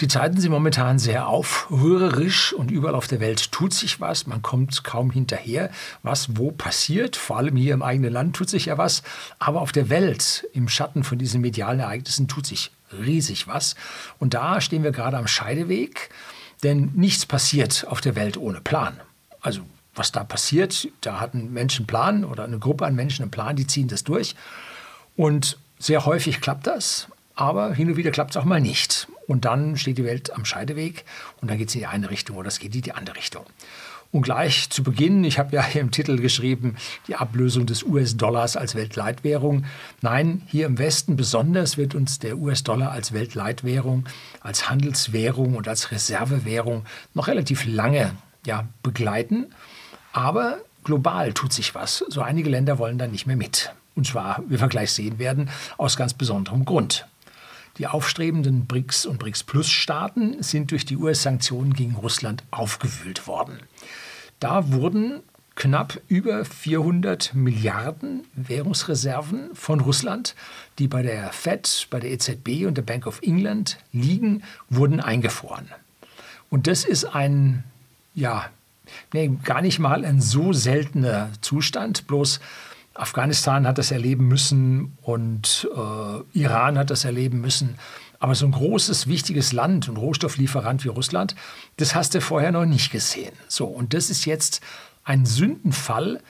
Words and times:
Die 0.00 0.08
Zeiten 0.08 0.38
sind 0.38 0.50
momentan 0.50 0.98
sehr 0.98 1.26
aufrührerisch 1.26 2.52
und 2.52 2.70
überall 2.70 2.94
auf 2.94 3.08
der 3.08 3.20
Welt 3.20 3.50
tut 3.50 3.72
sich 3.72 3.98
was. 3.98 4.26
Man 4.26 4.42
kommt 4.42 4.84
kaum 4.84 5.10
hinterher, 5.10 5.70
was 6.02 6.36
wo 6.36 6.50
passiert. 6.50 7.16
Vor 7.16 7.38
allem 7.38 7.56
hier 7.56 7.72
im 7.72 7.82
eigenen 7.82 8.12
Land 8.12 8.36
tut 8.36 8.50
sich 8.50 8.66
ja 8.66 8.76
was. 8.76 9.02
Aber 9.38 9.62
auf 9.62 9.72
der 9.72 9.88
Welt, 9.88 10.46
im 10.52 10.68
Schatten 10.68 11.02
von 11.02 11.16
diesen 11.16 11.40
medialen 11.40 11.80
Ereignissen, 11.80 12.28
tut 12.28 12.46
sich 12.46 12.72
riesig 12.92 13.48
was. 13.48 13.74
Und 14.18 14.34
da 14.34 14.60
stehen 14.60 14.82
wir 14.82 14.92
gerade 14.92 15.16
am 15.16 15.26
Scheideweg, 15.26 16.10
denn 16.62 16.90
nichts 16.94 17.24
passiert 17.24 17.86
auf 17.88 18.02
der 18.02 18.16
Welt 18.16 18.36
ohne 18.36 18.60
Plan. 18.60 19.00
Also 19.40 19.62
was 19.94 20.12
da 20.12 20.24
passiert, 20.24 20.88
da 21.00 21.20
hat 21.20 21.32
ein 21.32 21.54
Mensch 21.54 21.78
einen 21.78 21.86
Plan 21.86 22.24
oder 22.24 22.44
eine 22.44 22.58
Gruppe 22.58 22.84
an 22.84 22.94
Menschen 22.94 23.22
einen 23.22 23.30
Plan, 23.30 23.56
die 23.56 23.66
ziehen 23.66 23.88
das 23.88 24.04
durch. 24.04 24.36
Und 25.16 25.58
sehr 25.78 26.04
häufig 26.04 26.42
klappt 26.42 26.66
das, 26.66 27.08
aber 27.34 27.72
hin 27.72 27.88
und 27.88 27.96
wieder 27.96 28.10
klappt 28.10 28.32
es 28.32 28.36
auch 28.36 28.44
mal 28.44 28.60
nicht. 28.60 29.08
Und 29.26 29.44
dann 29.44 29.76
steht 29.76 29.98
die 29.98 30.04
Welt 30.04 30.32
am 30.34 30.44
Scheideweg 30.44 31.04
und 31.40 31.50
dann 31.50 31.58
geht 31.58 31.68
es 31.68 31.74
in 31.74 31.80
die 31.80 31.86
eine 31.86 32.10
Richtung 32.10 32.36
oder 32.36 32.48
es 32.48 32.58
geht 32.58 32.74
in 32.74 32.82
die 32.82 32.92
andere 32.92 33.16
Richtung. 33.16 33.44
Und 34.12 34.22
gleich 34.22 34.70
zu 34.70 34.82
Beginn, 34.82 35.24
ich 35.24 35.38
habe 35.38 35.56
ja 35.56 35.64
hier 35.64 35.80
im 35.80 35.90
Titel 35.90 36.18
geschrieben, 36.18 36.76
die 37.08 37.16
Ablösung 37.16 37.66
des 37.66 37.82
US-Dollars 37.82 38.56
als 38.56 38.74
Weltleitwährung. 38.74 39.64
Nein, 40.00 40.42
hier 40.46 40.66
im 40.66 40.78
Westen 40.78 41.16
besonders 41.16 41.76
wird 41.76 41.94
uns 41.94 42.18
der 42.18 42.38
US-Dollar 42.38 42.92
als 42.92 43.12
Weltleitwährung, 43.12 44.04
als 44.40 44.70
Handelswährung 44.70 45.56
und 45.56 45.66
als 45.66 45.90
Reservewährung 45.90 46.84
noch 47.14 47.26
relativ 47.26 47.66
lange 47.66 48.12
ja, 48.46 48.68
begleiten. 48.82 49.46
Aber 50.12 50.58
global 50.84 51.32
tut 51.32 51.52
sich 51.52 51.74
was. 51.74 52.04
So 52.08 52.22
einige 52.22 52.48
Länder 52.48 52.78
wollen 52.78 52.98
da 52.98 53.06
nicht 53.08 53.26
mehr 53.26 53.36
mit. 53.36 53.74
Und 53.96 54.06
zwar, 54.06 54.42
wie 54.48 54.60
wir 54.60 54.68
gleich 54.68 54.92
sehen 54.92 55.18
werden, 55.18 55.50
aus 55.78 55.96
ganz 55.96 56.14
besonderem 56.14 56.64
Grund. 56.64 57.06
Die 57.78 57.86
aufstrebenden 57.86 58.66
BRICS- 58.66 59.06
und 59.06 59.18
BRICS-Plus-Staaten 59.18 60.42
sind 60.42 60.70
durch 60.70 60.84
die 60.84 60.96
US-Sanktionen 60.96 61.74
gegen 61.74 61.94
Russland 61.94 62.42
aufgewühlt 62.50 63.26
worden. 63.26 63.60
Da 64.40 64.72
wurden 64.72 65.20
knapp 65.56 66.00
über 66.08 66.44
400 66.44 67.34
Milliarden 67.34 68.24
Währungsreserven 68.34 69.54
von 69.54 69.80
Russland, 69.80 70.34
die 70.78 70.86
bei 70.86 71.02
der 71.02 71.32
Fed, 71.32 71.88
bei 71.90 71.98
der 71.98 72.12
EZB 72.12 72.66
und 72.66 72.76
der 72.76 72.82
Bank 72.82 73.06
of 73.06 73.20
England 73.22 73.78
liegen, 73.92 74.42
wurden 74.68 75.00
eingefroren. 75.00 75.68
Und 76.50 76.66
das 76.66 76.84
ist 76.84 77.04
ein, 77.04 77.64
ja, 78.14 78.48
nee, 79.12 79.30
gar 79.44 79.62
nicht 79.62 79.78
mal 79.78 80.04
ein 80.04 80.20
so 80.20 80.52
seltener 80.52 81.30
Zustand, 81.40 82.06
bloß 82.06 82.40
Afghanistan 82.96 83.66
hat 83.66 83.78
das 83.78 83.90
erleben 83.90 84.28
müssen 84.28 84.96
und 85.02 85.68
äh, 85.74 86.38
Iran 86.38 86.78
hat 86.78 86.90
das 86.90 87.04
erleben 87.04 87.40
müssen. 87.40 87.78
Aber 88.18 88.34
so 88.34 88.46
ein 88.46 88.52
großes, 88.52 89.06
wichtiges 89.06 89.52
Land 89.52 89.88
und 89.88 89.98
Rohstofflieferant 89.98 90.84
wie 90.84 90.88
Russland, 90.88 91.36
das 91.76 91.94
hast 91.94 92.14
du 92.14 92.20
vorher 92.20 92.52
noch 92.52 92.64
nicht 92.64 92.90
gesehen. 92.90 93.32
So, 93.48 93.66
und 93.66 93.92
das 93.92 94.08
ist 94.08 94.24
jetzt 94.24 94.62
ein 95.04 95.26
Sündenfall, 95.26 96.20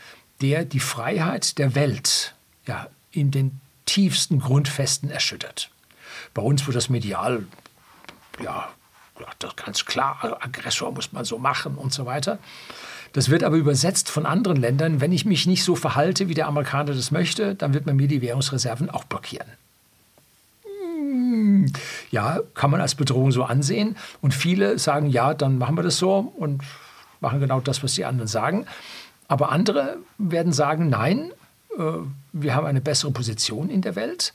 der 0.41 0.65
die 0.65 0.81
Freiheit 0.81 1.59
der 1.59 1.75
Welt 1.75 2.35
ja, 2.67 2.89
in 3.13 3.31
den 3.31 3.61
tiefsten 3.87 4.41
Grundfesten 4.41 5.11
erschüttert. 5.11 5.71
Bei 6.35 6.43
uns 6.43 6.67
wird 6.67 6.77
das 6.77 6.89
medial, 6.89 7.47
ja, 8.43 8.69
das 9.39 9.57
ganz 9.57 9.85
klar, 9.85 10.39
Aggressor 10.41 10.93
muss 10.93 11.13
man 11.13 11.25
so 11.25 11.39
machen 11.39 11.77
und 11.77 11.93
so 11.93 12.07
weiter. 12.07 12.39
Das 13.13 13.31
wird 13.31 13.45
aber 13.45 13.57
übersetzt 13.57 14.11
von 14.11 14.27
anderen 14.27 14.59
Ländern. 14.59 15.01
Wenn 15.01 15.13
ich 15.13 15.25
mich 15.25 15.47
nicht 15.47 15.65
so 15.65 15.75
verhalte, 15.75 16.29
wie 16.29 16.35
der 16.35 16.49
Amerikaner 16.49 16.93
das 16.93 17.11
möchte, 17.11 17.55
dann 17.55 17.73
wird 17.73 17.87
man 17.87 17.97
mir 17.97 18.09
die 18.09 18.21
Währungsreserven 18.21 18.91
auch 18.91 19.05
blockieren. 19.05 19.47
Hm, 20.65 21.73
ja, 22.11 22.41
kann 22.55 22.71
man 22.71 22.81
als 22.81 22.95
Bedrohung 22.95 23.33
so 23.33 23.45
ansehen. 23.45 23.97
Und 24.21 24.35
viele 24.35 24.79
sagen, 24.79 25.09
ja, 25.09 25.33
dann 25.33 25.57
machen 25.59 25.77
wir 25.77 25.83
das 25.83 25.97
so 25.97 26.33
und 26.37 26.63
machen 27.21 27.41
genau 27.41 27.61
das, 27.61 27.83
was 27.83 27.95
die 27.95 28.05
anderen 28.05 28.29
sagen. 28.29 28.67
Aber 29.29 29.51
andere 29.51 29.97
werden 30.19 30.53
sagen, 30.53 30.89
nein, 30.89 31.33
äh, 31.79 31.83
wir 32.33 32.55
haben 32.55 32.67
eine 32.67 32.81
bessere 32.81 33.13
Position 33.13 33.71
in 33.71 33.81
der 33.81 33.97
Welt. 33.97 34.35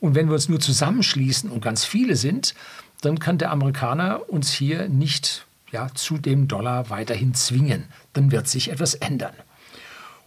Und 0.00 0.14
wenn 0.14 0.26
wir 0.28 0.34
uns 0.34 0.48
nur 0.48 0.58
zusammenschließen 0.58 1.50
und 1.50 1.62
ganz 1.62 1.84
viele 1.84 2.16
sind, 2.16 2.54
dann 3.02 3.18
kann 3.18 3.38
der 3.38 3.50
Amerikaner 3.50 4.28
uns 4.30 4.52
hier 4.52 4.88
nicht 4.88 5.46
ja, 5.70 5.88
zu 5.94 6.18
dem 6.18 6.48
Dollar 6.48 6.90
weiterhin 6.90 7.34
zwingen. 7.34 7.88
Dann 8.12 8.30
wird 8.30 8.48
sich 8.48 8.70
etwas 8.70 8.94
ändern. 8.94 9.34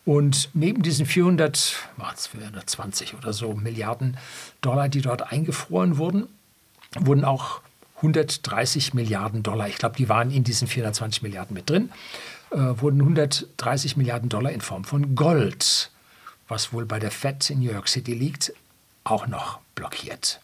Und 0.06 0.50
neben 0.53 0.84
diesen 0.84 1.06
400, 1.06 1.58
420 1.97 3.16
oder 3.16 3.34
so 3.34 3.53
Milliarden 3.53 4.18
Dollar, 4.62 4.88
die 4.88 5.02
dort 5.02 5.31
eingefroren 5.31 5.97
wurden, 5.97 6.28
wurden 7.00 7.25
auch 7.25 7.62
130 7.97 8.94
Milliarden 8.94 9.42
Dollar, 9.42 9.68
ich 9.68 9.78
glaube, 9.78 9.96
die 9.96 10.09
waren 10.09 10.30
in 10.30 10.44
diesen 10.44 10.68
420 10.68 11.24
Milliarden 11.24 11.56
mit 11.56 11.69
drin, 11.69 11.90
äh, 12.52 12.57
wurden 12.57 13.02
130 13.02 13.97
Milliarden 13.97 14.30
Dollar 14.30 14.52
in 14.52 14.62
Form 14.62 14.84
von 14.84 15.16
Gold, 15.16 15.90
was 16.47 16.72
wohl 16.72 16.86
bei 16.86 17.00
der 17.00 17.12
Fed 17.12 17.50
in 17.50 17.59
New 17.59 17.72
York 17.72 17.88
City 17.88 18.13
liegt, 18.13 18.53
auch 19.06 19.25
noch 19.28 19.59
blockiert. 19.74 20.40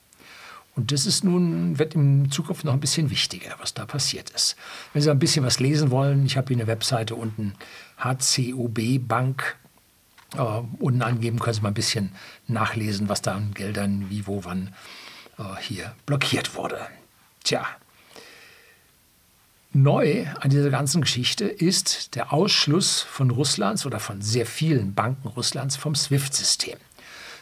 Und 0.75 0.91
das 0.91 1.05
ist 1.05 1.23
nun, 1.23 1.79
wird 1.79 1.95
in 1.95 2.31
Zukunft 2.31 2.63
noch 2.63 2.73
ein 2.73 2.79
bisschen 2.79 3.09
wichtiger, 3.09 3.55
was 3.59 3.73
da 3.73 3.85
passiert 3.85 4.29
ist. 4.29 4.55
Wenn 4.93 5.01
Sie 5.01 5.11
ein 5.11 5.19
bisschen 5.19 5.45
was 5.45 5.59
lesen 5.59 5.91
wollen, 5.91 6.25
ich 6.25 6.37
habe 6.37 6.47
hier 6.47 6.57
eine 6.57 6.67
Webseite 6.67 7.15
unten, 7.15 7.53
HCOB 7.97 8.99
Bank. 8.99 9.57
Äh, 10.35 10.61
unten 10.79 11.01
angeben 11.01 11.39
können 11.39 11.53
Sie 11.53 11.61
mal 11.61 11.69
ein 11.69 11.73
bisschen 11.73 12.13
nachlesen, 12.47 13.09
was 13.09 13.21
da 13.21 13.35
an 13.35 13.53
Geldern 13.53 14.05
wie, 14.09 14.27
wo, 14.27 14.45
wann 14.45 14.73
äh, 15.37 15.43
hier 15.59 15.93
blockiert 16.05 16.55
wurde. 16.55 16.79
Tja, 17.43 17.65
Neu 19.73 20.25
an 20.41 20.49
dieser 20.49 20.69
ganzen 20.69 20.99
Geschichte 20.99 21.45
ist 21.45 22.15
der 22.15 22.33
Ausschluss 22.33 23.01
von 23.01 23.29
Russlands 23.29 23.85
oder 23.85 24.01
von 24.01 24.21
sehr 24.21 24.45
vielen 24.45 24.93
Banken 24.93 25.29
Russlands 25.29 25.77
vom 25.77 25.95
SWIFT-System. 25.95 26.77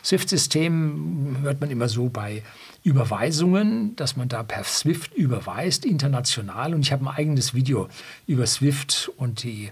SWIFT-System 0.04 1.38
hört 1.42 1.62
man 1.62 1.70
immer 1.70 1.90
so 1.90 2.10
bei 2.10 2.44
Überweisungen, 2.84 3.96
dass 3.96 4.16
man 4.16 4.30
da 4.30 4.44
per 4.44 4.64
SWIFT 4.64 5.14
überweist, 5.14 5.86
international. 5.86 6.74
Und 6.74 6.82
ich 6.82 6.92
habe 6.92 7.06
ein 7.06 7.16
eigenes 7.16 7.54
Video 7.54 7.90
über 8.26 8.48
SWIFT 8.48 9.12
und 9.18 9.44
die 9.44 9.72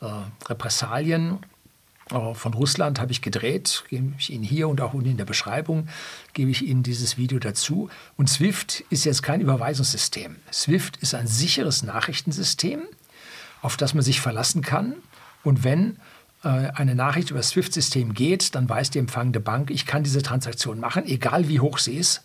äh, 0.00 0.06
Repressalien 0.48 1.38
äh, 2.10 2.34
von 2.34 2.54
Russland 2.54 3.00
habe 3.00 3.12
ich 3.12 3.22
gedreht, 3.22 3.84
gebe 3.88 4.12
ich 4.18 4.30
Ihnen 4.30 4.44
hier 4.44 4.68
und 4.68 4.80
auch 4.80 4.94
unten 4.94 5.10
in 5.10 5.16
der 5.16 5.24
Beschreibung, 5.24 5.88
gebe 6.32 6.50
ich 6.50 6.62
Ihnen 6.62 6.82
dieses 6.82 7.16
Video 7.16 7.38
dazu. 7.38 7.88
Und 8.16 8.28
SWIFT 8.28 8.84
ist 8.90 9.04
jetzt 9.04 9.22
kein 9.22 9.40
Überweisungssystem. 9.40 10.36
SWIFT 10.52 10.98
ist 10.98 11.14
ein 11.14 11.26
sicheres 11.26 11.82
Nachrichtensystem, 11.82 12.82
auf 13.62 13.76
das 13.76 13.94
man 13.94 14.02
sich 14.02 14.20
verlassen 14.20 14.62
kann. 14.62 14.94
Und 15.42 15.64
wenn 15.64 15.96
eine 16.42 16.94
Nachricht 16.94 17.30
über 17.30 17.38
das 17.38 17.50
SWIFT-System 17.50 18.14
geht, 18.14 18.54
dann 18.54 18.68
weiß 18.68 18.90
die 18.90 18.98
empfangende 18.98 19.40
Bank, 19.40 19.70
ich 19.70 19.86
kann 19.86 20.02
diese 20.02 20.22
Transaktion 20.22 20.80
machen, 20.80 21.06
egal 21.06 21.48
wie 21.48 21.60
hoch 21.60 21.78
sie 21.78 21.94
ist. 21.94 22.22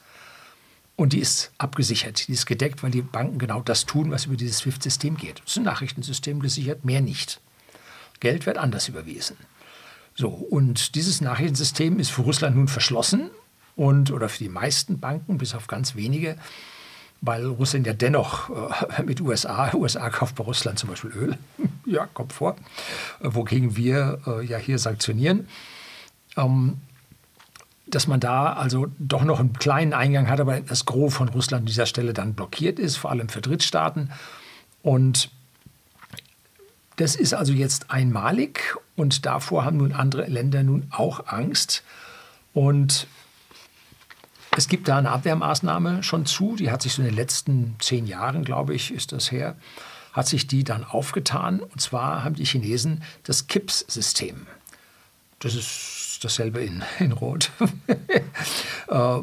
Und 0.96 1.14
die 1.14 1.20
ist 1.20 1.52
abgesichert, 1.60 2.28
die 2.28 2.34
ist 2.34 2.48
gedeckt, 2.48 2.82
weil 2.82 2.90
die 2.90 3.04
Banken 3.04 3.38
genau 3.38 3.62
das 3.62 3.86
tun, 3.86 4.10
was 4.10 4.26
über 4.26 4.36
dieses 4.36 4.58
SWIFT-System 4.60 5.16
geht. 5.18 5.44
Es 5.46 5.52
ist 5.52 5.58
ein 5.58 5.64
Nachrichtensystem 5.64 6.40
gesichert, 6.40 6.84
mehr 6.84 7.02
nicht. 7.02 7.40
Geld 8.20 8.48
wird 8.48 8.58
anders 8.58 8.88
überwiesen. 8.88 9.38
So, 10.16 10.30
und 10.30 10.96
dieses 10.96 11.22
Nachrichtensystem 11.22 12.00
ist 12.00 12.10
für 12.10 12.24
Russland 12.24 12.56
nun 12.56 12.68
verschlossen 12.68 13.30
und 13.76 14.10
oder 14.10 14.30
für 14.30 14.40
die 14.40 14.50
meisten 14.50 15.00
Banken, 15.00 15.38
bis 15.38 15.54
auf 15.54 15.68
ganz 15.68 15.96
wenige, 15.96 16.36
weil 17.22 17.46
Russland 17.46 17.88
ja 17.88 17.94
dennoch 17.94 18.50
äh, 18.98 19.04
mit 19.04 19.22
USA, 19.22 19.74
USA 19.74 20.10
kauft 20.10 20.36
bei 20.36 20.44
Russland 20.44 20.80
zum 20.80 20.90
Beispiel 20.90 21.12
Öl, 21.12 21.38
ja, 21.86 22.08
kommt 22.14 22.34
vor, 22.34 22.56
äh, 23.22 23.30
wogegen 23.30 23.76
wir 23.76 24.20
äh, 24.28 24.46
ja 24.46 24.58
hier 24.58 24.80
sanktionieren. 24.80 25.48
Ähm, 26.36 26.78
dass 27.90 28.06
man 28.06 28.20
da 28.20 28.52
also 28.54 28.88
doch 29.00 29.24
noch 29.24 29.40
einen 29.40 29.54
kleinen 29.54 29.94
Eingang 29.94 30.30
hat, 30.30 30.42
aber 30.42 30.60
das 30.60 30.86
Gros 30.86 31.14
von 31.14 31.30
Russland 31.30 31.62
an 31.62 31.66
dieser 31.68 31.86
Stelle 31.86 32.14
dann 32.14 32.34
blockiert 32.34 32.80
ist, 32.80 32.98
vor 32.98 33.12
allem 33.12 33.30
für 33.30 33.40
Drittstaaten. 33.40 34.12
Und 34.82 35.30
das 36.98 37.16
ist 37.16 37.34
also 37.34 37.54
jetzt 37.54 37.90
einmalig 37.90 38.76
und 38.96 39.26
davor 39.26 39.64
haben 39.64 39.78
nun 39.78 39.94
andere 39.94 40.26
Länder 40.26 40.64
nun 40.64 40.88
auch 40.92 41.28
Angst. 41.28 41.84
Und 42.54 43.08
es 44.58 44.68
gibt 44.68 44.88
da 44.88 44.98
eine 44.98 45.12
Abwehrmaßnahme 45.12 46.04
schon 46.04 46.26
zu, 46.26 46.56
die 46.56 46.72
hat 46.72 46.82
sich 46.82 46.94
so 46.94 47.02
in 47.02 47.08
den 47.08 47.16
letzten 47.16 47.76
zehn 47.80 48.08
Jahren, 48.08 48.44
glaube 48.44 48.74
ich, 48.74 48.94
ist 48.94 49.12
das 49.12 49.32
her, 49.32 49.56
hat 50.14 50.28
sich 50.28 50.48
die 50.48 50.64
dann 50.64 50.84
aufgetan. 50.84 51.60
Und 51.60 51.80
zwar 51.80 52.24
haben 52.24 52.36
die 52.36 52.46
Chinesen 52.46 53.04
das 53.24 53.48
KIPS-System. 53.48 54.48
Das 55.40 55.54
ist 55.54 56.20
dasselbe 56.22 56.62
in, 56.62 56.84
in 57.00 57.12
Rot. 57.12 57.52
äh, 58.90 59.20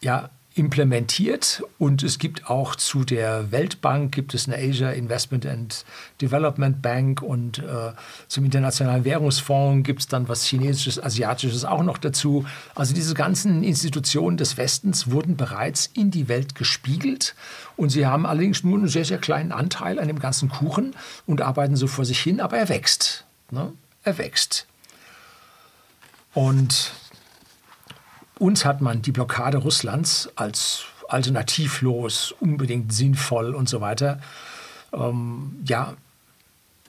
ja, 0.00 0.30
implementiert 0.58 1.62
und 1.78 2.02
es 2.02 2.18
gibt 2.18 2.50
auch 2.50 2.74
zu 2.74 3.04
der 3.04 3.52
Weltbank 3.52 4.12
gibt 4.12 4.34
es 4.34 4.48
eine 4.48 4.56
Asia 4.56 4.90
Investment 4.90 5.46
and 5.46 5.84
Development 6.20 6.82
Bank 6.82 7.22
und 7.22 7.58
äh, 7.58 7.92
zum 8.26 8.44
Internationalen 8.44 9.04
Währungsfonds 9.04 9.86
gibt 9.86 10.00
es 10.00 10.08
dann 10.08 10.28
was 10.28 10.44
Chinesisches, 10.44 11.02
Asiatisches 11.02 11.64
auch 11.64 11.82
noch 11.82 11.98
dazu. 11.98 12.44
Also 12.74 12.94
diese 12.94 13.14
ganzen 13.14 13.62
Institutionen 13.62 14.36
des 14.36 14.56
Westens 14.56 15.10
wurden 15.10 15.36
bereits 15.36 15.86
in 15.94 16.10
die 16.10 16.28
Welt 16.28 16.54
gespiegelt 16.54 17.34
und 17.76 17.90
sie 17.90 18.06
haben 18.06 18.26
allerdings 18.26 18.64
nur 18.64 18.78
einen 18.78 18.88
sehr, 18.88 19.04
sehr 19.04 19.18
kleinen 19.18 19.52
Anteil 19.52 19.98
an 19.98 20.08
dem 20.08 20.18
ganzen 20.18 20.48
Kuchen 20.48 20.96
und 21.26 21.40
arbeiten 21.40 21.76
so 21.76 21.86
vor 21.86 22.04
sich 22.04 22.20
hin, 22.20 22.40
aber 22.40 22.58
er 22.58 22.68
wächst. 22.68 23.24
Ne? 23.50 23.72
Er 24.02 24.18
wächst. 24.18 24.66
Und 26.34 26.92
uns 28.38 28.64
hat 28.64 28.80
man 28.80 29.02
die 29.02 29.12
Blockade 29.12 29.58
Russlands 29.58 30.30
als 30.36 30.84
alternativlos, 31.08 32.32
unbedingt 32.40 32.92
sinnvoll 32.92 33.54
und 33.54 33.68
so 33.68 33.80
weiter, 33.80 34.20
ähm, 34.92 35.56
ja, 35.66 35.94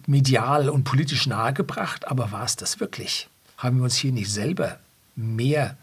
medial 0.07 0.69
und 0.69 0.83
politisch 0.83 1.27
nahegebracht. 1.27 2.07
Aber 2.07 2.31
war 2.31 2.43
es 2.43 2.55
das 2.55 2.79
wirklich? 2.79 3.29
Haben 3.57 3.77
wir 3.77 3.85
uns 3.85 3.95
hier 3.95 4.11
nicht 4.11 4.31
selber 4.31 4.79
mehr 5.15 5.77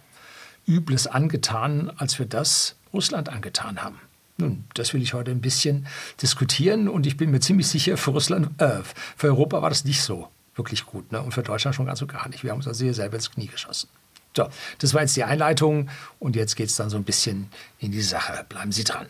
Übles 0.67 1.07
angetan, 1.07 1.91
als 1.97 2.19
wir 2.19 2.27
das 2.27 2.77
Russland 2.93 3.29
angetan 3.29 3.83
haben? 3.83 4.01
Nun, 4.39 4.65
das 4.75 4.93
will 4.93 5.01
ich 5.01 5.15
heute 5.15 5.31
ein 5.31 5.41
bisschen 5.41 5.87
diskutieren 6.21 6.89
und 6.89 7.07
ich 7.07 7.17
bin 7.17 7.31
mir 7.31 7.41
ziemlich 7.41 7.69
sicher, 7.69 7.97
für 7.97 8.11
Russland, 8.11 8.61
äh, 8.61 8.81
für 9.17 9.29
Europa 9.29 9.62
war 9.62 9.71
das 9.71 9.85
nicht 9.85 10.03
so 10.03 10.29
wirklich 10.55 10.85
gut 10.85 11.11
ne? 11.12 11.23
und 11.23 11.33
für 11.33 11.43
Deutschland 11.43 11.75
schon 11.75 11.87
ganz 11.87 12.03
und 12.03 12.12
gar 12.12 12.29
nicht. 12.29 12.43
Wir 12.43 12.51
haben 12.51 12.59
uns 12.59 12.69
also 12.69 12.79
sehr 12.79 12.93
selber 12.93 13.17
ins 13.17 13.31
Knie 13.31 13.47
geschossen. 13.47 13.89
So, 14.37 14.49
das 14.81 14.93
war 14.93 15.00
jetzt 15.00 15.17
die 15.17 15.25
Einleitung 15.25 15.88
und 16.19 16.37
jetzt 16.37 16.56
geht 16.56 16.69
es 16.69 16.77
dann 16.77 16.91
so 16.91 16.99
ein 16.99 17.05
bisschen 17.05 17.49
in 17.79 17.91
die 17.91 18.03
Sache. 18.03 18.44
Bleiben 18.47 18.71
Sie 18.71 18.85
dran. 18.85 19.06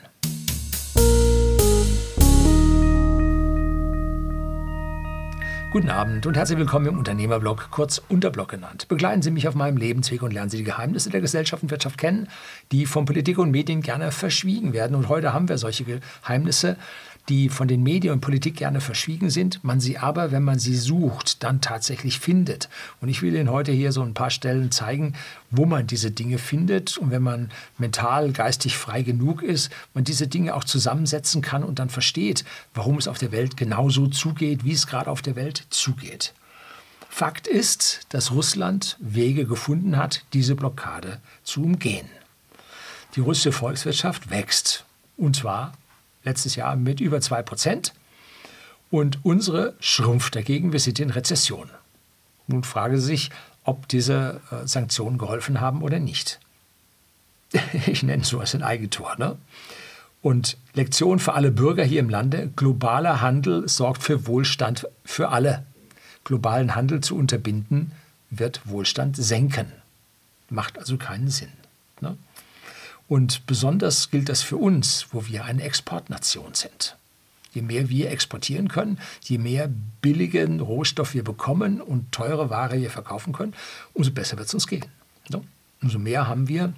Guten 5.72 5.90
Abend 5.90 6.26
und 6.26 6.36
herzlich 6.36 6.58
willkommen 6.58 6.86
im 6.86 6.96
Unternehmerblog, 6.96 7.70
kurz 7.72 8.00
Unterblog 8.08 8.48
genannt. 8.48 8.86
Begleiten 8.86 9.20
Sie 9.20 9.32
mich 9.32 9.48
auf 9.48 9.56
meinem 9.56 9.76
Lebensweg 9.76 10.22
und 10.22 10.32
lernen 10.32 10.48
Sie 10.48 10.58
die 10.58 10.64
Geheimnisse 10.64 11.10
der 11.10 11.20
Gesellschaft 11.20 11.64
und 11.64 11.70
Wirtschaft 11.70 11.98
kennen, 11.98 12.28
die 12.70 12.86
von 12.86 13.04
Politik 13.04 13.38
und 13.38 13.50
Medien 13.50 13.82
gerne 13.82 14.12
verschwiegen 14.12 14.72
werden. 14.72 14.94
Und 14.94 15.08
heute 15.08 15.32
haben 15.32 15.48
wir 15.48 15.58
solche 15.58 15.84
Geheimnisse 15.84 16.76
die 17.28 17.48
von 17.48 17.66
den 17.66 17.82
Medien 17.82 18.12
und 18.12 18.20
Politik 18.20 18.56
gerne 18.56 18.80
verschwiegen 18.80 19.30
sind, 19.30 19.64
man 19.64 19.80
sie 19.80 19.98
aber, 19.98 20.30
wenn 20.30 20.44
man 20.44 20.58
sie 20.58 20.76
sucht, 20.76 21.42
dann 21.42 21.60
tatsächlich 21.60 22.20
findet. 22.20 22.68
Und 23.00 23.08
ich 23.08 23.22
will 23.22 23.34
Ihnen 23.34 23.50
heute 23.50 23.72
hier 23.72 23.92
so 23.92 24.02
ein 24.02 24.14
paar 24.14 24.30
Stellen 24.30 24.70
zeigen, 24.70 25.14
wo 25.50 25.66
man 25.66 25.86
diese 25.86 26.10
Dinge 26.10 26.38
findet 26.38 26.96
und 26.98 27.10
wenn 27.10 27.22
man 27.22 27.50
mental, 27.78 28.32
geistig 28.32 28.76
frei 28.76 29.02
genug 29.02 29.42
ist, 29.42 29.70
man 29.94 30.04
diese 30.04 30.28
Dinge 30.28 30.54
auch 30.54 30.64
zusammensetzen 30.64 31.42
kann 31.42 31.64
und 31.64 31.78
dann 31.78 31.88
versteht, 31.88 32.44
warum 32.74 32.98
es 32.98 33.08
auf 33.08 33.18
der 33.18 33.32
Welt 33.32 33.56
genauso 33.56 34.06
zugeht, 34.06 34.64
wie 34.64 34.72
es 34.72 34.86
gerade 34.86 35.10
auf 35.10 35.22
der 35.22 35.36
Welt 35.36 35.66
zugeht. 35.70 36.32
Fakt 37.08 37.46
ist, 37.46 38.00
dass 38.10 38.30
Russland 38.30 38.96
Wege 39.00 39.46
gefunden 39.46 39.96
hat, 39.96 40.24
diese 40.32 40.54
Blockade 40.54 41.18
zu 41.44 41.62
umgehen. 41.62 42.06
Die 43.14 43.20
russische 43.20 43.52
Volkswirtschaft 43.52 44.28
wächst, 44.28 44.84
und 45.16 45.34
zwar 45.34 45.72
letztes 46.26 46.56
Jahr 46.56 46.76
mit 46.76 47.00
über 47.00 47.20
2 47.22 47.42
Prozent. 47.42 47.94
Und 48.90 49.24
unsere 49.24 49.74
schrumpft 49.80 50.36
dagegen. 50.36 50.72
Wir 50.72 50.80
sind 50.80 51.00
in 51.00 51.10
Rezession. 51.10 51.70
Nun 52.46 52.62
fragen 52.62 52.98
Sie 52.98 53.06
sich, 53.06 53.30
ob 53.64 53.88
diese 53.88 54.40
äh, 54.50 54.66
Sanktionen 54.66 55.18
geholfen 55.18 55.60
haben 55.60 55.82
oder 55.82 55.98
nicht. 55.98 56.38
Ich 57.86 58.02
nenne 58.02 58.24
sowas 58.24 58.54
ein 58.54 58.62
Eigentor. 58.62 59.16
Ne? 59.18 59.36
Und 60.22 60.56
Lektion 60.74 61.18
für 61.18 61.34
alle 61.34 61.50
Bürger 61.50 61.84
hier 61.84 62.00
im 62.00 62.10
Lande, 62.10 62.50
globaler 62.56 63.20
Handel 63.20 63.68
sorgt 63.68 64.02
für 64.02 64.26
Wohlstand 64.26 64.86
für 65.04 65.30
alle. 65.30 65.64
Globalen 66.24 66.74
Handel 66.74 67.00
zu 67.00 67.16
unterbinden, 67.16 67.92
wird 68.30 68.60
Wohlstand 68.64 69.16
senken. 69.16 69.70
Macht 70.50 70.78
also 70.78 70.96
keinen 70.96 71.28
Sinn. 71.28 71.52
Und 73.08 73.46
besonders 73.46 74.10
gilt 74.10 74.28
das 74.28 74.42
für 74.42 74.56
uns, 74.56 75.06
wo 75.12 75.26
wir 75.26 75.44
eine 75.44 75.62
Exportnation 75.62 76.54
sind. 76.54 76.96
Je 77.52 77.62
mehr 77.62 77.88
wir 77.88 78.10
exportieren 78.10 78.68
können, 78.68 78.98
je 79.22 79.38
mehr 79.38 79.70
billigen 80.02 80.60
Rohstoff 80.60 81.14
wir 81.14 81.24
bekommen 81.24 81.80
und 81.80 82.12
teure 82.12 82.50
Ware 82.50 82.78
wir 82.78 82.90
verkaufen 82.90 83.32
können, 83.32 83.54
umso 83.94 84.10
besser 84.10 84.36
wird 84.36 84.48
es 84.48 84.54
uns 84.54 84.66
gehen. 84.66 84.84
So. 85.28 85.44
Umso 85.80 85.98
mehr 85.98 86.26
haben 86.26 86.48
wir, 86.48 86.74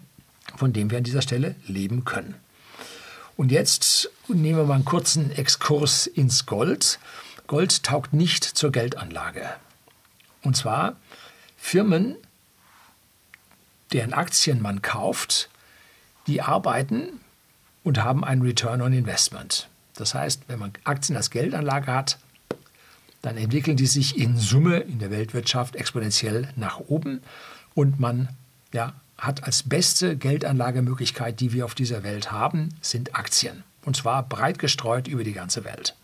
von 0.56 0.72
dem 0.72 0.90
wir 0.90 0.98
an 0.98 1.04
dieser 1.04 1.22
Stelle 1.22 1.56
leben 1.66 2.04
können. 2.04 2.34
Und 3.36 3.52
jetzt 3.52 4.10
nehmen 4.26 4.58
wir 4.58 4.64
mal 4.64 4.74
einen 4.74 4.84
kurzen 4.84 5.30
Exkurs 5.30 6.06
ins 6.06 6.44
Gold. 6.46 6.98
Gold 7.46 7.84
taugt 7.84 8.12
nicht 8.12 8.44
zur 8.44 8.72
Geldanlage. 8.72 9.48
Und 10.42 10.56
zwar 10.56 10.96
Firmen, 11.56 12.16
deren 13.92 14.12
Aktien 14.12 14.60
man 14.60 14.82
kauft, 14.82 15.48
die 16.28 16.42
arbeiten 16.42 17.08
und 17.82 18.02
haben 18.02 18.24
einen 18.24 18.42
Return 18.42 18.80
on 18.82 18.92
Investment. 18.92 19.68
Das 19.94 20.14
heißt, 20.14 20.42
wenn 20.46 20.58
man 20.58 20.72
Aktien 20.84 21.16
als 21.16 21.30
Geldanlage 21.30 21.92
hat, 21.92 22.18
dann 23.22 23.36
entwickeln 23.36 23.76
die 23.76 23.86
sich 23.86 24.16
in 24.16 24.36
Summe 24.36 24.78
in 24.78 25.00
der 25.00 25.10
Weltwirtschaft 25.10 25.74
exponentiell 25.74 26.48
nach 26.54 26.78
oben 26.78 27.22
und 27.74 27.98
man 27.98 28.28
ja, 28.72 28.92
hat 29.16 29.42
als 29.44 29.64
beste 29.64 30.16
Geldanlagemöglichkeit, 30.16 31.40
die 31.40 31.52
wir 31.52 31.64
auf 31.64 31.74
dieser 31.74 32.04
Welt 32.04 32.30
haben, 32.30 32.68
sind 32.80 33.16
Aktien. 33.16 33.64
Und 33.84 33.96
zwar 33.96 34.22
breit 34.22 34.58
gestreut 34.58 35.08
über 35.08 35.24
die 35.24 35.32
ganze 35.32 35.64
Welt. 35.64 35.96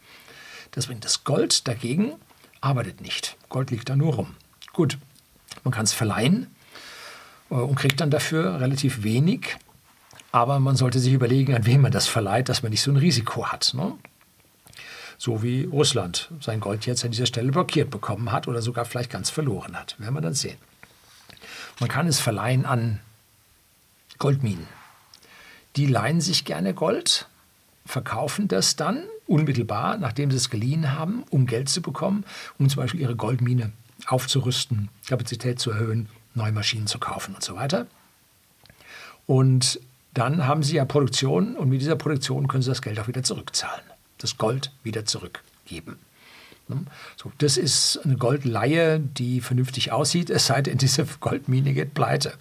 Das 0.72 0.88
das 1.00 1.22
Gold 1.22 1.68
dagegen, 1.68 2.14
arbeitet 2.60 3.00
nicht. 3.00 3.36
Gold 3.48 3.70
liegt 3.70 3.88
da 3.88 3.94
nur 3.94 4.14
rum. 4.14 4.34
Gut, 4.72 4.98
man 5.62 5.72
kann 5.72 5.84
es 5.84 5.92
verleihen 5.92 6.48
äh, 7.50 7.54
und 7.54 7.76
kriegt 7.76 8.00
dann 8.00 8.10
dafür 8.10 8.60
relativ 8.60 9.04
wenig. 9.04 9.56
Aber 10.34 10.58
man 10.58 10.74
sollte 10.74 10.98
sich 10.98 11.12
überlegen, 11.12 11.54
an 11.54 11.64
wen 11.64 11.80
man 11.80 11.92
das 11.92 12.08
verleiht, 12.08 12.48
dass 12.48 12.64
man 12.64 12.70
nicht 12.70 12.82
so 12.82 12.90
ein 12.90 12.96
Risiko 12.96 13.52
hat. 13.52 13.72
Ne? 13.72 13.92
So 15.16 15.44
wie 15.44 15.62
Russland 15.62 16.28
sein 16.40 16.58
Gold 16.58 16.86
jetzt 16.86 17.04
an 17.04 17.12
dieser 17.12 17.26
Stelle 17.26 17.52
blockiert 17.52 17.88
bekommen 17.88 18.32
hat 18.32 18.48
oder 18.48 18.60
sogar 18.60 18.84
vielleicht 18.84 19.10
ganz 19.10 19.30
verloren 19.30 19.78
hat. 19.78 19.94
Werden 20.00 20.12
wir 20.12 20.20
dann 20.20 20.34
sehen. 20.34 20.58
Man 21.78 21.88
kann 21.88 22.08
es 22.08 22.18
verleihen 22.18 22.66
an 22.66 22.98
Goldminen. 24.18 24.66
Die 25.76 25.86
leihen 25.86 26.20
sich 26.20 26.44
gerne 26.44 26.74
Gold, 26.74 27.28
verkaufen 27.86 28.48
das 28.48 28.74
dann 28.74 29.04
unmittelbar, 29.28 29.98
nachdem 29.98 30.32
sie 30.32 30.38
es 30.38 30.50
geliehen 30.50 30.98
haben, 30.98 31.22
um 31.30 31.46
Geld 31.46 31.68
zu 31.68 31.80
bekommen, 31.80 32.24
um 32.58 32.68
zum 32.68 32.82
Beispiel 32.82 33.02
ihre 33.02 33.14
Goldmine 33.14 33.70
aufzurüsten, 34.06 34.88
Kapazität 35.06 35.60
zu 35.60 35.70
erhöhen, 35.70 36.08
neue 36.34 36.50
Maschinen 36.50 36.88
zu 36.88 36.98
kaufen 36.98 37.36
und 37.36 37.44
so 37.44 37.54
weiter. 37.54 37.86
Und 39.26 39.78
dann 40.14 40.46
haben 40.46 40.62
Sie 40.62 40.76
ja 40.76 40.84
Produktion 40.84 41.56
und 41.56 41.68
mit 41.68 41.80
dieser 41.80 41.96
Produktion 41.96 42.48
können 42.48 42.62
Sie 42.62 42.70
das 42.70 42.82
Geld 42.82 42.98
auch 43.00 43.08
wieder 43.08 43.22
zurückzahlen, 43.22 43.84
das 44.18 44.38
Gold 44.38 44.72
wieder 44.82 45.04
zurückgeben. 45.04 45.98
Ne? 46.68 46.84
So, 47.16 47.30
das 47.38 47.56
ist 47.56 48.00
eine 48.04 48.16
Goldleihe, 48.16 48.98
die 48.98 49.40
vernünftig 49.40 49.92
aussieht, 49.92 50.30
es 50.30 50.46
sei 50.46 50.62
denn, 50.62 50.78
diese 50.78 51.04
Goldmine 51.20 51.74
geht 51.74 51.94
pleite. 51.94 52.32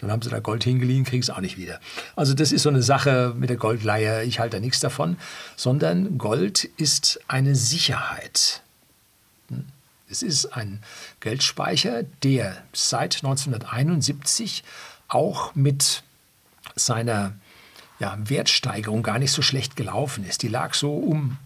Dann 0.00 0.10
haben 0.10 0.22
sie 0.22 0.30
da 0.30 0.38
Gold 0.38 0.64
hingeliehen, 0.64 1.04
kriegen 1.04 1.22
es 1.22 1.30
auch 1.30 1.40
nicht 1.40 1.58
wieder. 1.58 1.80
Also 2.14 2.32
das 2.32 2.52
ist 2.52 2.62
so 2.62 2.70
eine 2.70 2.82
Sache 2.82 3.34
mit 3.36 3.50
der 3.50 3.56
Goldleihe, 3.56 4.24
ich 4.24 4.38
halte 4.38 4.56
da 4.56 4.60
nichts 4.60 4.80
davon, 4.80 5.18
sondern 5.56 6.16
Gold 6.16 6.64
ist 6.76 7.20
eine 7.28 7.54
Sicherheit. 7.54 8.62
Hm? 9.50 9.66
Es 10.08 10.22
ist 10.22 10.46
ein 10.46 10.80
Geldspeicher, 11.20 12.04
der 12.22 12.56
seit 12.72 13.16
1971 13.16 14.64
auch 15.08 15.54
mit 15.54 16.02
seiner 16.76 17.32
ja, 17.98 18.16
Wertsteigerung 18.22 19.02
gar 19.02 19.18
nicht 19.18 19.32
so 19.32 19.42
schlecht 19.42 19.76
gelaufen 19.76 20.24
ist. 20.24 20.42
Die 20.42 20.48
lag 20.48 20.74
so 20.74 20.94
um, 20.94 21.38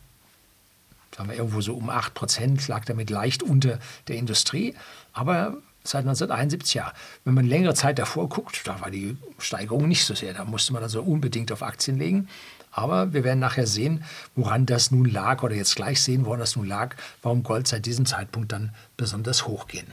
sagen 1.17 1.31
wir 1.31 1.37
irgendwo 1.37 1.61
so 1.61 1.75
um 1.75 1.89
8 1.89 2.13
Prozent, 2.13 2.69
lag 2.69 2.85
damit 2.85 3.09
leicht 3.09 3.43
unter 3.43 3.79
der 4.09 4.17
Industrie. 4.17 4.75
Aber 5.13 5.57
seit 5.85 6.01
1971, 6.01 6.75
ja, 6.75 6.93
wenn 7.25 7.35
man 7.35 7.47
längere 7.47 7.75
Zeit 7.75 7.99
davor 7.99 8.29
guckt, 8.29 8.63
da 8.65 8.81
war 8.81 8.91
die 8.91 9.17
Steigerung 9.39 9.89
nicht 9.89 10.05
so 10.05 10.15
sehr. 10.15 10.35
Da 10.35 10.45
musste 10.45 10.73
man 10.73 10.83
also 10.83 11.03
unbedingt 11.03 11.53
auf 11.53 11.63
Aktien 11.63 11.99
legen. 11.99 12.29
Aber 12.73 13.13
wir 13.13 13.25
werden 13.25 13.41
nachher 13.41 13.67
sehen, 13.67 14.05
woran 14.37 14.65
das 14.67 14.91
nun 14.91 15.07
lag 15.07 15.43
oder 15.43 15.55
jetzt 15.55 15.75
gleich 15.75 16.03
sehen, 16.03 16.25
woran 16.25 16.39
das 16.39 16.55
nun 16.55 16.67
lag, 16.67 16.95
warum 17.23 17.43
Gold 17.43 17.67
seit 17.67 17.85
diesem 17.87 18.07
Zeitpunkt 18.07 18.53
dann 18.53 18.73
besonders 18.97 19.47
hoch 19.47 19.67
ging. 19.67 19.87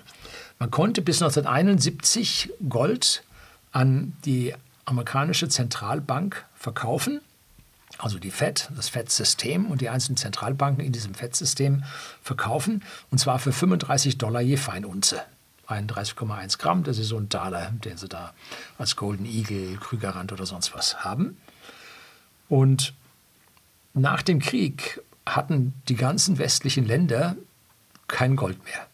Man 0.60 0.70
konnte 0.70 1.02
bis 1.02 1.22
1971 1.22 2.52
Gold 2.70 3.24
an 3.72 4.14
die 4.26 4.54
amerikanische 4.88 5.50
Zentralbank 5.50 6.46
verkaufen, 6.56 7.22
also 7.98 8.20
die 8.20 8.32
FED, 8.32 8.70
das 8.76 8.90
FED-System 8.90 9.66
und 9.66 9.82
die 9.82 9.90
einzelnen 9.90 10.18
Zentralbanken 10.18 10.84
in 10.84 10.94
diesem 10.94 11.14
FED-System 11.14 11.84
verkaufen, 12.22 12.84
und 13.12 13.18
zwar 13.18 13.38
für 13.38 13.52
35 13.52 14.18
Dollar 14.18 14.42
je 14.42 14.58
Feinunze. 14.58 15.22
31,1 15.68 16.58
Gramm, 16.58 16.84
das 16.84 16.98
ist 16.98 17.10
so 17.10 17.18
ein 17.18 17.28
Dollar, 17.28 17.72
den 17.72 17.98
sie 17.98 18.08
da 18.08 18.34
als 18.78 18.96
Golden 18.96 19.26
Eagle, 19.26 19.76
Krügerrand 19.78 20.32
oder 20.32 20.46
sonst 20.46 20.74
was 20.74 21.04
haben. 21.04 21.38
Und 22.48 22.94
nach 23.94 24.22
dem 24.22 24.40
Krieg 24.40 25.02
hatten 25.26 25.74
die 25.90 25.96
ganzen 25.96 26.38
westlichen 26.38 26.86
Länder 26.86 27.36
kein 28.08 28.38
Gold 28.38 28.64
mehr. 28.64 28.88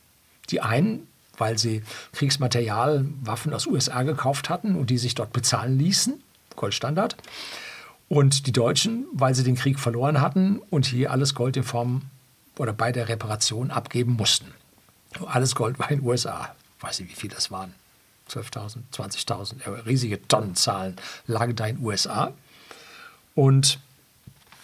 Die 0.50 0.62
einen, 0.62 1.08
weil 1.38 1.58
sie 1.58 1.84
Kriegsmaterial, 2.14 3.06
Waffen 3.22 3.54
aus 3.54 3.66
USA 3.66 4.04
gekauft 4.04 4.50
hatten 4.50 4.76
und 4.76 4.90
die 4.90 4.98
sich 4.98 5.16
dort 5.16 5.34
bezahlen 5.34 5.78
ließen, 5.78 6.22
Goldstandard. 6.56 7.16
Und 8.10 8.46
die 8.48 8.52
Deutschen, 8.52 9.06
weil 9.14 9.34
sie 9.34 9.44
den 9.44 9.56
Krieg 9.56 9.80
verloren 9.80 10.22
hatten 10.22 10.60
und 10.70 10.86
hier 10.86 11.12
alles 11.12 11.34
Gold 11.34 11.58
in 11.58 11.64
Form 11.64 12.04
oder 12.58 12.74
bei 12.74 12.92
der 12.92 13.10
Reparation 13.10 13.72
abgeben 13.72 14.14
mussten. 14.14 14.52
Alles 15.26 15.56
Gold 15.56 15.80
war 15.80 15.90
in 15.90 16.00
den 16.00 16.08
USA. 16.08 16.56
Weiß 16.80 17.00
nicht, 17.00 17.12
wie 17.12 17.20
viel 17.20 17.30
das 17.30 17.50
waren. 17.50 17.74
12.000, 18.30 18.78
20.000, 18.94 19.86
riesige 19.86 20.26
Tonnenzahlen 20.28 20.96
lagen 21.28 21.56
da 21.56 21.66
in 21.66 21.78
den 21.78 21.86
USA. 21.86 22.34
Und 23.36 23.80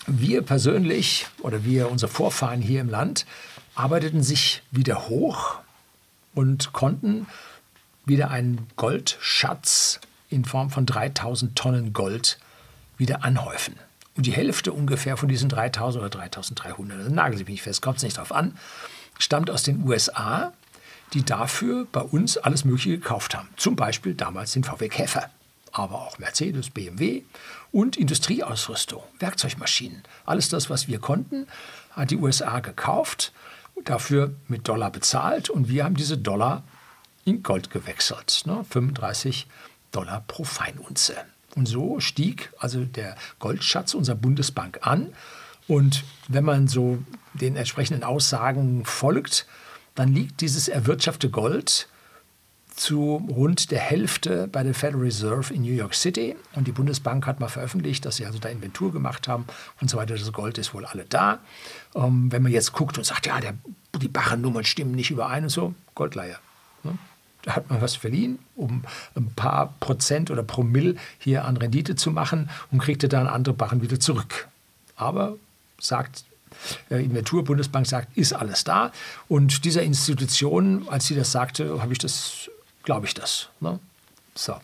wir 0.08 0.42
persönlich 0.42 1.28
oder 1.42 1.64
wir, 1.64 1.90
unsere 1.90 2.12
Vorfahren 2.12 2.62
hier 2.62 2.82
im 2.82 2.90
Land, 2.90 3.26
arbeiteten 3.76 4.24
sich 4.24 4.64
wieder 4.72 5.08
hoch 5.10 5.60
und 6.34 6.74
konnten 6.74 7.28
wieder 8.06 8.32
einen 8.32 8.68
Goldschatz 8.76 10.00
in 10.30 10.46
Form 10.46 10.70
von 10.70 10.86
3000 10.86 11.56
Tonnen 11.56 11.94
Gold 11.94 12.40
wieder 12.98 13.24
anhäufen. 13.24 13.76
Und 14.16 14.26
die 14.26 14.32
Hälfte 14.32 14.74
ungefähr 14.74 15.18
von 15.18 15.30
diesen 15.30 15.50
3000 15.50 16.02
oder 16.02 16.10
3300, 16.10 16.98
also 16.98 17.12
nageln 17.12 17.38
Sie 17.38 17.46
mich 17.46 17.62
fest, 17.62 17.82
kommt 17.82 17.98
es 17.98 18.04
nicht 18.04 18.18
drauf 18.18 18.32
an, 18.32 18.58
stammt 19.18 19.50
aus 19.50 19.64
den 19.64 19.88
USA, 19.88 20.54
die 21.14 21.24
dafür 21.24 21.88
bei 21.92 22.02
uns 22.02 22.38
alles 22.38 22.66
Mögliche 22.66 22.90
gekauft 22.92 23.36
haben. 23.36 23.50
Zum 23.56 23.76
Beispiel 23.76 24.14
damals 24.14 24.52
den 24.52 24.64
VW 24.64 24.90
Käfer, 24.90 25.30
aber 25.72 25.96
auch 26.02 26.20
Mercedes, 26.20 26.70
BMW 26.70 27.24
und 27.72 27.98
Industrieausrüstung, 27.98 29.04
Werkzeugmaschinen. 29.20 30.04
Alles 30.26 30.50
das, 30.50 30.70
was 30.70 30.88
wir 30.88 31.00
konnten, 31.00 31.48
hat 31.92 32.12
die 32.12 32.18
USA 32.18 32.60
gekauft, 32.60 33.32
dafür 33.86 34.36
mit 34.48 34.68
Dollar 34.68 34.92
bezahlt 34.92 35.50
und 35.50 35.70
wir 35.70 35.84
haben 35.84 35.96
diese 35.96 36.18
Dollar 36.18 36.64
in 37.26 37.44
Gold 37.44 37.70
gewechselt. 37.70 38.44
Ne? 38.46 38.66
35 38.70 39.48
Dollar 39.92 40.24
pro 40.28 40.44
Feinunze. 40.44 41.16
Und 41.56 41.68
so 41.68 42.00
stieg 42.00 42.52
also 42.60 42.86
der 42.86 43.16
Goldschatz 43.40 43.94
unserer 43.94 44.16
Bundesbank 44.16 44.80
an. 44.82 45.14
Und 45.68 46.04
wenn 46.28 46.44
man 46.44 46.68
so 46.68 47.00
den 47.34 47.56
entsprechenden 47.56 48.04
Aussagen 48.04 48.86
folgt, 48.86 49.46
dann 49.96 50.14
liegt 50.14 50.42
dieses 50.42 50.68
erwirtschaftete 50.68 51.32
Gold 51.32 51.88
zu 52.80 53.28
rund 53.30 53.72
der 53.72 53.80
Hälfte 53.80 54.48
bei 54.48 54.64
der 54.64 54.74
Federal 54.74 55.04
Reserve 55.04 55.54
in 55.54 55.64
New 55.64 55.74
York 55.74 55.94
City. 55.94 56.36
Und 56.56 56.68
die 56.68 56.72
Bundesbank 56.72 57.28
hat 57.28 57.40
mal 57.40 57.50
veröffentlicht, 57.50 58.06
dass 58.06 58.16
sie 58.16 58.26
also 58.26 58.40
da 58.40 58.50
Inventur 58.50 58.94
gemacht 58.94 59.28
haben 59.28 59.46
und 59.82 59.90
so 59.90 59.98
weiter. 59.98 60.16
Das 60.16 60.32
Gold 60.32 60.58
ist 60.58 60.74
wohl 60.74 60.86
alle 60.86 61.06
da. 61.06 61.40
Ähm, 61.94 62.32
wenn 62.32 62.42
man 62.42 62.52
jetzt 62.52 62.72
guckt 62.72 62.98
und 62.98 63.04
sagt, 63.04 63.28
ja, 63.28 63.40
der, 63.40 63.54
die 64.02 64.08
Barrennummern 64.08 64.64
stimmen 64.64 64.92
nicht 64.92 65.12
überein 65.12 65.44
und 65.44 65.50
so, 65.50 65.74
Goldleihe. 65.94 66.38
Ne? 66.84 66.98
Da 67.44 67.58
hat 67.58 67.70
man 67.70 67.82
was 67.82 67.96
verliehen, 67.96 68.40
um 68.56 68.84
ein 69.16 69.32
paar 69.36 69.74
Prozent 69.82 70.32
oder 70.32 70.44
Promille 70.44 70.96
hier 71.18 71.46
an 71.46 71.58
Rendite 71.58 71.96
zu 71.96 72.12
machen 72.12 72.50
und 72.72 72.80
kriegte 72.80 73.10
dann 73.10 73.28
andere 73.28 73.56
Barren 73.56 73.82
wieder 73.82 74.00
zurück. 74.00 74.48
Aber 74.96 75.36
sagt 75.82 76.24
äh, 76.90 77.04
Inventur, 77.04 77.44
Bundesbank 77.44 77.88
sagt, 77.88 78.18
ist 78.18 78.34
alles 78.34 78.64
da. 78.64 78.92
Und 79.28 79.66
dieser 79.66 79.84
Institution, 79.84 80.88
als 80.90 81.08
sie 81.08 81.16
das 81.16 81.32
sagte, 81.32 81.82
habe 81.82 81.92
ich 81.92 82.00
das 82.00 82.50
glaube 82.84 83.06
ich 83.06 83.14
das. 83.14 83.50
Ne? 83.60 83.80
So. 84.36 84.56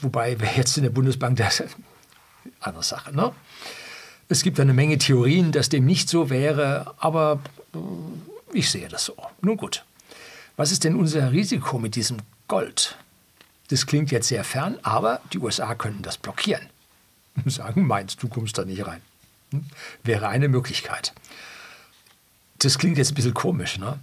Wobei, 0.00 0.38
wer 0.38 0.56
jetzt 0.56 0.76
in 0.76 0.84
der 0.84 0.90
Bundesbank, 0.90 1.36
das 1.36 1.60
ist 1.60 1.74
eine 1.74 2.54
andere 2.60 2.84
Sache. 2.84 3.14
Ne? 3.14 3.32
Es 4.28 4.42
gibt 4.42 4.60
eine 4.60 4.74
Menge 4.74 4.98
Theorien, 4.98 5.52
dass 5.52 5.68
dem 5.68 5.86
nicht 5.86 6.08
so 6.08 6.30
wäre, 6.30 6.94
aber 6.98 7.40
äh, 7.74 7.78
ich 8.52 8.70
sehe 8.70 8.88
das 8.88 9.04
so. 9.04 9.16
Nun 9.40 9.56
gut. 9.56 9.84
Was 10.56 10.72
ist 10.72 10.84
denn 10.84 10.96
unser 10.96 11.32
Risiko 11.32 11.78
mit 11.78 11.94
diesem 11.94 12.18
Gold? 12.46 12.96
Das 13.68 13.86
klingt 13.86 14.10
jetzt 14.10 14.28
sehr 14.28 14.44
fern, 14.44 14.78
aber 14.82 15.20
die 15.32 15.38
USA 15.38 15.74
könnten 15.74 16.02
das 16.02 16.18
blockieren. 16.18 16.66
Und 17.36 17.50
sagen, 17.52 17.86
meinst 17.86 18.22
du 18.22 18.28
kommst 18.28 18.58
da 18.58 18.64
nicht 18.64 18.86
rein. 18.86 19.00
Hm? 19.52 19.66
Wäre 20.02 20.28
eine 20.28 20.48
Möglichkeit. 20.48 21.12
Das 22.58 22.78
klingt 22.78 22.98
jetzt 22.98 23.12
ein 23.12 23.14
bisschen 23.14 23.34
komisch. 23.34 23.78
Ne? 23.78 23.98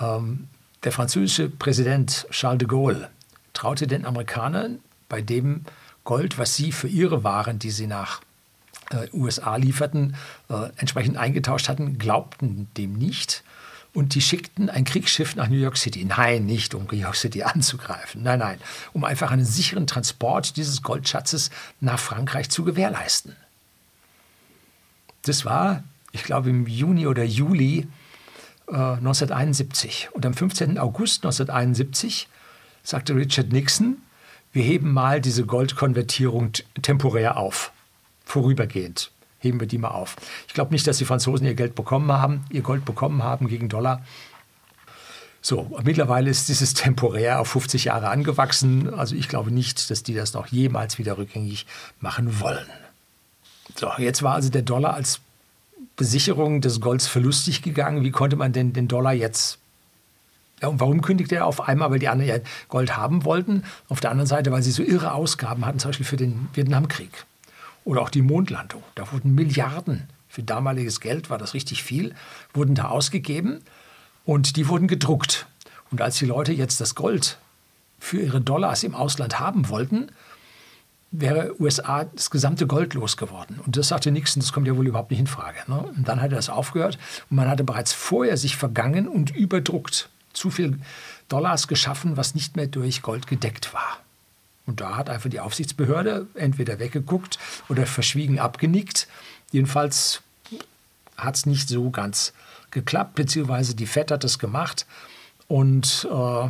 Ähm, 0.00 0.48
der 0.84 0.92
französische 0.92 1.48
Präsident 1.48 2.26
Charles 2.30 2.58
de 2.58 2.68
Gaulle 2.68 3.10
traute 3.52 3.86
den 3.86 4.06
Amerikanern 4.06 4.78
bei 5.08 5.20
dem 5.20 5.64
Gold, 6.04 6.38
was 6.38 6.54
sie 6.54 6.72
für 6.72 6.88
ihre 6.88 7.24
Waren, 7.24 7.58
die 7.58 7.70
sie 7.70 7.86
nach 7.86 8.20
äh, 8.90 9.08
USA 9.12 9.56
lieferten, 9.56 10.16
äh, 10.48 10.70
entsprechend 10.76 11.16
eingetauscht 11.16 11.68
hatten, 11.68 11.98
glaubten 11.98 12.68
dem 12.76 12.94
nicht. 12.94 13.42
Und 13.94 14.14
die 14.14 14.20
schickten 14.20 14.70
ein 14.70 14.84
Kriegsschiff 14.84 15.34
nach 15.34 15.48
New 15.48 15.56
York 15.56 15.76
City. 15.76 16.04
Nein, 16.04 16.46
nicht 16.46 16.74
um 16.74 16.84
New 16.84 16.96
York 16.96 17.16
City 17.16 17.42
anzugreifen. 17.42 18.22
Nein, 18.22 18.38
nein, 18.38 18.58
um 18.92 19.04
einfach 19.04 19.30
einen 19.30 19.44
sicheren 19.44 19.86
Transport 19.86 20.56
dieses 20.56 20.82
Goldschatzes 20.82 21.50
nach 21.80 21.98
Frankreich 21.98 22.48
zu 22.50 22.64
gewährleisten. 22.64 23.34
Das 25.22 25.44
war, 25.44 25.82
ich 26.12 26.22
glaube, 26.22 26.50
im 26.50 26.66
Juni 26.66 27.06
oder 27.06 27.24
Juli 27.24 27.88
1971. 28.70 30.08
Äh, 30.10 30.14
Und 30.14 30.26
am 30.26 30.34
15. 30.34 30.78
August 30.78 31.24
1971 31.24 32.28
sagte 32.82 33.14
Richard 33.14 33.52
Nixon, 33.52 33.98
wir 34.52 34.62
heben 34.62 34.92
mal 34.92 35.20
diese 35.20 35.44
Goldkonvertierung 35.44 36.52
temporär 36.82 37.36
auf, 37.36 37.72
vorübergehend 38.24 39.10
heben 39.40 39.60
wir 39.60 39.66
die 39.66 39.78
mal 39.78 39.90
auf. 39.90 40.16
Ich 40.46 40.54
glaube 40.54 40.72
nicht, 40.72 40.86
dass 40.86 40.98
die 40.98 41.04
Franzosen 41.04 41.46
ihr 41.46 41.54
Geld 41.54 41.74
bekommen 41.74 42.10
haben, 42.12 42.44
ihr 42.50 42.62
Gold 42.62 42.84
bekommen 42.84 43.22
haben 43.22 43.48
gegen 43.48 43.68
Dollar. 43.68 44.02
So, 45.40 45.70
mittlerweile 45.84 46.28
ist 46.30 46.48
dieses 46.48 46.74
temporär 46.74 47.40
auf 47.40 47.48
50 47.48 47.84
Jahre 47.84 48.08
angewachsen. 48.08 48.92
Also 48.92 49.14
ich 49.14 49.28
glaube 49.28 49.52
nicht, 49.52 49.90
dass 49.90 50.02
die 50.02 50.14
das 50.14 50.34
noch 50.34 50.48
jemals 50.48 50.98
wieder 50.98 51.16
rückgängig 51.16 51.66
machen 52.00 52.40
wollen. 52.40 52.66
So, 53.76 53.90
jetzt 53.98 54.22
war 54.22 54.34
also 54.34 54.50
der 54.50 54.62
Dollar 54.62 54.94
als 54.94 55.20
Besicherung 55.96 56.60
des 56.60 56.80
Golds 56.80 57.06
verlustig 57.06 57.62
gegangen. 57.62 58.04
Wie 58.04 58.10
konnte 58.10 58.36
man 58.36 58.52
denn 58.52 58.72
den 58.72 58.88
Dollar 58.88 59.12
jetzt 59.12 59.58
ja, 60.60 60.68
und 60.68 60.80
warum 60.80 61.02
kündigte 61.02 61.36
er 61.36 61.46
auf 61.46 61.68
einmal? 61.68 61.90
Weil 61.90 61.98
die 61.98 62.08
anderen 62.08 62.28
ja 62.28 62.38
Gold 62.68 62.96
haben 62.96 63.24
wollten. 63.24 63.64
Auf 63.88 64.00
der 64.00 64.10
anderen 64.10 64.26
Seite, 64.26 64.50
weil 64.50 64.62
sie 64.62 64.72
so 64.72 64.82
irre 64.82 65.12
Ausgaben 65.12 65.64
hatten, 65.64 65.78
zum 65.78 65.90
Beispiel 65.90 66.06
für 66.06 66.16
den 66.16 66.48
Vietnamkrieg. 66.52 67.10
Oder 67.84 68.02
auch 68.02 68.10
die 68.10 68.22
Mondlandung. 68.22 68.82
Da 68.94 69.10
wurden 69.12 69.34
Milliarden, 69.34 70.08
für 70.28 70.42
damaliges 70.42 71.00
Geld 71.00 71.30
war 71.30 71.38
das 71.38 71.54
richtig 71.54 71.82
viel, 71.82 72.14
wurden 72.52 72.74
da 72.74 72.88
ausgegeben 72.88 73.62
und 74.24 74.56
die 74.56 74.68
wurden 74.68 74.88
gedruckt. 74.88 75.46
Und 75.90 76.02
als 76.02 76.18
die 76.18 76.26
Leute 76.26 76.52
jetzt 76.52 76.80
das 76.80 76.94
Gold 76.94 77.38
für 77.98 78.20
ihre 78.20 78.40
Dollars 78.40 78.82
im 78.82 78.94
Ausland 78.94 79.40
haben 79.40 79.68
wollten, 79.68 80.10
wäre 81.10 81.58
USA 81.60 82.04
das 82.04 82.30
gesamte 82.30 82.66
Gold 82.66 82.94
losgeworden. 82.94 83.60
Und 83.64 83.76
das 83.76 83.88
sagte 83.88 84.10
Nixon, 84.10 84.40
das 84.40 84.52
kommt 84.52 84.66
ja 84.66 84.76
wohl 84.76 84.86
überhaupt 84.86 85.10
nicht 85.10 85.20
in 85.20 85.26
Frage. 85.26 85.58
Ne? 85.66 85.78
Und 85.78 86.06
dann 86.06 86.20
hat 86.20 86.32
er 86.32 86.36
das 86.36 86.50
aufgehört 86.50 86.98
und 87.30 87.36
man 87.36 87.48
hatte 87.48 87.64
bereits 87.64 87.92
vorher 87.92 88.36
sich 88.36 88.56
vergangen 88.56 89.08
und 89.08 89.34
überdruckt. 89.34 90.10
Zu 90.34 90.50
viel 90.50 90.78
Dollars 91.28 91.66
geschaffen, 91.66 92.16
was 92.16 92.34
nicht 92.34 92.56
mehr 92.56 92.66
durch 92.66 93.02
Gold 93.02 93.26
gedeckt 93.26 93.72
war. 93.72 93.98
Und 94.66 94.82
da 94.82 94.96
hat 94.96 95.08
einfach 95.08 95.30
die 95.30 95.40
Aufsichtsbehörde 95.40 96.26
entweder 96.34 96.78
weggeguckt 96.78 97.38
oder 97.70 97.86
verschwiegen 97.86 98.38
abgenickt. 98.38 99.08
Jedenfalls 99.50 100.22
hat 101.16 101.36
es 101.36 101.46
nicht 101.46 101.68
so 101.70 101.90
ganz 101.90 102.34
geklappt, 102.70 103.14
beziehungsweise 103.14 103.74
die 103.74 103.86
FED 103.86 104.10
hat 104.10 104.24
das 104.24 104.38
gemacht. 104.38 104.86
Und 105.48 106.06
äh, 106.10 106.48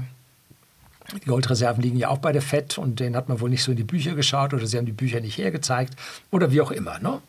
die 1.14 1.26
Goldreserven 1.26 1.82
liegen 1.82 1.96
ja 1.96 2.08
auch 2.08 2.18
bei 2.18 2.32
der 2.32 2.42
FED 2.42 2.78
und 2.78 3.00
denen 3.00 3.16
hat 3.16 3.28
man 3.28 3.40
wohl 3.40 3.48
nicht 3.48 3.62
so 3.62 3.70
in 3.70 3.76
die 3.76 3.84
Bücher 3.84 4.14
geschaut 4.14 4.52
oder 4.52 4.66
sie 4.66 4.76
haben 4.76 4.86
die 4.86 4.92
Bücher 4.92 5.20
nicht 5.20 5.38
hergezeigt 5.38 5.94
oder 6.30 6.52
wie 6.52 6.60
auch 6.60 6.70
immer. 6.70 6.98
Ne? 6.98 7.22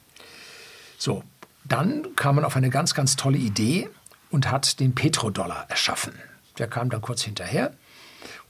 So, 0.98 1.24
dann 1.64 2.16
kam 2.16 2.36
man 2.36 2.46
auf 2.46 2.56
eine 2.56 2.70
ganz, 2.70 2.94
ganz 2.94 3.16
tolle 3.16 3.38
Idee 3.38 3.90
und 4.32 4.52
hat 4.52 4.80
den 4.80 4.96
Petrodollar 4.96 5.66
erschaffen. 5.70 6.14
Der 6.58 6.68
kam 6.68 6.90
dann 6.90 7.02
kurz 7.02 7.22
hinterher 7.22 7.74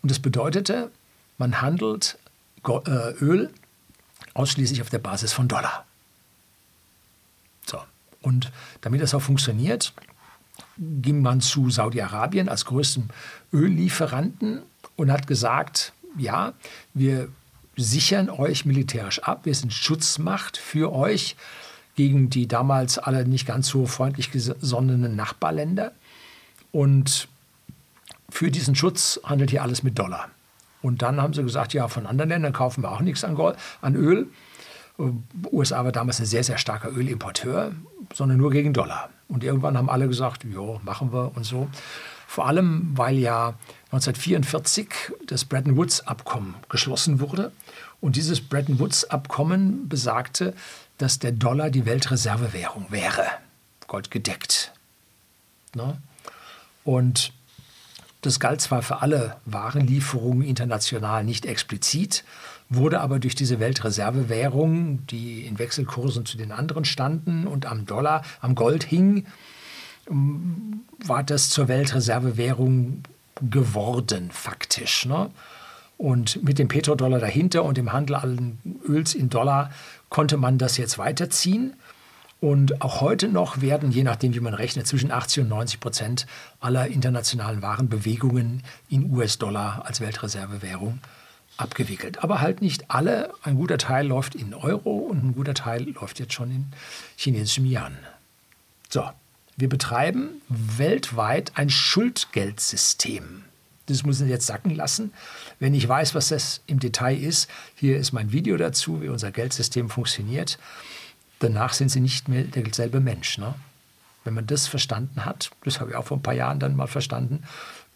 und 0.02 0.10
das 0.10 0.20
bedeutete, 0.20 0.90
man 1.38 1.62
handelt 1.62 2.18
äh, 2.68 3.12
Öl 3.22 3.52
ausschließlich 4.34 4.82
auf 4.82 4.90
der 4.90 5.00
Basis 5.00 5.32
von 5.32 5.48
Dollar. 5.48 5.86
So, 7.66 7.80
und 8.22 8.52
damit 8.82 9.02
das 9.02 9.14
auch 9.14 9.22
funktioniert, 9.22 9.94
ging 10.78 11.22
man 11.22 11.42
zu 11.42 11.70
Saudi-Arabien 11.70 12.50
als 12.50 12.66
größtem 12.66 13.10
Öllieferanten 13.54 14.64
und 15.00 15.14
hat 15.14 15.28
gesagt, 15.28 15.94
ja, 16.18 16.52
wir 16.94 17.30
sichern 17.78 18.30
euch 18.30 18.66
militärisch 18.66 19.20
ab, 19.20 19.46
wir 19.46 19.56
sind 19.56 19.72
Schutzmacht 19.72 20.58
für 20.58 20.92
euch 20.94 21.38
gegen 21.96 22.30
die 22.30 22.50
damals 22.50 22.98
alle 22.98 23.26
nicht 23.26 23.48
ganz 23.48 23.70
so 23.70 23.86
freundlich 23.86 24.30
gesonnenen 24.32 25.16
Nachbarländer. 25.16 25.94
Und 26.74 27.30
für 28.30 28.52
diesen 28.52 28.76
Schutz 28.76 29.22
handelt 29.24 29.52
hier 29.52 29.64
alles 29.64 29.84
mit 29.84 29.98
Dollar. 29.98 30.30
Und 30.82 31.02
dann 31.02 31.22
haben 31.22 31.34
sie 31.34 31.44
gesagt, 31.44 31.74
ja, 31.74 31.88
von 31.88 32.06
anderen 32.06 32.30
Ländern 32.30 32.52
kaufen 32.52 32.84
wir 32.84 32.92
auch 32.92 33.00
nichts 33.02 33.24
an, 33.24 33.36
Gold, 33.36 33.56
an 33.82 33.96
Öl. 33.96 34.28
USA 35.54 35.86
war 35.86 35.94
damals 35.94 36.20
ein 36.20 36.26
sehr, 36.26 36.44
sehr 36.44 36.58
starker 36.58 36.92
Ölimporteur, 36.92 37.72
sondern 38.14 38.38
nur 38.38 38.52
gegen 38.52 38.74
Dollar. 38.74 39.10
Und 39.30 39.46
irgendwann 39.46 39.78
haben 39.78 39.90
alle 39.90 40.10
gesagt, 40.10 40.44
ja, 40.44 40.80
machen 40.84 41.14
wir 41.14 41.32
und 41.36 41.46
so. 41.46 41.70
Vor 42.28 42.48
allem, 42.48 42.92
weil 42.96 43.18
ja 43.18 43.56
1944 43.92 44.88
das 45.26 45.46
Bretton 45.46 45.76
Woods-Abkommen 45.76 46.56
geschlossen 46.70 47.20
wurde. 47.20 47.52
Und 48.02 48.16
dieses 48.16 48.40
Bretton 48.40 48.80
Woods-Abkommen 48.80 49.90
besagte, 49.90 50.54
dass 51.00 51.18
der 51.18 51.32
Dollar 51.32 51.72
die 51.72 51.86
Weltreservewährung 51.86 52.88
wäre, 52.90 53.26
goldgedeckt. 53.88 54.74
Ne? 55.74 55.98
Und 56.84 57.34
das 58.22 58.40
galt 58.40 58.62
zwar 58.62 58.82
für 58.82 59.02
alle 59.02 59.38
Warenlieferungen 59.46 60.44
international 60.44 61.24
nicht 61.24 61.46
explizit, 61.46 62.24
wurde 62.70 63.00
aber 63.00 63.18
durch 63.20 63.34
diese 63.34 63.60
Weltreservewährung, 63.60 65.08
die 65.08 65.46
in 65.46 65.58
Wechselkursen 65.58 66.26
zu 66.26 66.38
den 66.38 66.52
anderen 66.52 66.86
standen 66.86 67.48
und 67.48 67.66
am 67.66 67.86
Dollar, 67.86 68.24
am 68.42 68.56
Gold 68.56 68.84
hing, 68.84 69.26
war 70.06 71.24
das 71.24 71.50
zur 71.50 71.68
Weltreservewährung 71.68 73.04
geworden, 73.42 74.30
faktisch. 74.32 75.06
Ne? 75.06 75.30
Und 75.98 76.44
mit 76.44 76.60
dem 76.60 76.68
Petrodollar 76.68 77.20
dahinter 77.20 77.64
und 77.64 77.78
dem 77.78 77.92
Handel 77.92 78.16
allen 78.16 78.60
Öls 78.88 79.16
in 79.16 79.30
Dollar 79.30 79.72
konnte 80.10 80.38
man 80.38 80.58
das 80.58 80.78
jetzt 80.78 80.98
weiterziehen. 80.98 81.74
Und 82.42 82.82
auch 82.82 83.02
heute 83.02 83.28
noch 83.28 83.60
werden, 83.60 83.92
je 83.92 84.04
nachdem, 84.04 84.34
wie 84.34 84.40
man 84.40 84.54
rechnet, 84.54 84.88
zwischen 84.88 85.12
80 85.12 85.44
und 85.44 85.50
90 85.50 85.80
Prozent 85.82 86.26
aller 86.62 86.88
internationalen 86.88 87.62
Warenbewegungen 87.62 88.64
in 88.88 89.14
US-Dollar 89.14 89.84
als 89.86 90.00
Weltreservewährung 90.00 91.00
abgewickelt. 91.58 92.24
Aber 92.24 92.40
halt 92.40 92.62
nicht 92.62 92.90
alle. 92.90 93.34
Ein 93.44 93.56
guter 93.56 93.78
Teil 93.78 94.08
läuft 94.08 94.36
in 94.36 94.54
Euro 94.54 94.92
und 94.92 95.24
ein 95.24 95.36
guter 95.36 95.54
Teil 95.54 95.84
läuft 95.90 96.20
jetzt 96.20 96.34
schon 96.34 96.50
in 96.50 96.68
chinesischem 97.18 97.66
Yuan. 97.66 97.98
So, 98.88 99.04
wir 99.60 99.70
betreiben 99.70 100.42
weltweit 100.48 101.52
ein 101.56 101.70
Schuldgeldsystem. 101.70 103.44
Das 103.88 104.04
muss 104.04 104.22
ich 104.22 104.30
jetzt 104.30 104.48
sacken 104.48 104.74
lassen. 104.74 105.12
Wenn 105.60 105.74
ich 105.74 105.88
weiß, 105.88 106.16
was 106.16 106.30
das 106.30 106.62
im 106.68 106.80
Detail 106.80 107.18
ist, 107.18 107.50
hier 107.76 107.98
ist 107.98 108.14
mein 108.14 108.32
Video 108.32 108.56
dazu, 108.56 109.02
wie 109.02 109.10
unser 109.10 109.32
Geldsystem 109.32 109.90
funktioniert. 109.90 110.60
Danach 111.40 111.74
sind 111.74 111.90
Sie 111.90 112.00
nicht 112.00 112.30
mehr 112.30 112.44
derselbe 112.44 113.00
Mensch. 113.00 113.38
Ne? 113.38 113.54
Wenn 114.24 114.34
man 114.34 114.48
das 114.48 114.68
verstanden 114.68 115.26
hat, 115.26 115.52
das 115.66 115.80
habe 115.80 115.92
ich 115.92 115.96
auch 115.96 116.06
vor 116.06 116.18
ein 116.18 116.24
paar 116.24 116.34
Jahren 116.34 116.60
dann 116.60 116.76
mal 116.76 116.88
verstanden, 116.88 117.44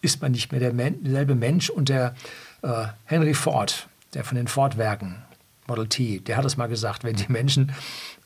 ist 0.01 0.22
man 0.22 0.32
nicht 0.34 0.51
mehr 0.51 0.60
derselbe 0.60 1.36
Mensch. 1.36 1.70
Und 1.70 1.89
der 1.89 2.15
äh, 2.62 2.88
Henry 3.05 3.34
Ford, 3.34 3.88
der 4.13 4.25
von 4.25 4.36
den 4.36 4.48
Ford-Werken, 4.48 5.24
Model 5.67 5.88
T, 5.88 6.20
der 6.20 6.38
hat 6.38 6.46
es 6.46 6.58
mal 6.58 6.67
gesagt, 6.67 7.03
wenn 7.03 7.15
die 7.15 7.32
Menschen 7.32 7.74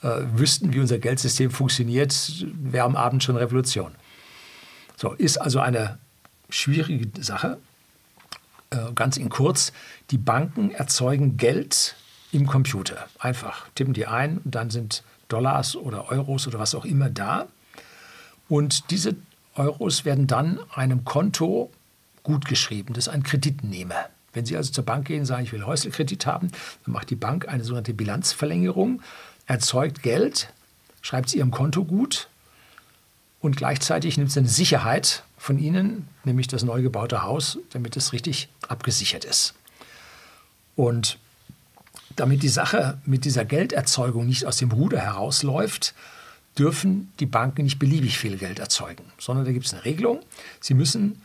äh, 0.01 0.21
wüssten, 0.33 0.73
wie 0.73 0.79
unser 0.79 0.99
Geldsystem 0.99 1.51
funktioniert, 1.51 2.45
wäre 2.53 2.85
am 2.85 2.95
Abend 2.95 3.23
schon 3.23 3.37
Revolution. 3.37 3.93
So, 4.95 5.13
ist 5.13 5.37
also 5.37 5.59
eine 5.59 5.99
schwierige 6.49 7.23
Sache. 7.23 7.57
Äh, 8.69 8.91
ganz 8.95 9.17
in 9.17 9.29
kurz, 9.29 9.71
die 10.11 10.17
Banken 10.17 10.71
erzeugen 10.71 11.37
Geld 11.37 11.95
im 12.31 12.47
Computer. 12.47 13.07
Einfach 13.19 13.67
tippen 13.75 13.93
die 13.93 14.07
ein 14.07 14.39
und 14.39 14.55
dann 14.55 14.69
sind 14.69 15.03
Dollars 15.27 15.75
oder 15.75 16.09
Euros 16.11 16.47
oder 16.47 16.59
was 16.59 16.75
auch 16.75 16.85
immer 16.85 17.09
da. 17.09 17.47
Und 18.49 18.91
diese 18.91 19.15
Euros 19.55 20.05
werden 20.05 20.27
dann 20.27 20.59
einem 20.73 21.03
Konto 21.03 21.71
gutgeschrieben. 22.23 22.93
Das 22.93 23.07
ist 23.07 23.13
ein 23.13 23.23
Kreditnehmer. 23.23 24.09
Wenn 24.33 24.45
Sie 24.45 24.57
also 24.57 24.71
zur 24.71 24.85
Bank 24.85 25.07
gehen 25.07 25.21
und 25.21 25.25
sagen, 25.25 25.43
ich 25.43 25.53
will 25.53 25.65
Häuselkredit 25.65 26.25
haben, 26.25 26.51
dann 26.85 26.93
macht 26.93 27.09
die 27.09 27.15
Bank 27.15 27.47
eine 27.47 27.63
sogenannte 27.63 27.93
Bilanzverlängerung 27.93 29.01
erzeugt 29.45 30.03
Geld, 30.03 30.53
schreibt 31.01 31.29
es 31.29 31.35
ihrem 31.35 31.51
Konto 31.51 31.85
gut 31.85 32.27
und 33.39 33.55
gleichzeitig 33.55 34.17
nimmt 34.17 34.29
es 34.29 34.37
eine 34.37 34.49
Sicherheit 34.49 35.23
von 35.37 35.57
ihnen, 35.57 36.07
nämlich 36.23 36.47
das 36.47 36.63
neu 36.63 36.81
gebaute 36.81 37.23
Haus, 37.23 37.57
damit 37.71 37.95
es 37.95 38.13
richtig 38.13 38.49
abgesichert 38.67 39.23
ist. 39.23 39.53
Und 40.75 41.17
damit 42.15 42.43
die 42.43 42.49
Sache 42.49 42.97
mit 43.05 43.25
dieser 43.25 43.45
Gelderzeugung 43.45 44.25
nicht 44.25 44.45
aus 44.45 44.57
dem 44.57 44.71
Ruder 44.71 44.99
herausläuft, 44.99 45.93
dürfen 46.57 47.13
die 47.19 47.25
Banken 47.25 47.63
nicht 47.63 47.79
beliebig 47.79 48.17
viel 48.17 48.37
Geld 48.37 48.59
erzeugen, 48.59 49.03
sondern 49.19 49.45
da 49.45 49.51
gibt 49.51 49.67
es 49.67 49.73
eine 49.73 49.85
Regelung. 49.85 50.21
Sie 50.59 50.73
müssen 50.73 51.21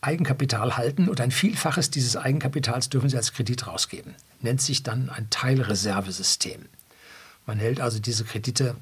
Eigenkapital 0.00 0.76
halten 0.76 1.08
und 1.08 1.20
ein 1.20 1.30
Vielfaches 1.30 1.90
dieses 1.90 2.16
Eigenkapitals 2.16 2.88
dürfen 2.88 3.08
sie 3.08 3.16
als 3.16 3.32
Kredit 3.32 3.66
rausgeben. 3.66 4.14
Nennt 4.40 4.60
sich 4.60 4.82
dann 4.82 5.10
ein 5.10 5.28
Teilreservesystem. 5.30 6.66
Man 7.46 7.58
hält 7.58 7.80
also 7.80 7.98
diese 7.98 8.24
Kredite 8.24 8.76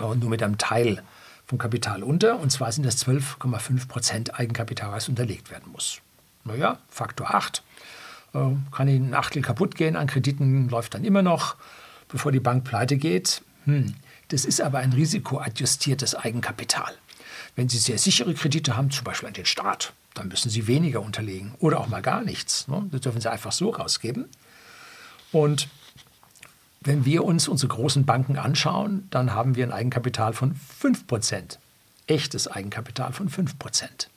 nur 0.00 0.28
mit 0.28 0.42
einem 0.42 0.58
Teil 0.58 1.02
vom 1.46 1.58
Kapital 1.58 2.02
unter, 2.02 2.38
und 2.40 2.50
zwar 2.50 2.72
sind 2.72 2.84
das 2.84 3.06
12,5 3.06 3.88
Prozent 3.88 4.38
Eigenkapital, 4.38 4.90
was 4.92 5.08
unterlegt 5.08 5.50
werden 5.50 5.70
muss. 5.72 6.00
Naja, 6.44 6.78
Faktor 6.88 7.34
8. 7.34 7.62
Äh, 8.34 8.38
kann 8.70 8.88
Ihnen 8.88 9.10
ein 9.10 9.14
Achtel 9.14 9.42
kaputt 9.42 9.74
gehen 9.74 9.96
an 9.96 10.06
Krediten, 10.06 10.68
läuft 10.68 10.94
dann 10.94 11.04
immer 11.04 11.22
noch, 11.22 11.56
bevor 12.08 12.32
die 12.32 12.40
Bank 12.40 12.64
pleite 12.64 12.96
geht. 12.96 13.42
Hm. 13.64 13.94
Das 14.28 14.44
ist 14.44 14.60
aber 14.60 14.78
ein 14.78 14.92
risikoadjustiertes 14.92 16.14
Eigenkapital. 16.14 16.94
Wenn 17.54 17.68
Sie 17.68 17.78
sehr 17.78 17.98
sichere 17.98 18.32
Kredite 18.32 18.76
haben, 18.76 18.90
zum 18.90 19.04
Beispiel 19.04 19.28
an 19.28 19.34
den 19.34 19.44
Staat, 19.44 19.92
dann 20.14 20.28
müssen 20.28 20.50
Sie 20.50 20.66
weniger 20.66 21.00
unterlegen 21.00 21.54
oder 21.58 21.80
auch 21.80 21.88
mal 21.88 22.02
gar 22.02 22.22
nichts. 22.22 22.68
Ne? 22.68 22.86
Das 22.90 23.00
dürfen 23.00 23.20
Sie 23.20 23.30
einfach 23.30 23.52
so 23.52 23.70
rausgeben. 23.70 24.28
Und 25.32 25.68
wenn 26.82 27.04
wir 27.04 27.24
uns 27.24 27.48
unsere 27.48 27.68
großen 27.68 28.04
Banken 28.04 28.38
anschauen, 28.38 29.06
dann 29.10 29.34
haben 29.34 29.54
wir 29.54 29.64
ein 29.64 29.72
Eigenkapital 29.72 30.32
von 30.32 30.56
5%. 30.82 31.58
Echtes 32.06 32.48
Eigenkapital 32.48 33.12
von 33.12 33.30
5%. 33.30 34.08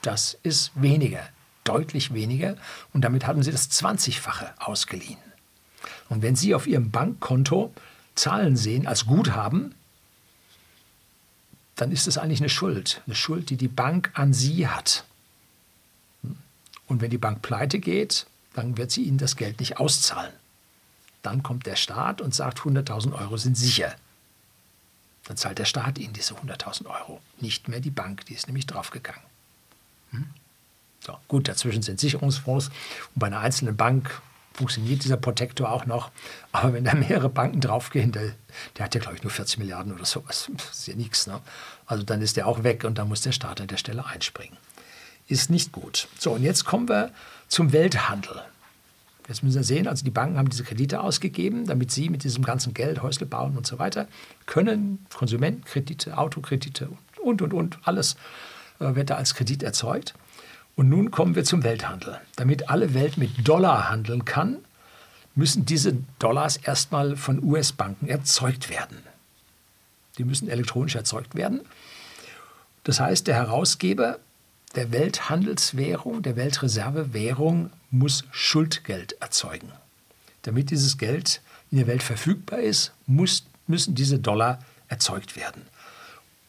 Das 0.00 0.38
ist 0.42 0.70
weniger, 0.74 1.22
deutlich 1.64 2.14
weniger. 2.14 2.56
Und 2.92 3.02
damit 3.02 3.26
haben 3.26 3.42
Sie 3.42 3.50
das 3.50 3.70
20-fache 3.70 4.50
ausgeliehen. 4.58 5.18
Und 6.08 6.22
wenn 6.22 6.36
Sie 6.36 6.54
auf 6.54 6.66
Ihrem 6.66 6.90
Bankkonto 6.90 7.72
Zahlen 8.14 8.56
sehen 8.56 8.86
als 8.86 9.06
Guthaben, 9.06 9.74
dann 11.76 11.92
ist 11.92 12.06
es 12.06 12.18
eigentlich 12.18 12.40
eine 12.40 12.48
Schuld. 12.48 13.02
Eine 13.06 13.14
Schuld, 13.14 13.50
die 13.50 13.56
die 13.56 13.68
Bank 13.68 14.10
an 14.14 14.32
Sie 14.32 14.68
hat. 14.68 15.04
Und 16.86 17.00
wenn 17.00 17.10
die 17.10 17.18
Bank 17.18 17.42
pleite 17.42 17.78
geht, 17.78 18.26
dann 18.54 18.76
wird 18.76 18.90
sie 18.90 19.04
Ihnen 19.04 19.18
das 19.18 19.36
Geld 19.36 19.60
nicht 19.60 19.78
auszahlen. 19.78 20.32
Dann 21.22 21.42
kommt 21.42 21.66
der 21.66 21.76
Staat 21.76 22.20
und 22.20 22.34
sagt, 22.34 22.60
100.000 22.60 23.12
Euro 23.18 23.36
sind 23.36 23.56
sicher. 23.56 23.94
Dann 25.24 25.36
zahlt 25.36 25.58
der 25.58 25.64
Staat 25.64 25.98
Ihnen 25.98 26.12
diese 26.12 26.34
100.000 26.34 26.86
Euro, 26.86 27.20
nicht 27.40 27.68
mehr 27.68 27.80
die 27.80 27.90
Bank, 27.90 28.26
die 28.26 28.34
ist 28.34 28.48
nämlich 28.48 28.66
draufgegangen. 28.66 29.22
Hm? 30.10 30.26
So, 31.00 31.16
gut, 31.28 31.48
dazwischen 31.48 31.82
sind 31.82 32.00
Sicherungsfonds 32.00 32.68
und 32.68 32.74
bei 33.16 33.28
einer 33.28 33.40
einzelnen 33.40 33.76
Bank 33.76 34.20
funktioniert 34.54 35.04
dieser 35.04 35.16
Protektor 35.16 35.70
auch 35.70 35.86
noch. 35.86 36.10
Aber 36.52 36.72
wenn 36.72 36.84
da 36.84 36.94
mehrere 36.94 37.28
Banken 37.28 37.60
draufgehen, 37.60 38.12
der, 38.12 38.32
der 38.76 38.84
hat 38.84 38.94
ja, 38.94 39.00
glaube 39.00 39.16
ich, 39.16 39.22
nur 39.22 39.30
40 39.30 39.58
Milliarden 39.58 39.92
oder 39.92 40.04
sowas. 40.04 40.50
Das 40.56 40.78
ist 40.78 40.86
ja 40.86 40.94
nichts. 40.94 41.26
Ne? 41.26 41.40
Also 41.86 42.02
dann 42.02 42.20
ist 42.22 42.36
der 42.36 42.46
auch 42.46 42.62
weg 42.62 42.84
und 42.84 42.98
dann 42.98 43.08
muss 43.08 43.22
der 43.22 43.32
Staat 43.32 43.60
an 43.60 43.68
der 43.68 43.76
Stelle 43.76 44.04
einspringen. 44.06 44.56
Ist 45.28 45.50
nicht 45.50 45.72
gut. 45.72 46.08
So, 46.18 46.32
und 46.32 46.42
jetzt 46.42 46.64
kommen 46.64 46.88
wir 46.88 47.12
zum 47.48 47.72
Welthandel. 47.72 48.42
Jetzt 49.28 49.42
müssen 49.42 49.56
wir 49.56 49.64
sehen, 49.64 49.86
also 49.86 50.04
die 50.04 50.10
Banken 50.10 50.36
haben 50.36 50.50
diese 50.50 50.64
Kredite 50.64 51.00
ausgegeben, 51.00 51.66
damit 51.66 51.92
sie 51.92 52.10
mit 52.10 52.24
diesem 52.24 52.44
ganzen 52.44 52.74
Geld 52.74 53.02
Häusle 53.02 53.24
bauen 53.24 53.56
und 53.56 53.66
so 53.66 53.78
weiter 53.78 54.08
können. 54.46 55.06
Konsumentenkredite, 55.14 56.18
Autokredite 56.18 56.88
und, 57.22 57.40
und, 57.40 57.54
und, 57.54 57.78
alles 57.84 58.16
äh, 58.80 58.94
wird 58.94 59.10
da 59.10 59.14
als 59.14 59.34
Kredit 59.34 59.62
erzeugt. 59.62 60.14
Und 60.76 60.88
nun 60.88 61.10
kommen 61.10 61.34
wir 61.34 61.44
zum 61.44 61.64
Welthandel. 61.64 62.20
Damit 62.36 62.70
alle 62.70 62.94
Welt 62.94 63.18
mit 63.18 63.46
Dollar 63.46 63.90
handeln 63.90 64.24
kann, 64.24 64.58
müssen 65.34 65.64
diese 65.64 65.96
Dollars 66.18 66.56
erstmal 66.56 67.16
von 67.16 67.42
US-Banken 67.42 68.08
erzeugt 68.08 68.70
werden. 68.70 68.98
Die 70.18 70.24
müssen 70.24 70.48
elektronisch 70.48 70.94
erzeugt 70.94 71.34
werden. 71.34 71.60
Das 72.84 73.00
heißt, 73.00 73.26
der 73.26 73.36
Herausgeber 73.36 74.18
der 74.74 74.90
Welthandelswährung, 74.92 76.22
der 76.22 76.36
Weltreservewährung 76.36 77.70
muss 77.90 78.24
Schuldgeld 78.30 79.12
erzeugen. 79.20 79.70
Damit 80.42 80.70
dieses 80.70 80.98
Geld 80.98 81.40
in 81.70 81.78
der 81.78 81.86
Welt 81.86 82.02
verfügbar 82.02 82.60
ist, 82.60 82.92
muss, 83.06 83.44
müssen 83.66 83.94
diese 83.94 84.18
Dollar 84.18 84.62
erzeugt 84.88 85.36
werden. 85.36 85.62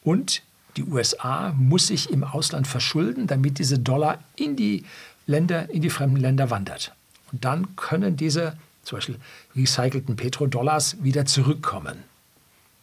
Und 0.02 0.42
die 0.76 0.84
USA 0.84 1.52
muss 1.56 1.88
sich 1.88 2.10
im 2.10 2.24
Ausland 2.24 2.66
verschulden, 2.66 3.26
damit 3.26 3.58
diese 3.58 3.78
Dollar 3.78 4.18
in 4.36 4.56
die 4.56 4.84
Länder, 5.26 5.70
in 5.70 5.82
die 5.82 5.90
fremden 5.90 6.16
Länder 6.16 6.50
wandert. 6.50 6.92
Und 7.32 7.44
dann 7.44 7.76
können 7.76 8.16
diese 8.16 8.56
zum 8.82 8.98
Beispiel 8.98 9.18
recycelten 9.56 10.16
Petrodollars 10.16 11.02
wieder 11.02 11.26
zurückkommen. 11.26 12.04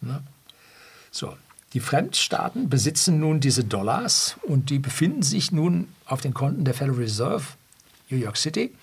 Ne? 0.02 0.22
So, 1.12 1.36
die 1.74 1.80
Fremdstaaten 1.80 2.70
besitzen 2.70 3.20
nun 3.20 3.40
diese 3.40 3.64
Dollars 3.64 4.36
und 4.42 4.70
die 4.70 4.80
befinden 4.80 5.24
sich 5.24 5.52
nun 5.52 5.88
auf 6.06 6.22
den 6.22 6.34
Konten 6.34 6.66
der 6.66 6.74
Federal 6.74 6.98
Reserve, 6.98 7.44
New 8.10 8.18
York 8.18 8.38
City. 8.38 8.74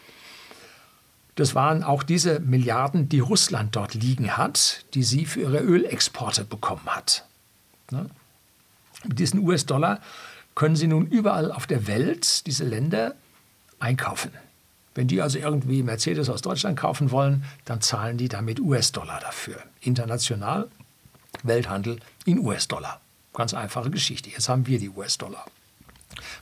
Das 1.34 1.54
waren 1.54 1.84
auch 1.84 2.02
diese 2.02 2.40
Milliarden, 2.40 3.08
die 3.08 3.20
Russland 3.20 3.76
dort 3.76 3.94
liegen 3.94 4.36
hat, 4.36 4.84
die 4.94 5.02
sie 5.02 5.24
für 5.24 5.40
ihre 5.40 5.58
Ölexporte 5.58 6.44
bekommen 6.44 6.86
hat. 6.86 7.24
Ne? 7.90 8.06
Mit 9.04 9.18
diesen 9.18 9.40
US-Dollar 9.46 10.00
können 10.54 10.76
sie 10.76 10.88
nun 10.88 11.06
überall 11.06 11.52
auf 11.52 11.66
der 11.66 11.86
Welt 11.86 12.46
diese 12.46 12.64
Länder 12.64 13.14
einkaufen. 13.78 14.32
Wenn 14.94 15.06
die 15.06 15.22
also 15.22 15.38
irgendwie 15.38 15.84
Mercedes 15.84 16.28
aus 16.28 16.42
Deutschland 16.42 16.76
kaufen 16.76 17.12
wollen, 17.12 17.44
dann 17.64 17.80
zahlen 17.80 18.18
die 18.18 18.28
damit 18.28 18.58
US-Dollar 18.58 19.20
dafür. 19.20 19.62
International, 19.80 20.68
Welthandel 21.44 22.00
in 22.24 22.40
US-Dollar. 22.40 23.00
Ganz 23.32 23.54
einfache 23.54 23.90
Geschichte. 23.90 24.30
Jetzt 24.30 24.48
haben 24.48 24.66
wir 24.66 24.80
die 24.80 24.88
US-Dollar. 24.88 25.44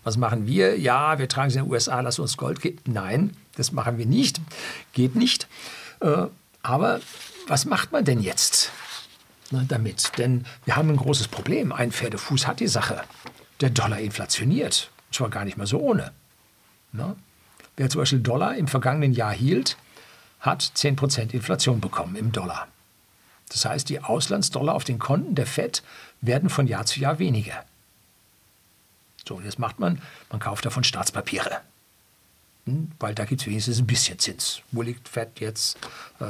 Was 0.05 0.17
machen 0.17 0.47
wir? 0.47 0.79
Ja, 0.79 1.19
wir 1.19 1.29
tragen 1.29 1.51
sie 1.51 1.59
in 1.59 1.67
den 1.67 1.73
USA, 1.73 2.01
lass 2.01 2.19
uns 2.19 2.39
Gold 2.39 2.63
geben. 2.63 2.79
Nein, 2.87 3.37
das 3.57 3.73
machen 3.73 3.99
wir 3.99 4.07
nicht. 4.07 4.41
Geht 4.95 5.17
nicht. 5.17 5.49
Äh, 6.01 6.29
aber 6.63 7.01
was 7.47 7.67
macht 7.67 7.93
man 7.93 8.05
denn 8.05 8.21
jetzt 8.21 8.56
damit? 9.51 10.19
Denn 10.19 10.45
wir 10.65 10.77
haben 10.77 10.91
ein 10.91 10.97
großes 10.97 11.29
Problem. 11.29 11.73
Ein 11.73 11.93
Pferdefuß 11.93 12.47
hat 12.47 12.61
die 12.61 12.69
Sache. 12.69 13.03
Der 13.61 13.71
Dollar 13.71 14.01
inflationiert. 14.01 14.91
Und 15.09 15.15
zwar 15.15 15.31
gar 15.31 15.45
nicht 15.45 15.57
mal 15.57 15.67
so 15.67 15.79
ohne. 15.81 16.13
Wer 17.77 17.91
zum 17.91 18.01
Beispiel 18.01 18.21
Dollar 18.21 18.57
im 18.57 18.69
vergangenen 18.69 19.13
Jahr 19.13 19.33
hielt, 19.33 19.77
hat 20.41 20.63
10% 20.63 21.33
Inflation 21.33 21.81
bekommen 21.81 22.17
im 22.17 22.33
Dollar. 22.33 22.69
Das 23.51 23.65
heißt, 23.65 23.89
die 23.89 24.03
Auslandsdollar 24.03 24.75
auf 24.75 24.85
den 24.85 24.99
Konten 24.99 25.35
der 25.35 25.47
FED 25.47 25.83
werden 26.21 26.49
von 26.49 26.67
Jahr 26.67 26.87
zu 26.87 27.01
Jahr 27.01 27.19
weniger. 27.19 27.65
So, 29.27 29.37
und 29.37 29.45
jetzt 29.45 29.59
macht 29.59 29.79
man, 29.79 30.01
man 30.31 30.41
kauft 30.41 30.65
davon 30.65 30.85
Staatspapiere. 30.85 31.61
Hm, 32.65 32.91
weil 32.99 33.15
da 33.15 33.25
gibt 33.25 33.43
es 33.43 33.47
wenigstens 33.47 33.79
ein 33.79 33.87
bisschen 33.87 34.19
Zins. 34.19 34.63
Wo 34.73 34.83
liegt 34.83 35.09
FED 35.09 35.41
jetzt? 35.41 35.79
Äh, 36.21 36.25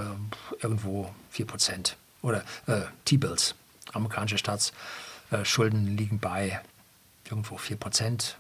irgendwo 0.63 1.11
4%. 1.35 1.95
Oder 2.27 2.43
äh, 2.67 2.81
T-Bills, 3.05 3.55
amerikanische 3.93 4.37
Staatsschulden 4.37 5.87
äh, 5.87 5.91
liegen 5.91 6.19
bei 6.19 6.61
irgendwo 7.25 7.55
4%. 7.57 8.35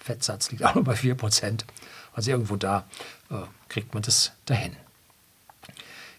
Fettsatz 0.00 0.52
liegt 0.52 0.64
auch 0.64 0.76
noch 0.76 0.84
bei 0.84 0.94
4%. 0.94 1.64
Also 2.14 2.30
irgendwo 2.30 2.54
da 2.54 2.84
äh, 3.28 3.34
kriegt 3.68 3.92
man 3.92 4.04
das 4.04 4.30
dahin. 4.46 4.76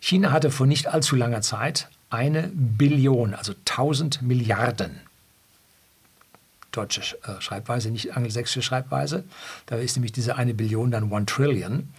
China 0.02 0.34
hatte 0.34 0.52
vor 0.52 0.68
nicht 0.68 0.88
allzu 0.88 1.16
langer 1.16 1.42
Zeit 1.42 1.88
eine 2.10 2.52
Billion, 2.54 3.34
also 3.34 3.54
1000 3.54 4.22
Milliarden. 4.22 5.00
Deutsche 6.74 7.18
äh, 7.24 7.40
Schreibweise, 7.40 7.92
nicht 7.92 8.18
angelsächsische 8.18 8.62
Schreibweise. 8.62 9.24
Da 9.68 9.78
ist 9.78 9.96
nämlich 9.96 10.12
diese 10.12 10.36
eine 10.36 10.54
Billion 10.54 10.92
dann 10.92 11.10
One 11.14 11.28
Trillion. 11.28 11.94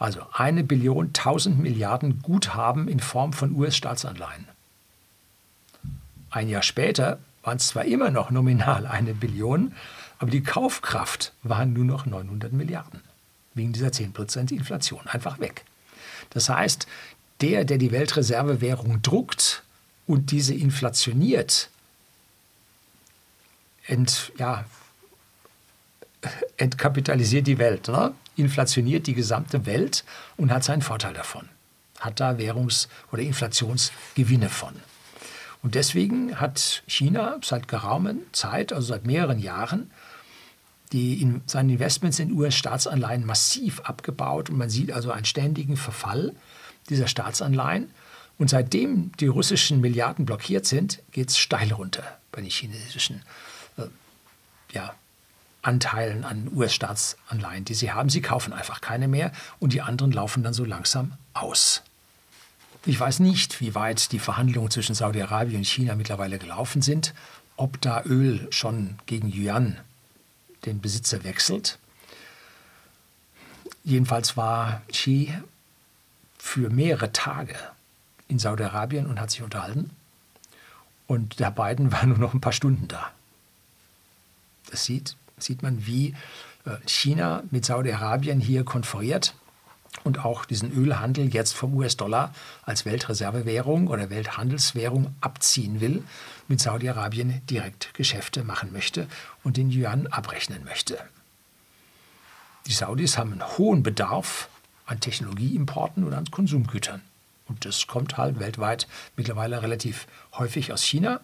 Also 0.00 0.22
eine 0.32 0.64
Billion, 0.64 1.08
1000 1.08 1.58
Milliarden 1.58 2.22
Guthaben 2.22 2.88
in 2.88 3.00
Form 3.00 3.34
von 3.34 3.54
US-Staatsanleihen. 3.54 4.48
Ein 6.30 6.48
Jahr 6.48 6.62
später 6.62 7.18
waren 7.42 7.58
es 7.58 7.68
zwar 7.68 7.84
immer 7.84 8.10
noch 8.10 8.30
nominal 8.30 8.86
eine 8.86 9.12
Billion, 9.12 9.74
aber 10.18 10.30
die 10.30 10.42
Kaufkraft 10.42 11.34
waren 11.42 11.74
nur 11.74 11.84
noch 11.84 12.06
900 12.06 12.50
Milliarden. 12.50 13.02
Wegen 13.52 13.74
dieser 13.74 13.88
10% 13.88 14.50
Inflation. 14.52 15.06
Einfach 15.06 15.38
weg. 15.38 15.66
Das 16.30 16.48
heißt, 16.48 16.86
der, 17.42 17.66
der 17.66 17.76
die 17.76 17.92
Weltreservewährung 17.92 19.02
druckt 19.02 19.62
und 20.06 20.30
diese 20.30 20.54
inflationiert, 20.54 21.68
ent, 23.86 24.32
ja, 24.38 24.64
entkapitalisiert 26.56 27.46
die 27.46 27.58
Welt, 27.58 27.88
ne? 27.88 28.14
Inflationiert 28.40 29.06
die 29.06 29.14
gesamte 29.14 29.66
Welt 29.66 30.04
und 30.36 30.52
hat 30.52 30.64
seinen 30.64 30.82
Vorteil 30.82 31.14
davon. 31.14 31.48
Hat 31.98 32.20
da 32.20 32.38
Währungs- 32.38 32.88
oder 33.12 33.22
Inflationsgewinne 33.22 34.48
von. 34.48 34.74
Und 35.62 35.74
deswegen 35.74 36.40
hat 36.40 36.82
China 36.86 37.38
seit 37.42 37.68
geraumer 37.68 38.14
Zeit, 38.32 38.72
also 38.72 38.88
seit 38.88 39.06
mehreren 39.06 39.38
Jahren, 39.38 39.90
die 40.92 41.20
in, 41.20 41.42
seine 41.46 41.74
Investments 41.74 42.18
in 42.18 42.32
US-Staatsanleihen 42.32 43.24
massiv 43.24 43.80
abgebaut 43.80 44.50
und 44.50 44.56
man 44.56 44.70
sieht 44.70 44.90
also 44.90 45.12
einen 45.12 45.24
ständigen 45.24 45.76
Verfall 45.76 46.34
dieser 46.88 47.06
Staatsanleihen. 47.06 47.90
Und 48.38 48.48
seitdem 48.48 49.12
die 49.20 49.26
russischen 49.26 49.80
Milliarden 49.82 50.24
blockiert 50.24 50.64
sind, 50.64 51.02
geht 51.12 51.28
es 51.28 51.38
steil 51.38 51.72
runter 51.72 52.02
bei 52.32 52.40
den 52.40 52.50
chinesischen 52.50 53.22
äh, 53.76 53.82
ja, 54.72 54.94
Anteilen 55.62 56.24
an 56.24 56.50
US-Staatsanleihen, 56.54 57.64
die 57.64 57.74
sie 57.74 57.92
haben. 57.92 58.08
Sie 58.08 58.22
kaufen 58.22 58.52
einfach 58.52 58.80
keine 58.80 59.08
mehr 59.08 59.32
und 59.58 59.72
die 59.72 59.82
anderen 59.82 60.12
laufen 60.12 60.42
dann 60.42 60.54
so 60.54 60.64
langsam 60.64 61.12
aus. 61.34 61.82
Ich 62.86 62.98
weiß 62.98 63.20
nicht, 63.20 63.60
wie 63.60 63.74
weit 63.74 64.10
die 64.12 64.18
Verhandlungen 64.18 64.70
zwischen 64.70 64.94
Saudi-Arabien 64.94 65.58
und 65.58 65.66
China 65.66 65.94
mittlerweile 65.96 66.38
gelaufen 66.38 66.80
sind, 66.80 67.12
ob 67.56 67.80
da 67.82 68.02
Öl 68.04 68.48
schon 68.50 68.98
gegen 69.04 69.30
Yuan 69.30 69.78
den 70.64 70.80
Besitzer 70.80 71.24
wechselt. 71.24 71.78
Jedenfalls 73.84 74.36
war 74.36 74.82
Xi 74.88 75.34
für 76.38 76.70
mehrere 76.70 77.12
Tage 77.12 77.54
in 78.28 78.38
Saudi-Arabien 78.38 79.06
und 79.06 79.20
hat 79.20 79.30
sich 79.30 79.42
unterhalten. 79.42 79.90
Und 81.06 81.38
der 81.38 81.50
Biden 81.50 81.92
war 81.92 82.06
nur 82.06 82.18
noch 82.18 82.32
ein 82.32 82.40
paar 82.40 82.52
Stunden 82.52 82.88
da. 82.88 83.10
Das 84.70 84.84
sieht, 84.84 85.16
sieht 85.42 85.62
man, 85.62 85.86
wie 85.86 86.14
äh, 86.64 86.76
China 86.86 87.42
mit 87.50 87.64
Saudi-Arabien 87.64 88.40
hier 88.40 88.64
konferiert 88.64 89.34
und 90.04 90.24
auch 90.24 90.44
diesen 90.44 90.72
Ölhandel 90.72 91.32
jetzt 91.34 91.54
vom 91.54 91.74
US-Dollar 91.74 92.32
als 92.62 92.84
Weltreservewährung 92.84 93.88
oder 93.88 94.10
Welthandelswährung 94.10 95.14
abziehen 95.20 95.80
will, 95.80 96.04
mit 96.48 96.60
Saudi-Arabien 96.60 97.42
direkt 97.46 97.94
Geschäfte 97.94 98.44
machen 98.44 98.72
möchte 98.72 99.06
und 99.44 99.56
den 99.56 99.70
Yuan 99.70 100.06
abrechnen 100.06 100.64
möchte. 100.64 100.98
Die 102.66 102.72
Saudis 102.72 103.18
haben 103.18 103.32
einen 103.32 103.58
hohen 103.58 103.82
Bedarf 103.82 104.48
an 104.86 105.00
Technologieimporten 105.00 106.04
und 106.04 106.14
an 106.14 106.30
Konsumgütern. 106.30 107.02
Und 107.48 107.64
das 107.64 107.86
kommt 107.86 108.16
halt 108.16 108.38
weltweit 108.38 108.86
mittlerweile 109.16 109.62
relativ 109.62 110.06
häufig 110.34 110.72
aus 110.72 110.84
China. 110.84 111.20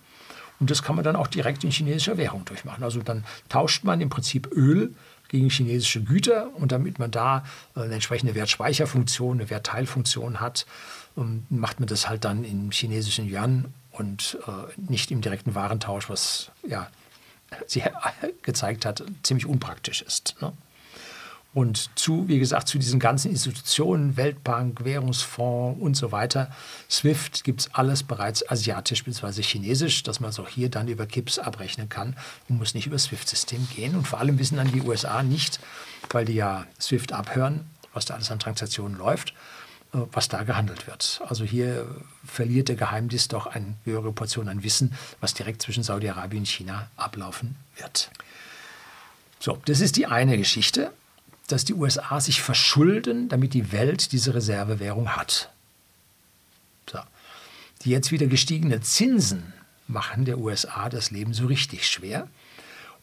Und 0.61 0.71
das 0.71 0.83
kann 0.83 0.97
man 0.97 1.05
dann 1.05 1.17
auch 1.17 1.27
direkt 1.27 1.65
in 1.65 1.71
chinesischer 1.71 2.17
Währung 2.17 2.45
durchmachen. 2.45 2.83
Also 2.83 3.03
dann 3.03 3.25
tauscht 3.49 3.85
man 3.85 4.01
im 4.01 4.09
Prinzip 4.09 4.51
Öl 4.53 4.95
gegen 5.29 5.51
chinesische 5.51 6.03
Güter 6.03 6.55
und 6.55 6.73
damit 6.73 6.99
man 6.99 7.11
da 7.11 7.45
eine 7.75 7.95
entsprechende 7.95 8.35
Wertspeicherfunktion, 8.35 9.41
eine 9.41 9.51
Wertteilfunktion 9.51 10.41
hat, 10.41 10.67
ähm, 11.17 11.47
macht 11.51 11.81
man 11.81 11.89
das 11.89 12.09
halt 12.09 12.25
dann 12.25 12.45
im 12.45 12.71
chinesischen 12.71 13.29
Yuan 13.29 13.73
und 13.91 14.39
äh, 14.47 14.51
nicht 14.77 15.11
im 15.11 15.21
direkten 15.21 15.55
Warentausch, 15.55 16.09
was 16.09 16.51
ja 16.67 16.89
sie 17.67 17.83
gezeigt 18.43 18.85
hat, 18.85 19.05
ziemlich 19.23 19.47
unpraktisch 19.47 20.03
ist. 20.03 20.37
Ne? 20.41 20.53
Und 21.55 21.89
zu, 21.99 22.29
wie 22.29 22.39
gesagt, 22.39 22.69
zu 22.69 22.79
diesen 22.79 23.01
ganzen 23.01 23.31
Institutionen, 23.31 24.19
Weltbank, 24.19 24.85
Währungsfonds 24.85 25.81
und 25.81 25.97
so 25.97 26.13
weiter, 26.13 26.51
SWIFT 26.91 27.45
gibt 27.45 27.63
es 27.63 27.75
alles 27.75 28.03
bereits 28.03 28.47
asiatisch 28.47 29.05
bzw. 29.05 29.43
chinesisch, 29.43 30.03
dass 30.03 30.21
man 30.21 30.31
es 30.31 30.39
auch 30.39 30.49
hier 30.49 30.69
dann 30.69 30.87
über 30.89 31.07
KIPS 31.07 31.39
abrechnen 31.39 31.89
kann 31.89 32.15
und 32.49 32.59
muss 32.59 32.75
nicht 32.75 32.87
über 32.87 32.99
SWIFT-System 32.99 33.69
gehen. 33.75 33.97
Und 33.97 34.07
vor 34.07 34.21
allem 34.21 34.39
wissen 34.39 34.57
dann 34.57 34.71
die 34.71 34.83
USA 34.83 35.23
nicht, 35.23 35.59
weil 36.11 36.27
die 36.27 36.35
ja 36.35 36.67
SWIFT 36.79 37.13
abhören, 37.15 37.65
was 37.95 38.05
da 38.05 38.15
alles 38.15 38.31
an 38.31 38.39
Transaktionen 38.39 38.99
läuft, 38.99 39.33
äh, 39.95 39.99
was 40.13 40.29
da 40.29 40.43
gehandelt 40.43 40.87
wird. 40.87 41.23
Also 41.27 41.45
hier 41.45 41.87
verliert 42.23 42.69
der 42.69 42.77
Geheimdienst 42.77 43.33
doch 43.33 43.47
eine 43.47 43.77
höhere 43.85 44.13
Portion 44.13 44.51
an 44.51 44.63
Wissen, 44.63 44.95
was 45.23 45.33
direkt 45.33 45.63
zwischen 45.63 45.83
Saudi-Arabien 45.83 46.43
und 46.43 46.49
China 46.49 46.91
ablaufen 46.99 47.57
wird. 47.79 48.11
So, 49.41 49.59
das 49.65 49.81
ist 49.81 49.97
die 49.97 50.07
eine 50.07 50.37
Geschichte 50.37 50.93
dass 51.47 51.65
die 51.65 51.75
USA 51.75 52.21
sich 52.21 52.43
verschulden, 52.43 53.29
damit 53.29 53.55
die 53.55 53.73
Welt 53.73 54.13
diese 54.13 54.35
Reservewährung 54.35 55.17
hat. 55.17 55.51
So. 56.91 56.99
Die 57.83 57.91
jetzt 57.91 58.11
wieder 58.11 58.27
gestiegenen 58.27 58.83
Zinsen 58.83 59.53
machen 59.89 60.25
der 60.25 60.39
USA 60.39 60.89
das 60.89 61.11
Leben 61.11 61.35
so 61.35 61.47
richtig 61.47 61.87
schwer. 61.89 62.29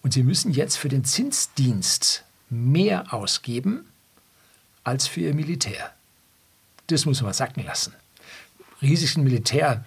Und 0.01 0.13
sie 0.13 0.23
müssen 0.23 0.51
jetzt 0.51 0.77
für 0.77 0.89
den 0.89 1.06
Zinsdienst 1.06 2.23
mehr 2.49 3.13
ausgeben 3.13 3.86
als 4.84 5.08
für 5.08 5.21
ihr 5.21 5.34
Militär. 5.34 5.91
Das 6.88 7.06
muss 7.06 7.21
man 7.21 7.34
sacken 7.34 7.63
lassen. 7.63 7.93
Riesigen 8.82 9.23
Militäretat 9.23 9.86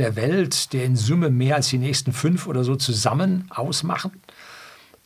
der 0.00 0.16
Welt, 0.16 0.72
der 0.72 0.84
in 0.84 0.96
Summe 0.96 1.30
mehr 1.30 1.54
als 1.54 1.68
die 1.68 1.78
nächsten 1.78 2.12
fünf 2.12 2.48
oder 2.48 2.64
so 2.64 2.74
zusammen 2.74 3.48
ausmachen. 3.50 4.10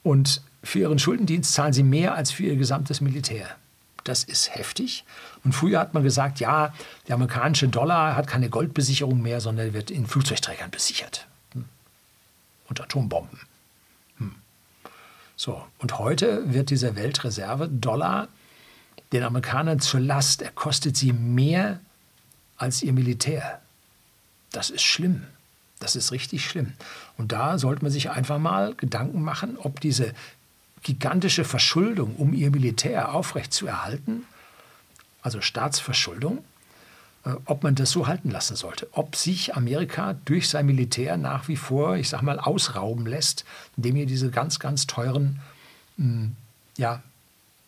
Und 0.02 0.42
für 0.64 0.80
ihren 0.80 0.98
Schuldendienst 0.98 1.52
zahlen 1.52 1.72
sie 1.72 1.82
mehr 1.82 2.14
als 2.14 2.32
für 2.32 2.44
ihr 2.44 2.56
gesamtes 2.56 3.00
Militär. 3.00 3.56
Das 4.02 4.24
ist 4.24 4.54
heftig. 4.54 5.04
Und 5.44 5.52
früher 5.54 5.80
hat 5.80 5.94
man 5.94 6.02
gesagt, 6.02 6.40
ja, 6.40 6.74
der 7.08 7.14
amerikanische 7.14 7.68
Dollar 7.68 8.16
hat 8.16 8.26
keine 8.26 8.50
Goldbesicherung 8.50 9.22
mehr, 9.22 9.40
sondern 9.40 9.72
wird 9.72 9.90
in 9.90 10.06
Flugzeugträgern 10.06 10.70
besichert. 10.70 11.26
Hm. 11.52 11.64
Und 12.68 12.80
Atombomben. 12.80 13.40
Hm. 14.18 14.34
So, 15.36 15.64
und 15.78 15.98
heute 15.98 16.52
wird 16.52 16.70
dieser 16.70 16.96
Weltreserve-Dollar 16.96 18.28
den 19.12 19.22
Amerikanern 19.22 19.80
zur 19.80 20.00
Last. 20.00 20.42
Er 20.42 20.50
kostet 20.50 20.96
sie 20.96 21.12
mehr 21.12 21.80
als 22.56 22.82
ihr 22.82 22.92
Militär. 22.92 23.60
Das 24.52 24.70
ist 24.70 24.82
schlimm. 24.82 25.24
Das 25.80 25.96
ist 25.96 26.12
richtig 26.12 26.46
schlimm. 26.48 26.74
Und 27.18 27.32
da 27.32 27.58
sollte 27.58 27.82
man 27.82 27.92
sich 27.92 28.10
einfach 28.10 28.38
mal 28.38 28.74
Gedanken 28.74 29.22
machen, 29.22 29.58
ob 29.58 29.80
diese 29.80 30.14
gigantische 30.84 31.44
Verschuldung, 31.44 32.14
um 32.16 32.32
ihr 32.32 32.50
Militär 32.50 33.12
aufrechtzuerhalten, 33.12 34.24
also 35.22 35.40
Staatsverschuldung, 35.40 36.44
äh, 37.24 37.32
ob 37.46 37.64
man 37.64 37.74
das 37.74 37.90
so 37.90 38.06
halten 38.06 38.30
lassen 38.30 38.54
sollte. 38.54 38.86
Ob 38.92 39.16
sich 39.16 39.56
Amerika 39.56 40.14
durch 40.26 40.48
sein 40.48 40.66
Militär 40.66 41.16
nach 41.16 41.48
wie 41.48 41.56
vor, 41.56 41.96
ich 41.96 42.10
sag 42.10 42.22
mal, 42.22 42.38
ausrauben 42.38 43.06
lässt, 43.06 43.44
indem 43.76 43.96
hier 43.96 44.06
diese 44.06 44.30
ganz, 44.30 44.60
ganz 44.60 44.86
teuren 44.86 45.40
hm, 45.96 46.36
ja, 46.76 47.02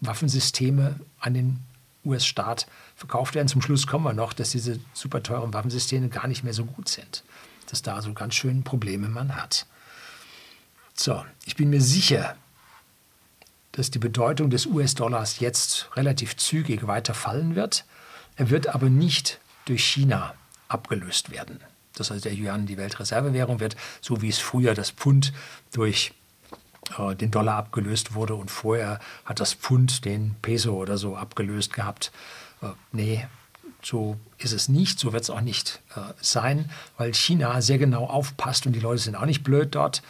Waffensysteme 0.00 1.00
an 1.18 1.34
den 1.34 1.58
US-Staat 2.04 2.66
verkauft 2.96 3.34
werden. 3.34 3.48
Zum 3.48 3.62
Schluss 3.62 3.86
kommen 3.86 4.04
wir 4.04 4.12
noch, 4.12 4.34
dass 4.34 4.50
diese 4.50 4.78
super 4.92 5.22
teuren 5.22 5.54
Waffensysteme 5.54 6.08
gar 6.08 6.28
nicht 6.28 6.44
mehr 6.44 6.54
so 6.54 6.66
gut 6.66 6.88
sind. 6.88 7.24
Dass 7.70 7.82
da 7.82 8.02
so 8.02 8.12
ganz 8.12 8.34
schön 8.34 8.62
Probleme 8.62 9.08
man 9.08 9.34
hat. 9.36 9.66
So, 10.94 11.24
ich 11.46 11.56
bin 11.56 11.70
mir 11.70 11.80
sicher, 11.80 12.36
dass 13.76 13.90
die 13.90 13.98
Bedeutung 13.98 14.48
des 14.48 14.64
US-Dollars 14.66 15.38
jetzt 15.38 15.90
relativ 15.96 16.36
zügig 16.36 16.86
weiter 16.86 17.12
fallen 17.12 17.54
wird. 17.54 17.84
Er 18.36 18.48
wird 18.48 18.68
aber 18.68 18.88
nicht 18.88 19.38
durch 19.66 19.84
China 19.84 20.34
abgelöst 20.68 21.30
werden. 21.30 21.60
Das 21.94 22.10
heißt, 22.10 22.24
der 22.24 22.34
Yuan 22.34 22.66
die 22.66 22.78
Weltreservewährung 22.78 23.60
wird, 23.60 23.76
so 24.00 24.22
wie 24.22 24.28
es 24.28 24.38
früher 24.38 24.74
das 24.74 24.90
Pfund 24.90 25.32
durch 25.72 26.12
äh, 26.98 27.14
den 27.14 27.30
Dollar 27.30 27.56
abgelöst 27.56 28.14
wurde 28.14 28.34
und 28.34 28.50
vorher 28.50 28.98
hat 29.26 29.40
das 29.40 29.52
Pfund 29.52 30.04
den 30.06 30.36
Peso 30.40 30.74
oder 30.74 30.96
so 30.96 31.16
abgelöst 31.16 31.74
gehabt. 31.74 32.12
Äh, 32.62 32.68
nee, 32.92 33.26
so 33.82 34.16
ist 34.38 34.52
es 34.52 34.68
nicht, 34.68 34.98
so 34.98 35.12
wird 35.12 35.22
es 35.22 35.30
auch 35.30 35.42
nicht 35.42 35.80
äh, 35.94 36.00
sein, 36.20 36.70
weil 36.96 37.14
China 37.14 37.60
sehr 37.60 37.78
genau 37.78 38.06
aufpasst 38.06 38.66
und 38.66 38.72
die 38.72 38.80
Leute 38.80 39.02
sind 39.02 39.16
auch 39.16 39.26
nicht 39.26 39.42
blöd 39.42 39.74
dort. 39.74 40.02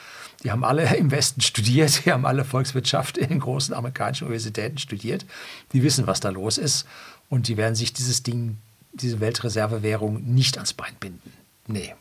Die 0.43 0.51
haben 0.51 0.65
alle 0.65 0.95
im 0.97 1.11
Westen 1.11 1.41
studiert, 1.41 2.05
die 2.05 2.13
haben 2.13 2.27
alle 2.27 2.45
Volkswirtschaft 2.45 3.19
in 3.19 3.29
den 3.29 3.41
großen 3.41 3.75
amerikanischen 3.75 4.25
Universitäten 4.25 4.79
studiert. 4.79 5.25
Die 5.73 5.83
wissen, 5.83 6.07
was 6.07 6.21
da 6.21 6.31
los 6.31 6.59
ist 6.59 6.87
und 7.29 7.49
die 7.49 7.57
werden 7.57 7.75
sich 7.75 7.93
dieses 7.93 8.23
Ding, 8.23 8.59
diese 8.93 9.21
Weltreservewährung 9.21 10.23
nicht 10.23 10.57
ans 10.57 10.73
Bein 10.73 10.95
binden. 11.01 11.33
Nee, 11.67 11.95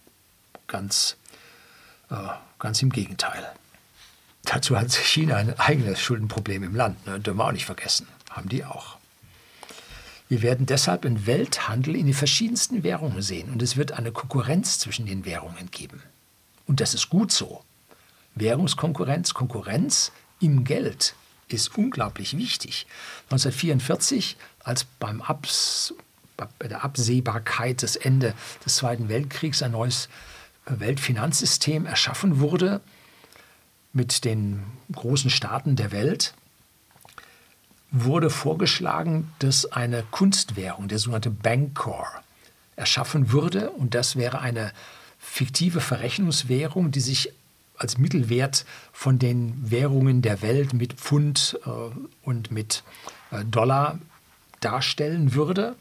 ganz, 0.67 1.17
äh, 2.09 2.15
ganz 2.59 2.81
im 2.81 2.91
Gegenteil. 2.91 3.43
Dazu 4.43 4.77
hat 4.77 4.93
China 4.93 5.37
ein 5.37 5.59
eigenes 5.59 5.99
Schuldenproblem 5.99 6.63
im 6.63 6.75
Land, 6.75 7.05
ne? 7.07 7.19
dürfen 7.19 7.37
wir 7.37 7.45
auch 7.45 7.51
nicht 7.51 7.65
vergessen. 7.65 8.07
Haben 8.29 8.49
die 8.49 8.63
auch. 8.63 8.97
Wir 10.29 10.41
werden 10.41 10.65
deshalb 10.65 11.05
einen 11.05 11.25
Welthandel 11.25 11.95
in 11.95 12.05
die 12.05 12.13
verschiedensten 12.13 12.83
Währungen 12.83 13.21
sehen 13.21 13.49
und 13.51 13.61
es 13.61 13.77
wird 13.77 13.91
eine 13.91 14.11
Konkurrenz 14.11 14.79
zwischen 14.79 15.05
den 15.05 15.25
Währungen 15.25 15.71
geben. 15.71 16.01
Und 16.67 16.79
das 16.79 16.93
ist 16.93 17.09
gut 17.09 17.31
so. 17.31 17.63
Währungskonkurrenz, 18.35 19.33
Konkurrenz 19.33 20.11
im 20.39 20.63
Geld 20.63 21.15
ist 21.47 21.77
unglaublich 21.77 22.37
wichtig. 22.37 22.85
1944, 23.25 24.37
als 24.63 24.83
beim 24.83 25.21
Abs, 25.21 25.93
bei 26.59 26.67
der 26.67 26.83
Absehbarkeit 26.83 27.81
des 27.81 27.95
Ende 27.95 28.33
des 28.65 28.75
Zweiten 28.75 29.09
Weltkriegs 29.09 29.63
ein 29.63 29.71
neues 29.71 30.09
Weltfinanzsystem 30.65 31.85
erschaffen 31.85 32.39
wurde, 32.39 32.81
mit 33.93 34.25
den 34.25 34.63
großen 34.91 35.29
Staaten 35.29 35.75
der 35.77 35.91
Welt, 35.91 36.33
wurde 37.91 38.29
vorgeschlagen, 38.29 39.31
dass 39.39 39.71
eine 39.71 40.03
Kunstwährung, 40.11 40.89
der 40.89 40.99
sogenannte 40.99 41.29
Bancor, 41.29 42.07
erschaffen 42.75 43.31
würde. 43.31 43.69
Und 43.69 43.95
das 43.95 44.17
wäre 44.17 44.39
eine 44.39 44.73
fiktive 45.17 45.79
Verrechnungswährung, 45.79 46.91
die 46.91 46.99
sich 46.99 47.31
als 47.77 47.97
Mittelwert 47.97 48.65
von 48.93 49.19
den 49.19 49.69
Währungen 49.69 50.21
der 50.21 50.41
Welt 50.41 50.73
mit 50.73 50.93
Pfund 50.93 51.59
äh, 51.65 51.69
und 52.23 52.51
mit 52.51 52.83
äh, 53.31 53.43
Dollar 53.45 53.99
darstellen 54.61 55.33
würde. 55.33 55.75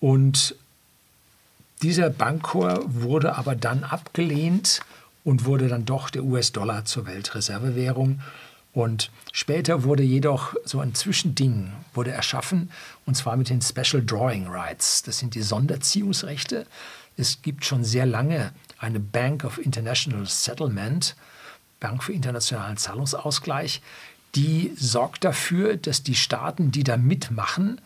Und 0.00 0.56
dieser 1.82 2.10
Bancor 2.10 2.82
wurde 2.86 3.36
aber 3.36 3.54
dann 3.54 3.84
abgelehnt 3.84 4.80
und 5.24 5.44
wurde 5.44 5.68
dann 5.68 5.84
doch 5.84 6.10
der 6.10 6.24
US-Dollar 6.24 6.84
zur 6.84 7.06
Weltreservewährung. 7.06 8.20
Und 8.72 9.10
später 9.32 9.82
wurde 9.84 10.02
jedoch 10.02 10.54
so 10.64 10.80
ein 10.80 10.94
Zwischending 10.94 11.72
wurde 11.94 12.10
erschaffen, 12.12 12.70
und 13.06 13.16
zwar 13.16 13.36
mit 13.36 13.48
den 13.48 13.60
Special 13.60 14.02
Drawing 14.04 14.46
Rights. 14.46 15.02
Das 15.02 15.18
sind 15.18 15.34
die 15.34 15.42
Sonderziehungsrechte. 15.42 16.66
Es 17.16 17.42
gibt 17.42 17.64
schon 17.64 17.84
sehr 17.84 18.06
lange 18.06 18.52
eine 18.78 19.00
Bank 19.00 19.44
of 19.44 19.58
International 19.58 20.26
Settlement, 20.26 21.16
Bank 21.80 22.02
für 22.02 22.12
internationalen 22.12 22.76
Zahlungsausgleich, 22.76 23.82
die 24.34 24.72
sorgt 24.76 25.24
dafür, 25.24 25.76
dass 25.76 26.02
die 26.02 26.14
Staaten, 26.14 26.70
die 26.70 26.84
da 26.84 26.96
mitmachen, 26.96 27.80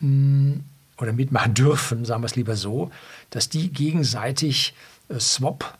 hm, 0.00 0.64
oder 0.98 1.12
mitmachen 1.12 1.54
dürfen, 1.54 2.04
sagen 2.04 2.22
wir 2.22 2.26
es 2.26 2.36
lieber 2.36 2.56
so, 2.56 2.90
dass 3.30 3.48
die 3.48 3.72
gegenseitig 3.72 4.74
äh, 5.08 5.18
Swap 5.18 5.78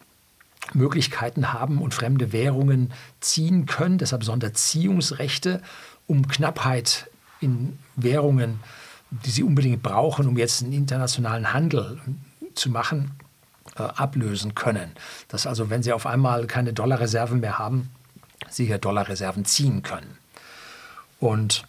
Möglichkeiten 0.72 1.52
haben 1.52 1.80
und 1.80 1.94
fremde 1.94 2.32
Währungen 2.32 2.92
ziehen 3.20 3.66
können, 3.66 3.98
deshalb 3.98 4.24
Sonderziehungsrechte, 4.24 5.62
um 6.06 6.28
Knappheit 6.28 7.10
in 7.40 7.78
Währungen, 7.96 8.60
die 9.10 9.30
sie 9.30 9.42
unbedingt 9.42 9.82
brauchen, 9.82 10.26
um 10.26 10.36
jetzt 10.36 10.62
einen 10.62 10.72
internationalen 10.72 11.52
Handel 11.52 12.00
zu 12.54 12.70
machen, 12.70 13.12
äh, 13.18 13.19
ablösen 13.88 14.54
können. 14.54 14.92
Dass 15.28 15.46
also, 15.46 15.70
wenn 15.70 15.82
sie 15.82 15.92
auf 15.92 16.06
einmal 16.06 16.46
keine 16.46 16.72
Dollarreserven 16.72 17.40
mehr 17.40 17.58
haben, 17.58 17.90
sie 18.48 18.66
hier 18.66 18.78
Dollarreserven 18.78 19.44
ziehen 19.44 19.82
können. 19.82 20.18
Und 21.18 21.64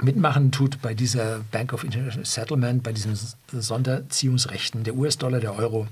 mitmachen 0.00 0.52
tut 0.52 0.80
bei 0.82 0.94
dieser 0.94 1.40
Bank 1.50 1.72
of 1.72 1.84
International 1.84 2.26
Settlement, 2.26 2.82
bei 2.82 2.92
diesen 2.92 3.18
Sonderziehungsrechten 3.52 4.84
der 4.84 4.94
US-Dollar, 4.94 5.40
der 5.40 5.56
Euro, 5.56 5.88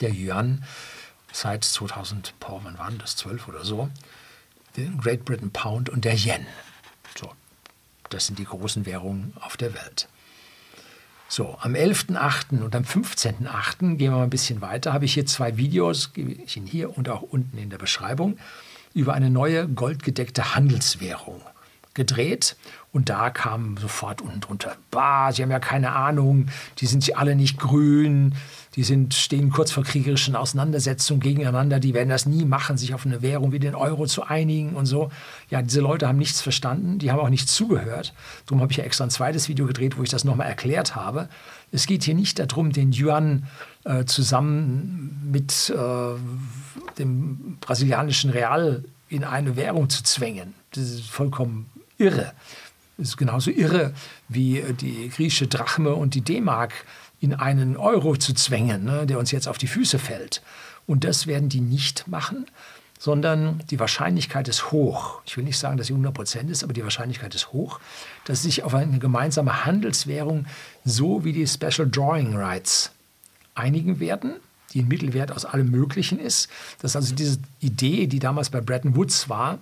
der 0.00 0.12
Yuan, 0.12 0.64
seit 1.32 1.64
2000, 1.64 2.34
boah, 2.40 2.60
wann 2.62 2.78
waren 2.78 2.98
das, 2.98 3.16
12 3.16 3.48
oder 3.48 3.64
so, 3.64 3.88
der 4.76 4.86
Great 5.00 5.24
Britain 5.24 5.50
Pound 5.50 5.88
und 5.88 6.04
der 6.04 6.14
Yen. 6.14 6.46
So, 7.18 7.30
das 8.10 8.26
sind 8.26 8.38
die 8.38 8.44
großen 8.44 8.86
Währungen 8.86 9.34
auf 9.40 9.56
der 9.56 9.74
Welt. 9.74 10.08
So, 11.28 11.56
am 11.60 11.74
11.8. 11.74 12.62
und 12.62 12.76
am 12.76 12.82
15.8. 12.82 13.96
gehen 13.96 13.98
wir 13.98 14.10
mal 14.12 14.22
ein 14.24 14.30
bisschen 14.30 14.60
weiter, 14.60 14.92
habe 14.92 15.06
ich 15.06 15.14
hier 15.14 15.26
zwei 15.26 15.56
Videos, 15.56 16.12
gebe 16.12 16.32
ich 16.32 16.56
Ihnen 16.56 16.66
hier 16.66 16.96
und 16.96 17.08
auch 17.08 17.22
unten 17.22 17.58
in 17.58 17.70
der 17.70 17.78
Beschreibung, 17.78 18.38
über 18.92 19.14
eine 19.14 19.30
neue 19.30 19.66
goldgedeckte 19.66 20.54
Handelswährung 20.54 21.40
gedreht 21.94 22.56
und 22.94 23.08
da 23.08 23.28
kam 23.28 23.76
sofort 23.76 24.22
unten 24.22 24.40
drunter, 24.40 24.76
bah, 24.92 25.32
Sie 25.32 25.42
haben 25.42 25.50
ja 25.50 25.58
keine 25.58 25.92
Ahnung, 25.92 26.46
die 26.78 26.86
sind 26.86 27.16
alle 27.16 27.34
nicht 27.34 27.58
grün, 27.58 28.34
die 28.76 28.84
sind, 28.84 29.14
stehen 29.14 29.50
kurz 29.50 29.72
vor 29.72 29.82
kriegerischen 29.82 30.36
Auseinandersetzungen 30.36 31.20
gegeneinander, 31.20 31.80
die 31.80 31.92
werden 31.92 32.08
das 32.08 32.24
nie 32.24 32.44
machen, 32.44 32.76
sich 32.78 32.94
auf 32.94 33.04
eine 33.04 33.20
Währung 33.20 33.50
wie 33.50 33.58
den 33.58 33.74
Euro 33.74 34.06
zu 34.06 34.22
einigen 34.22 34.74
und 34.74 34.86
so. 34.86 35.10
Ja, 35.50 35.60
diese 35.60 35.80
Leute 35.80 36.06
haben 36.06 36.18
nichts 36.18 36.40
verstanden, 36.40 37.00
die 37.00 37.10
haben 37.10 37.18
auch 37.18 37.30
nicht 37.30 37.48
zugehört. 37.48 38.14
Darum 38.46 38.60
habe 38.60 38.70
ich 38.70 38.78
ja 38.78 38.84
extra 38.84 39.04
ein 39.04 39.10
zweites 39.10 39.48
Video 39.48 39.66
gedreht, 39.66 39.98
wo 39.98 40.02
ich 40.04 40.10
das 40.10 40.22
nochmal 40.22 40.46
erklärt 40.46 40.94
habe. 40.94 41.28
Es 41.72 41.88
geht 41.88 42.04
hier 42.04 42.14
nicht 42.14 42.38
darum, 42.38 42.72
den 42.72 42.92
Yuan 42.92 43.48
äh, 43.82 44.04
zusammen 44.04 45.30
mit 45.32 45.68
äh, 45.70 46.94
dem 46.98 47.58
brasilianischen 47.60 48.30
Real 48.30 48.84
in 49.08 49.24
eine 49.24 49.56
Währung 49.56 49.90
zu 49.90 50.04
zwängen. 50.04 50.54
Das 50.70 50.84
ist 50.84 51.10
vollkommen 51.10 51.70
irre. 51.98 52.32
Ist 52.96 53.16
genauso 53.16 53.50
irre 53.50 53.92
wie 54.28 54.58
äh, 54.60 54.72
die 54.72 55.08
griechische 55.08 55.46
Drachme 55.46 55.94
und 55.94 56.14
die 56.14 56.20
D-Mark 56.20 56.72
in 57.20 57.34
einen 57.34 57.76
Euro 57.76 58.16
zu 58.16 58.34
zwängen, 58.34 58.84
ne, 58.84 59.06
der 59.06 59.18
uns 59.18 59.30
jetzt 59.30 59.48
auf 59.48 59.58
die 59.58 59.66
Füße 59.66 59.98
fällt. 59.98 60.42
Und 60.86 61.04
das 61.04 61.26
werden 61.26 61.48
die 61.48 61.60
nicht 61.60 62.06
machen, 62.06 62.46
sondern 62.98 63.62
die 63.70 63.80
Wahrscheinlichkeit 63.80 64.48
ist 64.48 64.70
hoch. 64.70 65.20
Ich 65.26 65.36
will 65.36 65.44
nicht 65.44 65.58
sagen, 65.58 65.76
dass 65.76 65.88
sie 65.88 65.92
100 65.92 66.14
Prozent 66.14 66.50
ist, 66.50 66.62
aber 66.62 66.72
die 66.72 66.82
Wahrscheinlichkeit 66.82 67.34
ist 67.34 67.52
hoch, 67.52 67.80
dass 68.24 68.42
sich 68.42 68.62
auf 68.62 68.74
eine 68.74 68.98
gemeinsame 68.98 69.64
Handelswährung 69.64 70.46
so 70.84 71.24
wie 71.24 71.32
die 71.32 71.46
Special 71.46 71.88
Drawing 71.88 72.36
Rights 72.36 72.92
einigen 73.54 74.00
werden, 74.00 74.34
die 74.72 74.82
ein 74.82 74.88
Mittelwert 74.88 75.32
aus 75.32 75.44
allem 75.44 75.70
Möglichen 75.70 76.18
ist. 76.18 76.48
Dass 76.80 76.96
also 76.96 77.14
diese 77.14 77.38
Idee, 77.60 78.06
die 78.06 78.18
damals 78.18 78.50
bei 78.50 78.60
Bretton 78.60 78.96
Woods 78.96 79.28
war, 79.28 79.58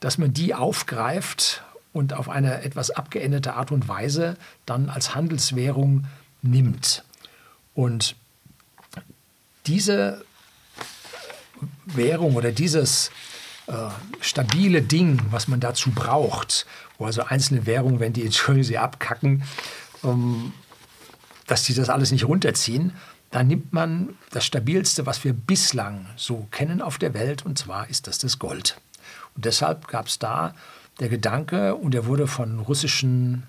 dass 0.00 0.18
man 0.18 0.32
die 0.32 0.54
aufgreift 0.54 1.62
und 1.92 2.14
auf 2.14 2.28
eine 2.28 2.62
etwas 2.62 2.90
abgeänderte 2.90 3.54
Art 3.54 3.70
und 3.70 3.88
Weise 3.88 4.36
dann 4.66 4.88
als 4.88 5.14
Handelswährung 5.14 6.06
nimmt. 6.42 7.04
Und 7.74 8.16
diese 9.66 10.24
Währung 11.86 12.34
oder 12.34 12.52
dieses, 12.52 13.10
äh, 13.66 13.88
stabile 14.20 14.82
Ding, 14.82 15.20
was 15.30 15.46
man 15.46 15.60
dazu 15.60 15.92
braucht, 15.92 16.66
wo 16.98 17.06
also 17.06 17.22
einzelne 17.22 17.64
Währungen, 17.64 18.00
wenn 18.00 18.12
die, 18.12 18.24
Entschuldigung, 18.24 18.64
sie 18.64 18.78
abkacken, 18.78 19.44
ähm, 20.02 20.52
dass 21.46 21.62
die 21.64 21.74
das 21.74 21.88
alles 21.88 22.10
nicht 22.10 22.24
runterziehen, 22.24 22.92
dann 23.30 23.46
nimmt 23.46 23.72
man 23.72 24.16
das 24.30 24.44
Stabilste, 24.44 25.06
was 25.06 25.24
wir 25.24 25.32
bislang 25.32 26.06
so 26.16 26.48
kennen 26.50 26.82
auf 26.82 26.98
der 26.98 27.14
Welt, 27.14 27.46
und 27.46 27.58
zwar 27.58 27.88
ist 27.88 28.06
das 28.06 28.18
das 28.18 28.38
Gold. 28.38 28.80
Und 29.34 29.44
deshalb 29.44 29.88
gab 29.88 30.06
es 30.06 30.18
da 30.18 30.54
der 31.00 31.08
Gedanke, 31.08 31.74
und 31.74 31.92
der 31.94 32.06
wurde 32.06 32.26
von 32.26 32.60
russischen, 32.60 33.44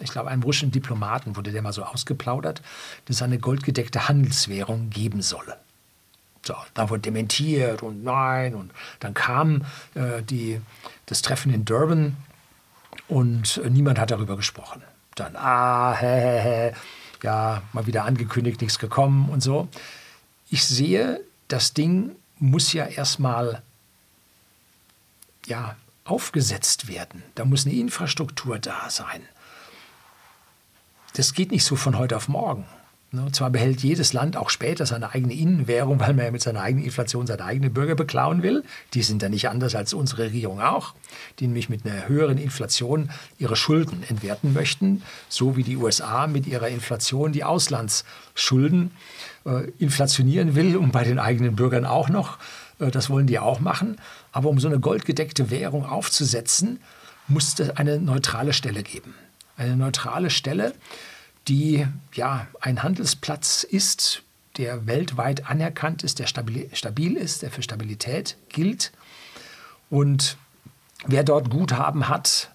ich 0.00 0.10
glaube, 0.10 0.30
einem 0.30 0.42
russischen 0.42 0.70
Diplomaten 0.70 1.36
wurde 1.36 1.52
der 1.52 1.62
mal 1.62 1.72
so 1.72 1.84
ausgeplaudert, 1.84 2.62
dass 3.06 3.16
es 3.16 3.22
eine 3.22 3.38
goldgedeckte 3.38 4.08
Handelswährung 4.08 4.90
geben 4.90 5.22
solle. 5.22 5.56
So, 6.44 6.54
dann 6.74 6.90
wurde 6.90 7.02
dementiert 7.02 7.82
und 7.82 8.02
nein, 8.02 8.54
und 8.54 8.72
dann 8.98 9.14
kam 9.14 9.64
äh, 9.94 10.22
die, 10.22 10.60
das 11.06 11.22
Treffen 11.22 11.54
in 11.54 11.64
Durban 11.64 12.16
und 13.06 13.58
äh, 13.58 13.70
niemand 13.70 13.98
hat 14.00 14.10
darüber 14.10 14.36
gesprochen. 14.36 14.82
Dann, 15.14 15.36
ah, 15.36 15.94
hä, 15.94 16.20
hä, 16.20 16.40
hä, 16.40 16.74
ja, 17.22 17.62
mal 17.72 17.86
wieder 17.86 18.04
angekündigt, 18.04 18.60
nichts 18.60 18.78
gekommen 18.78 19.28
und 19.28 19.40
so. 19.40 19.68
Ich 20.50 20.64
sehe, 20.64 21.20
das 21.46 21.74
Ding 21.74 22.16
muss 22.38 22.72
ja 22.72 22.86
erstmal 22.86 23.62
ja, 25.46 25.76
aufgesetzt 26.04 26.88
werden. 26.88 27.22
Da 27.34 27.44
muss 27.44 27.66
eine 27.66 27.74
Infrastruktur 27.74 28.58
da 28.58 28.90
sein. 28.90 29.22
Das 31.14 31.34
geht 31.34 31.52
nicht 31.52 31.64
so 31.64 31.76
von 31.76 31.98
heute 31.98 32.16
auf 32.16 32.28
morgen. 32.28 32.66
Ne? 33.14 33.30
Zwar 33.30 33.50
behält 33.50 33.82
jedes 33.82 34.14
Land 34.14 34.38
auch 34.38 34.48
später 34.48 34.86
seine 34.86 35.12
eigene 35.12 35.34
Innenwährung, 35.34 36.00
weil 36.00 36.14
man 36.14 36.24
ja 36.24 36.30
mit 36.30 36.40
seiner 36.40 36.62
eigenen 36.62 36.86
Inflation 36.86 37.26
seine 37.26 37.44
eigenen 37.44 37.72
Bürger 37.74 37.94
beklauen 37.94 38.42
will. 38.42 38.64
Die 38.94 39.02
sind 39.02 39.20
ja 39.20 39.28
nicht 39.28 39.50
anders 39.50 39.74
als 39.74 39.92
unsere 39.92 40.24
Regierung 40.24 40.62
auch, 40.62 40.94
die 41.38 41.46
nämlich 41.46 41.68
mit 41.68 41.84
einer 41.84 42.08
höheren 42.08 42.38
Inflation 42.38 43.10
ihre 43.38 43.54
Schulden 43.54 44.02
entwerten 44.08 44.54
möchten, 44.54 45.02
so 45.28 45.56
wie 45.56 45.62
die 45.62 45.76
USA 45.76 46.26
mit 46.26 46.46
ihrer 46.46 46.68
Inflation 46.68 47.32
die 47.32 47.44
Auslandsschulden 47.44 48.92
äh, 49.44 49.70
inflationieren 49.78 50.54
will 50.54 50.76
und 50.78 50.92
bei 50.92 51.04
den 51.04 51.18
eigenen 51.18 51.54
Bürgern 51.54 51.84
auch 51.84 52.08
noch. 52.08 52.38
Äh, 52.78 52.90
das 52.90 53.10
wollen 53.10 53.26
die 53.26 53.38
auch 53.38 53.60
machen. 53.60 53.98
Aber 54.32 54.48
um 54.48 54.58
so 54.58 54.68
eine 54.68 54.80
goldgedeckte 54.80 55.50
Währung 55.50 55.86
aufzusetzen, 55.86 56.80
muss 57.28 57.58
es 57.58 57.70
eine 57.76 57.98
neutrale 57.98 58.52
Stelle 58.52 58.82
geben. 58.82 59.14
Eine 59.56 59.76
neutrale 59.76 60.30
Stelle, 60.30 60.74
die 61.48 61.86
ja 62.14 62.46
ein 62.60 62.82
Handelsplatz 62.82 63.62
ist, 63.62 64.22
der 64.56 64.86
weltweit 64.86 65.48
anerkannt 65.48 66.02
ist, 66.02 66.18
der 66.18 66.26
stabil, 66.26 66.68
stabil 66.72 67.16
ist, 67.16 67.42
der 67.42 67.50
für 67.50 67.62
Stabilität 67.62 68.36
gilt. 68.48 68.92
Und 69.90 70.36
wer 71.06 71.24
dort 71.24 71.50
Guthaben 71.50 72.08
hat, 72.08 72.50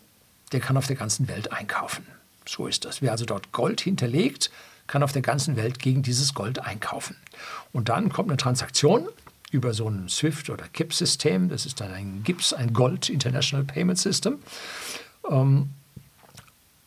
der 0.51 0.59
kann 0.59 0.77
auf 0.77 0.87
der 0.87 0.95
ganzen 0.95 1.27
Welt 1.27 1.51
einkaufen. 1.51 2.05
So 2.47 2.67
ist 2.67 2.85
das. 2.85 3.01
Wer 3.01 3.11
also 3.11 3.25
dort 3.25 3.51
Gold 3.51 3.81
hinterlegt, 3.81 4.51
kann 4.85 5.03
auf 5.03 5.11
der 5.11 5.21
ganzen 5.21 5.57
Welt 5.57 5.79
gegen 5.79 6.01
dieses 6.01 6.33
Gold 6.33 6.59
einkaufen. 6.59 7.15
Und 7.73 7.89
dann 7.89 8.09
kommt 8.09 8.29
eine 8.29 8.37
Transaktion 8.37 9.07
über 9.51 9.73
so 9.73 9.89
ein 9.89 10.09
SWIFT- 10.09 10.49
oder 10.49 10.65
KIP-System. 10.67 11.49
Das 11.49 11.65
ist 11.65 11.79
dann 11.79 11.91
ein 11.93 12.21
GIPS, 12.23 12.53
ein 12.53 12.73
Gold 12.73 13.09
International 13.09 13.65
Payment 13.65 13.97
System. 13.97 14.39
Ähm, 15.29 15.69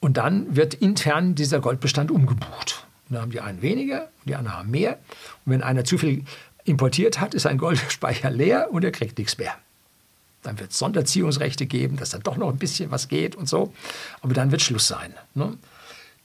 und 0.01 0.16
dann 0.16 0.57
wird 0.57 0.75
intern 0.75 1.35
dieser 1.35 1.61
Goldbestand 1.61 2.11
umgebucht. 2.11 2.87
Und 3.09 3.14
dann 3.14 3.23
haben 3.23 3.31
die 3.31 3.40
einen 3.40 3.62
weniger, 3.62 4.09
die 4.25 4.35
anderen 4.35 4.59
haben 4.59 4.70
mehr. 4.70 4.99
Und 5.44 5.53
wenn 5.53 5.62
einer 5.62 5.85
zu 5.85 5.99
viel 5.99 6.25
importiert 6.64 7.20
hat, 7.20 7.35
ist 7.35 7.46
ein 7.46 7.59
Goldspeicher 7.59 8.31
leer 8.31 8.68
und 8.70 8.85
er 8.85 8.92
kriegt 8.92 9.18
nichts 9.18 9.38
mehr. 9.38 9.55
Dann 10.42 10.59
wird 10.59 10.70
es 10.70 10.79
Sonderziehungsrechte 10.79 11.66
geben, 11.66 11.96
dass 11.96 12.11
dann 12.11 12.23
doch 12.23 12.37
noch 12.37 12.49
ein 12.49 12.57
bisschen 12.57 12.90
was 12.90 13.09
geht 13.09 13.37
und 13.37 13.49
so. 13.49 13.75
Aber 14.23 14.33
dann 14.33 14.51
wird 14.51 14.62
Schluss 14.62 14.87
sein. 14.87 15.14
Ne? 15.35 15.59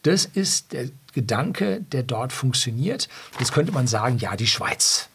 Das 0.03 0.25
ist 0.25 0.71
der 0.71 0.89
Gedanke, 1.13 1.81
der 1.91 2.03
dort 2.03 2.31
funktioniert. 2.31 3.09
Jetzt 3.39 3.51
könnte 3.51 3.71
man 3.71 3.87
sagen, 3.87 4.17
ja, 4.19 4.35
die 4.35 4.47
Schweiz. 4.47 5.09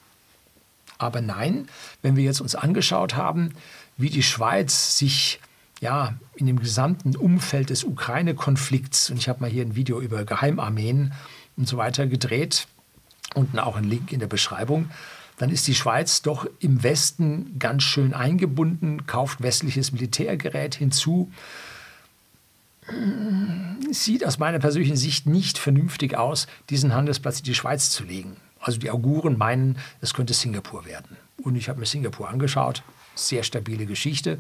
Aber 1.01 1.21
nein, 1.21 1.67
wenn 2.03 2.17
wir 2.17 2.25
jetzt 2.25 2.41
uns 2.41 2.55
angeschaut 2.55 3.17
haben, 3.17 3.55
wie 3.97 4.11
die 4.11 4.23
Schweiz 4.23 4.99
sich 4.99 5.41
ja, 5.81 6.15
in 6.37 6.45
dem 6.47 6.61
gesamten 6.61 7.17
Umfeld 7.17 7.71
des 7.71 7.85
Ukraine-Konflikts, 7.85 9.11
und 9.11 9.17
ich 9.17 9.29
habe 9.31 9.41
mal 9.41 9.51
hier 9.51 9.65
ein 9.65 9.77
Video 9.77 10.01
über 10.01 10.25
Geheimarmeen 10.25 11.15
und 11.57 11.67
so 11.67 11.79
weiter 11.79 12.07
gedreht, 12.07 12.67
unten 13.35 13.59
auch 13.59 13.77
ein 13.77 13.85
Link 13.85 14.13
in 14.13 14.21
der 14.21 14.27
Beschreibung, 14.27 14.91
dann 15.39 15.49
ist 15.49 15.67
die 15.67 15.75
Schweiz 15.75 16.21
doch 16.21 16.47
im 16.59 16.83
Westen 16.83 17.59
ganz 17.59 17.83
schön 17.83 18.13
eingebunden, 18.13 19.07
kauft 19.07 19.41
westliches 19.41 19.91
Militärgerät 19.91 20.75
hinzu. 20.75 21.33
Sieht 23.91 24.27
aus 24.27 24.39
meiner 24.39 24.59
persönlichen 24.59 24.97
Sicht 24.97 25.25
nicht 25.25 25.57
vernünftig 25.57 26.15
aus, 26.15 26.47
diesen 26.69 26.93
Handelsplatz 26.93 27.39
in 27.39 27.45
die 27.45 27.55
Schweiz 27.55 27.89
zu 27.89 28.05
legen. 28.05 28.37
Also 28.61 28.79
die 28.79 28.91
Auguren 28.91 29.39
meinen, 29.39 29.79
es 30.01 30.15
könnte 30.15 30.35
Singapur 30.35 30.85
werden. 30.85 31.17
Und 31.43 31.57
ich 31.57 31.69
habe 31.69 31.81
mir 31.81 31.87
Singapur 31.87 32.29
angeschaut, 32.29 32.83
sehr 33.15 33.43
stabile 33.43 33.87
Geschichte. 33.87 34.39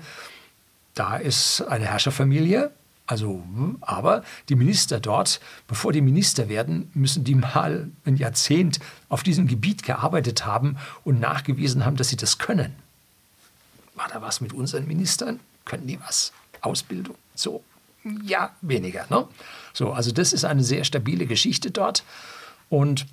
Da 0.94 1.16
ist 1.16 1.62
eine 1.62 1.86
Herrscherfamilie, 1.86 2.70
also, 3.10 3.42
hm, 3.42 3.78
aber 3.80 4.22
die 4.48 4.54
Minister 4.54 5.00
dort, 5.00 5.40
bevor 5.66 5.92
die 5.92 6.00
Minister 6.00 6.48
werden, 6.48 6.92
müssen 6.94 7.24
die 7.24 7.34
mal 7.34 7.90
ein 8.04 8.16
Jahrzehnt 8.16 8.78
auf 9.08 9.24
diesem 9.24 9.48
Gebiet 9.48 9.82
gearbeitet 9.82 10.46
haben 10.46 10.76
und 11.02 11.18
nachgewiesen 11.18 11.84
haben, 11.84 11.96
dass 11.96 12.10
sie 12.10 12.16
das 12.16 12.38
können. 12.38 12.72
War 13.96 14.06
da 14.06 14.22
was 14.22 14.40
mit 14.40 14.52
unseren 14.52 14.86
Ministern? 14.86 15.40
Können 15.64 15.88
die 15.88 15.98
was? 16.00 16.32
Ausbildung? 16.60 17.16
So? 17.34 17.64
Ja, 18.22 18.54
weniger. 18.60 19.06
Ne? 19.10 19.26
So, 19.72 19.92
also 19.92 20.12
das 20.12 20.32
ist 20.32 20.44
eine 20.44 20.62
sehr 20.62 20.84
stabile 20.84 21.26
Geschichte 21.26 21.72
dort 21.72 22.04
und 22.68 23.06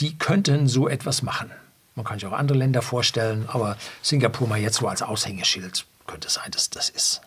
die 0.00 0.18
könnten 0.18 0.68
so 0.68 0.88
etwas 0.88 1.22
machen. 1.22 1.50
Man 1.94 2.04
kann 2.04 2.18
sich 2.18 2.28
auch 2.28 2.32
andere 2.32 2.58
Länder 2.58 2.82
vorstellen, 2.82 3.46
aber 3.48 3.76
Singapur 4.02 4.46
mal 4.46 4.58
jetzt 4.58 4.76
so 4.76 4.88
als 4.88 5.02
Aushängeschild 5.02 5.86
könnte 6.06 6.28
sein, 6.28 6.50
dass 6.50 6.70
das 6.70 6.90
ist. 6.90 7.22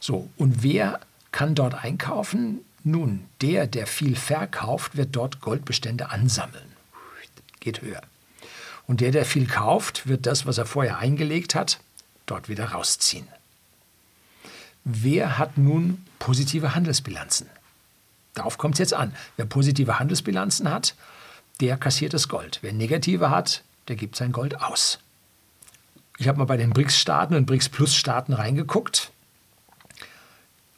So, 0.00 0.28
und 0.36 0.62
wer 0.62 1.00
kann 1.32 1.54
dort 1.54 1.74
einkaufen? 1.74 2.60
Nun, 2.82 3.26
der, 3.42 3.66
der 3.66 3.86
viel 3.86 4.16
verkauft, 4.16 4.96
wird 4.96 5.14
dort 5.16 5.40
Goldbestände 5.40 6.10
ansammeln. 6.10 6.72
Geht 7.60 7.82
höher. 7.82 8.00
Und 8.86 9.00
der, 9.00 9.10
der 9.10 9.24
viel 9.24 9.46
kauft, 9.46 10.06
wird 10.06 10.26
das, 10.26 10.46
was 10.46 10.58
er 10.58 10.66
vorher 10.66 10.98
eingelegt 10.98 11.54
hat, 11.54 11.80
dort 12.26 12.48
wieder 12.48 12.66
rausziehen. 12.66 13.26
Wer 14.84 15.38
hat 15.38 15.58
nun 15.58 16.06
positive 16.20 16.74
Handelsbilanzen? 16.74 17.48
Darauf 18.34 18.58
kommt 18.58 18.74
es 18.76 18.78
jetzt 18.78 18.94
an. 18.94 19.14
Wer 19.36 19.46
positive 19.46 19.98
Handelsbilanzen 19.98 20.70
hat, 20.70 20.94
der 21.60 21.76
kassiert 21.76 22.14
das 22.14 22.28
Gold. 22.28 22.58
Wer 22.62 22.72
negative 22.72 23.30
hat, 23.30 23.62
der 23.88 23.96
gibt 23.96 24.16
sein 24.16 24.32
Gold 24.32 24.60
aus. 24.60 24.98
Ich 26.18 26.28
habe 26.28 26.38
mal 26.38 26.44
bei 26.44 26.56
den 26.56 26.70
BRICS-Staaten 26.70 27.34
und 27.34 27.46
BRICS-Plus-Staaten 27.46 28.32
reingeguckt 28.32 29.10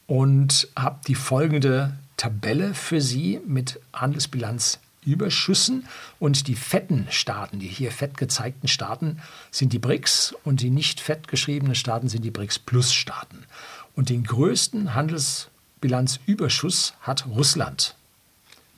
und 0.07 0.67
habe 0.75 0.99
die 1.07 1.15
folgende 1.15 1.93
Tabelle 2.17 2.73
für 2.73 2.99
Sie 2.99 3.39
mit 3.45 3.79
Handelsbilanzüberschüssen. 3.93 5.87
Und 6.19 6.47
die 6.47 6.55
fetten 6.55 7.07
Staaten, 7.09 7.59
die 7.59 7.67
hier 7.67 7.91
fett 7.91 8.17
gezeigten 8.17 8.67
Staaten, 8.67 9.21
sind 9.51 9.71
die 9.71 9.79
BRICS 9.79 10.35
und 10.43 10.61
die 10.61 10.71
nicht 10.71 10.99
fett 10.99 11.29
geschriebenen 11.29 11.75
Staaten 11.75 12.09
sind 12.09 12.25
die 12.25 12.31
BRICS-Plus-Staaten. 12.31 13.45
Und 13.95 14.09
den 14.09 14.23
größten 14.23 14.93
Handelsbilanzüberschuss 14.93 16.95
hat 17.01 17.27
Russland 17.27 17.95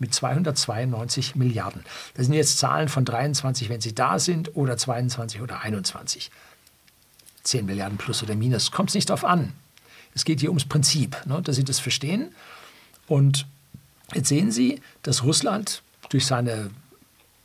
mit 0.01 0.13
292 0.13 1.35
Milliarden. 1.35 1.83
Das 2.15 2.25
sind 2.25 2.33
jetzt 2.33 2.57
Zahlen 2.57 2.89
von 2.89 3.05
23, 3.05 3.69
wenn 3.69 3.79
sie 3.79 3.93
da 3.93 4.19
sind, 4.19 4.55
oder 4.57 4.75
22 4.75 5.41
oder 5.41 5.61
21. 5.61 6.31
10 7.43 7.65
Milliarden 7.65 7.97
plus 7.97 8.21
oder 8.23 8.35
minus, 8.35 8.71
kommt 8.71 8.89
es 8.89 8.95
nicht 8.95 9.09
darauf 9.09 9.23
an. 9.23 9.53
Es 10.13 10.25
geht 10.25 10.39
hier 10.41 10.49
ums 10.49 10.65
Prinzip, 10.65 11.25
ne, 11.25 11.41
dass 11.41 11.55
Sie 11.55 11.63
das 11.63 11.79
verstehen. 11.79 12.33
Und 13.07 13.47
jetzt 14.13 14.27
sehen 14.27 14.51
Sie, 14.51 14.81
dass 15.03 15.23
Russland 15.23 15.83
durch 16.09 16.25
seine 16.25 16.71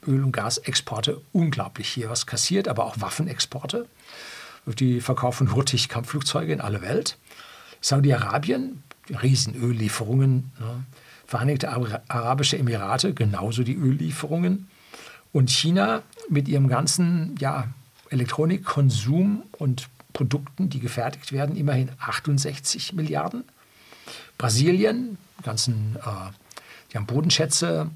Öl- 0.06 0.24
und 0.24 0.32
Gasexporte 0.32 1.20
unglaublich 1.32 1.88
hier 1.88 2.10
was 2.10 2.26
kassiert, 2.26 2.68
aber 2.68 2.84
auch 2.84 3.00
Waffenexporte. 3.00 3.86
Die 4.78 5.00
verkaufen 5.00 5.54
hurtig 5.54 5.88
Kampfflugzeuge 5.88 6.52
in 6.52 6.60
alle 6.60 6.82
Welt. 6.82 7.18
Saudi-Arabien, 7.80 8.82
Riesenöllieferungen. 9.10 10.50
Ne. 10.58 10.84
Vereinigte 11.26 11.70
Arabische 12.08 12.56
Emirate, 12.58 13.12
genauso 13.12 13.62
die 13.62 13.76
Öllieferungen. 13.76 14.68
Und 15.32 15.50
China 15.50 16.02
mit 16.28 16.48
ihrem 16.48 16.68
ganzen 16.68 17.34
ja, 17.38 17.68
Elektronikkonsum 18.10 19.42
und 19.58 19.88
Produkten, 20.12 20.70
die 20.70 20.80
gefertigt 20.80 21.32
werden, 21.32 21.56
immerhin 21.56 21.90
68 21.98 22.94
Milliarden. 22.94 23.44
Brasilien, 24.38 25.18
ganzen, 25.42 25.96
äh, 25.96 26.30
die 26.90 26.96
haben 26.96 27.06
Bodenschätze, 27.06 27.90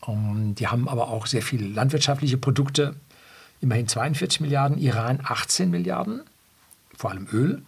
um, 0.00 0.14
ähm, 0.14 0.54
die 0.54 0.68
haben 0.68 0.88
aber 0.88 1.08
auch 1.08 1.26
sehr 1.26 1.42
viele 1.42 1.66
landwirtschaftliche 1.66 2.38
Produkte. 2.38 2.94
immerhin 3.60 3.88
42 3.88 4.40
Milliarden, 4.40 4.76
Iran 4.76 5.20
18 5.24 5.70
Milliarden, 5.70 6.20
vor 6.96 7.10
allem 7.10 7.26
Öl. 7.32 7.62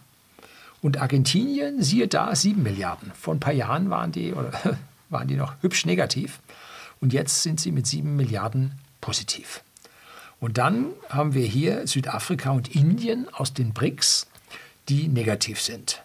Und 0.81 0.97
Argentinien, 0.97 1.81
siehe 1.81 2.07
da, 2.07 2.35
7 2.35 2.61
Milliarden. 2.61 3.11
Vor 3.19 3.33
ein 3.33 3.39
paar 3.39 3.53
Jahren 3.53 3.89
waren 3.89 4.11
die, 4.11 4.33
oder, 4.33 4.51
waren 5.09 5.27
die 5.27 5.35
noch 5.35 5.53
hübsch 5.61 5.85
negativ. 5.85 6.39
Und 6.99 7.13
jetzt 7.13 7.43
sind 7.43 7.59
sie 7.59 7.71
mit 7.71 7.87
7 7.87 8.15
Milliarden 8.15 8.73
positiv. 9.01 9.63
Und 10.39 10.57
dann 10.57 10.87
haben 11.09 11.33
wir 11.33 11.45
hier 11.45 11.87
Südafrika 11.87 12.51
und 12.51 12.75
Indien 12.75 13.27
aus 13.33 13.53
den 13.53 13.73
BRICS, 13.73 14.27
die 14.87 15.07
negativ 15.07 15.61
sind. 15.61 16.03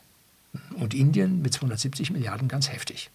Und 0.75 0.95
Indien 0.95 1.43
mit 1.43 1.53
270 1.53 2.11
Milliarden 2.11 2.49
ganz 2.49 2.71
heftig. 2.71 3.11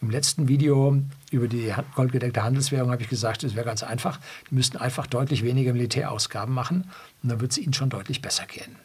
Im 0.00 0.10
letzten 0.10 0.48
Video 0.48 1.00
über 1.30 1.48
die 1.48 1.72
goldgedeckte 1.94 2.42
Handelswährung 2.42 2.90
habe 2.90 3.02
ich 3.02 3.08
gesagt, 3.08 3.44
es 3.44 3.54
wäre 3.54 3.66
ganz 3.66 3.82
einfach. 3.82 4.20
Die 4.50 4.54
müssten 4.54 4.76
einfach 4.76 5.06
deutlich 5.06 5.42
weniger 5.42 5.72
Militärausgaben 5.72 6.54
machen 6.54 6.90
und 7.22 7.28
dann 7.30 7.40
wird 7.40 7.52
es 7.52 7.58
ihnen 7.58 7.72
schon 7.72 7.90
deutlich 7.90 8.22
besser 8.22 8.46
gehen. 8.46 8.76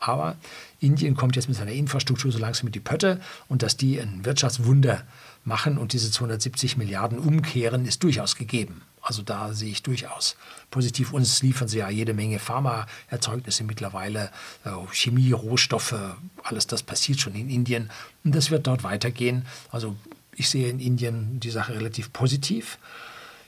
Aber 0.00 0.36
Indien 0.80 1.16
kommt 1.16 1.36
jetzt 1.36 1.48
mit 1.48 1.56
seiner 1.56 1.72
Infrastruktur 1.72 2.30
so 2.30 2.38
langsam 2.38 2.66
mit 2.66 2.74
die 2.74 2.80
Pötte 2.80 3.20
und 3.48 3.62
dass 3.62 3.76
die 3.76 4.00
ein 4.00 4.24
Wirtschaftswunder 4.24 5.02
machen 5.44 5.78
und 5.78 5.92
diese 5.92 6.10
270 6.10 6.76
Milliarden 6.76 7.18
umkehren, 7.18 7.86
ist 7.86 8.02
durchaus 8.02 8.36
gegeben. 8.36 8.82
Also 9.00 9.22
da 9.22 9.54
sehe 9.54 9.70
ich 9.70 9.82
durchaus 9.82 10.36
positiv. 10.70 11.12
Uns 11.12 11.42
liefern 11.42 11.68
sie 11.68 11.78
ja 11.78 11.88
jede 11.88 12.14
Menge 12.14 12.38
Pharmaerzeugnisse 12.38 13.64
mittlerweile, 13.64 14.30
äh, 14.64 14.70
Chemie, 14.92 15.32
Rohstoffe, 15.32 15.94
alles 16.42 16.66
das 16.66 16.82
passiert 16.82 17.20
schon 17.20 17.34
in 17.34 17.48
Indien 17.48 17.90
und 18.24 18.34
das 18.34 18.50
wird 18.50 18.66
dort 18.66 18.84
weitergehen. 18.84 19.46
Also 19.70 19.96
ich 20.34 20.48
sehe 20.48 20.68
in 20.68 20.78
Indien 20.78 21.40
die 21.40 21.50
Sache 21.50 21.74
relativ 21.74 22.12
positiv. 22.12 22.78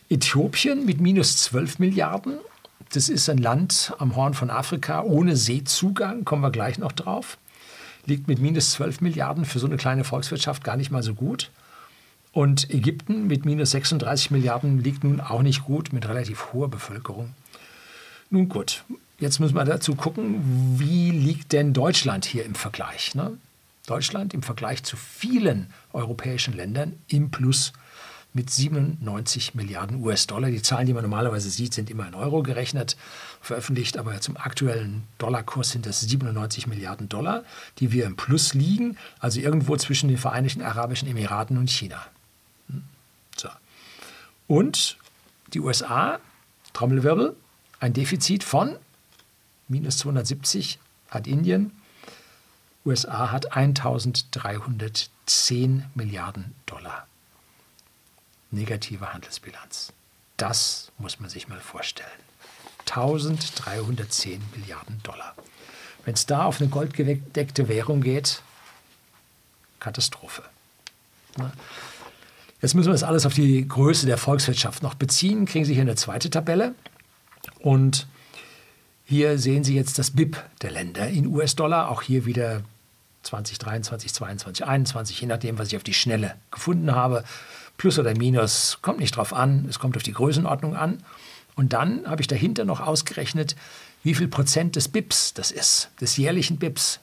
Äthiopien 0.08 0.84
mit 0.84 1.00
minus 1.00 1.36
12 1.36 1.78
Milliarden. 1.78 2.38
Das 2.92 3.08
ist 3.08 3.28
ein 3.28 3.38
Land 3.38 3.94
am 3.98 4.16
Horn 4.16 4.34
von 4.34 4.50
Afrika 4.50 5.02
ohne 5.02 5.36
Seezugang, 5.36 6.24
kommen 6.24 6.42
wir 6.42 6.50
gleich 6.50 6.76
noch 6.76 6.90
drauf. 6.90 7.38
Liegt 8.04 8.26
mit 8.26 8.40
minus 8.40 8.72
12 8.72 9.00
Milliarden 9.00 9.44
für 9.44 9.60
so 9.60 9.66
eine 9.66 9.76
kleine 9.76 10.02
Volkswirtschaft 10.02 10.64
gar 10.64 10.76
nicht 10.76 10.90
mal 10.90 11.02
so 11.02 11.14
gut. 11.14 11.50
Und 12.32 12.70
Ägypten 12.70 13.28
mit 13.28 13.44
minus 13.44 13.70
36 13.70 14.32
Milliarden 14.32 14.82
liegt 14.82 15.04
nun 15.04 15.20
auch 15.20 15.42
nicht 15.42 15.64
gut 15.64 15.92
mit 15.92 16.08
relativ 16.08 16.52
hoher 16.52 16.68
Bevölkerung. 16.68 17.30
Nun 18.28 18.48
gut, 18.48 18.84
jetzt 19.18 19.38
müssen 19.38 19.54
wir 19.54 19.64
dazu 19.64 19.94
gucken, 19.94 20.76
wie 20.78 21.10
liegt 21.10 21.52
denn 21.52 21.72
Deutschland 21.72 22.24
hier 22.24 22.44
im 22.44 22.56
Vergleich? 22.56 23.14
Ne? 23.14 23.36
Deutschland 23.86 24.34
im 24.34 24.42
Vergleich 24.42 24.82
zu 24.82 24.96
vielen 24.96 25.72
europäischen 25.92 26.54
Ländern 26.54 26.94
im 27.06 27.30
Plus 27.30 27.72
mit 28.32 28.48
97 28.50 29.54
Milliarden 29.54 30.02
US-Dollar. 30.04 30.50
Die 30.50 30.62
Zahlen, 30.62 30.86
die 30.86 30.94
man 30.94 31.02
normalerweise 31.02 31.50
sieht, 31.50 31.74
sind 31.74 31.90
immer 31.90 32.06
in 32.06 32.14
Euro 32.14 32.42
gerechnet, 32.42 32.96
veröffentlicht, 33.40 33.98
aber 33.98 34.20
zum 34.20 34.36
aktuellen 34.36 35.02
Dollarkurs 35.18 35.70
sind 35.70 35.84
das 35.86 36.02
97 36.02 36.68
Milliarden 36.68 37.08
Dollar, 37.08 37.42
die 37.78 37.90
wir 37.92 38.04
im 38.06 38.16
Plus 38.16 38.54
liegen, 38.54 38.96
also 39.18 39.40
irgendwo 39.40 39.76
zwischen 39.76 40.08
den 40.08 40.18
Vereinigten 40.18 40.62
Arabischen 40.62 41.08
Emiraten 41.08 41.58
und 41.58 41.70
China. 41.70 42.06
So. 43.36 43.48
Und 44.46 44.96
die 45.52 45.58
USA, 45.60 46.20
Trommelwirbel, 46.72 47.34
ein 47.80 47.92
Defizit 47.92 48.44
von 48.44 48.76
minus 49.66 49.98
270 49.98 50.78
hat 51.08 51.26
Indien, 51.26 51.72
USA 52.86 53.32
hat 53.32 53.56
1310 53.56 55.84
Milliarden 55.94 56.54
Dollar 56.66 57.08
negative 58.50 59.12
Handelsbilanz. 59.12 59.92
Das 60.36 60.90
muss 60.98 61.20
man 61.20 61.30
sich 61.30 61.48
mal 61.48 61.60
vorstellen. 61.60 62.08
1310 62.80 64.42
Milliarden 64.56 65.00
Dollar. 65.02 65.34
Wenn 66.04 66.14
es 66.14 66.26
da 66.26 66.44
auf 66.44 66.60
eine 66.60 66.70
goldgedeckte 66.70 67.68
Währung 67.68 68.00
geht, 68.00 68.42
Katastrophe. 69.78 70.42
Jetzt 72.60 72.74
müssen 72.74 72.88
wir 72.88 72.92
das 72.92 73.02
alles 73.02 73.26
auf 73.26 73.34
die 73.34 73.66
Größe 73.66 74.06
der 74.06 74.18
Volkswirtschaft 74.18 74.82
noch 74.82 74.94
beziehen. 74.94 75.46
Kriegen 75.46 75.64
Sie 75.64 75.74
hier 75.74 75.82
eine 75.82 75.96
zweite 75.96 76.30
Tabelle. 76.30 76.74
Und 77.60 78.06
hier 79.04 79.38
sehen 79.38 79.64
Sie 79.64 79.74
jetzt 79.74 79.98
das 79.98 80.10
BIP 80.10 80.42
der 80.62 80.70
Länder 80.70 81.08
in 81.08 81.26
US-Dollar. 81.26 81.90
Auch 81.90 82.02
hier 82.02 82.26
wieder 82.26 82.62
2023, 83.22 84.12
2022, 84.12 84.64
2021, 84.64 85.20
je 85.20 85.26
nachdem, 85.26 85.58
was 85.58 85.68
ich 85.68 85.76
auf 85.76 85.82
die 85.82 85.94
Schnelle 85.94 86.34
gefunden 86.50 86.94
habe. 86.94 87.24
Plus 87.80 87.98
oder 87.98 88.14
Minus 88.14 88.76
kommt 88.82 88.98
nicht 88.98 89.16
drauf 89.16 89.32
an, 89.32 89.64
es 89.66 89.78
kommt 89.78 89.96
auf 89.96 90.02
die 90.02 90.12
Größenordnung 90.12 90.76
an. 90.76 91.02
Und 91.56 91.72
dann 91.72 92.06
habe 92.06 92.20
ich 92.20 92.26
dahinter 92.26 92.66
noch 92.66 92.80
ausgerechnet, 92.80 93.56
wie 94.02 94.14
viel 94.14 94.28
Prozent 94.28 94.76
des 94.76 94.88
BIPs 94.88 95.32
das 95.32 95.50
ist, 95.50 95.88
des 95.98 96.18
jährlichen 96.18 96.58
BIPs. 96.58 97.00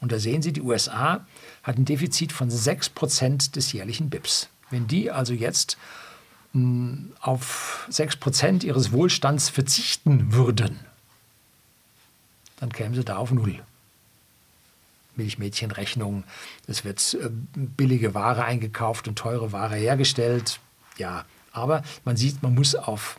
Und 0.00 0.10
da 0.10 0.18
sehen 0.18 0.42
Sie, 0.42 0.52
die 0.52 0.62
USA 0.62 1.24
hat 1.62 1.78
ein 1.78 1.84
Defizit 1.84 2.32
von 2.32 2.50
6 2.50 2.88
Prozent 2.88 3.54
des 3.54 3.72
jährlichen 3.72 4.10
BIPs. 4.10 4.48
Wenn 4.68 4.88
die 4.88 5.12
also 5.12 5.32
jetzt 5.32 5.78
mh, 6.54 6.60
hm, 6.60 7.12
auf 7.20 7.86
6 7.88 8.16
Prozent 8.16 8.64
ihres 8.64 8.90
Wohlstands 8.90 9.48
verzichten 9.48 10.32
würden, 10.32 10.80
dann 12.56 12.72
kämen 12.72 12.96
sie 12.96 13.04
da 13.04 13.18
auf 13.18 13.30
Null. 13.30 13.60
Milchmädchenrechnung, 15.16 16.24
es 16.66 16.84
wird 16.84 17.14
äh, 17.14 17.30
billige 17.54 18.14
Ware 18.14 18.44
eingekauft 18.44 19.08
und 19.08 19.16
teure 19.16 19.52
Ware 19.52 19.76
hergestellt. 19.76 20.60
Ja, 20.98 21.24
aber 21.52 21.82
man 22.04 22.16
sieht, 22.16 22.42
man 22.42 22.54
muss 22.54 22.74
auf 22.74 23.18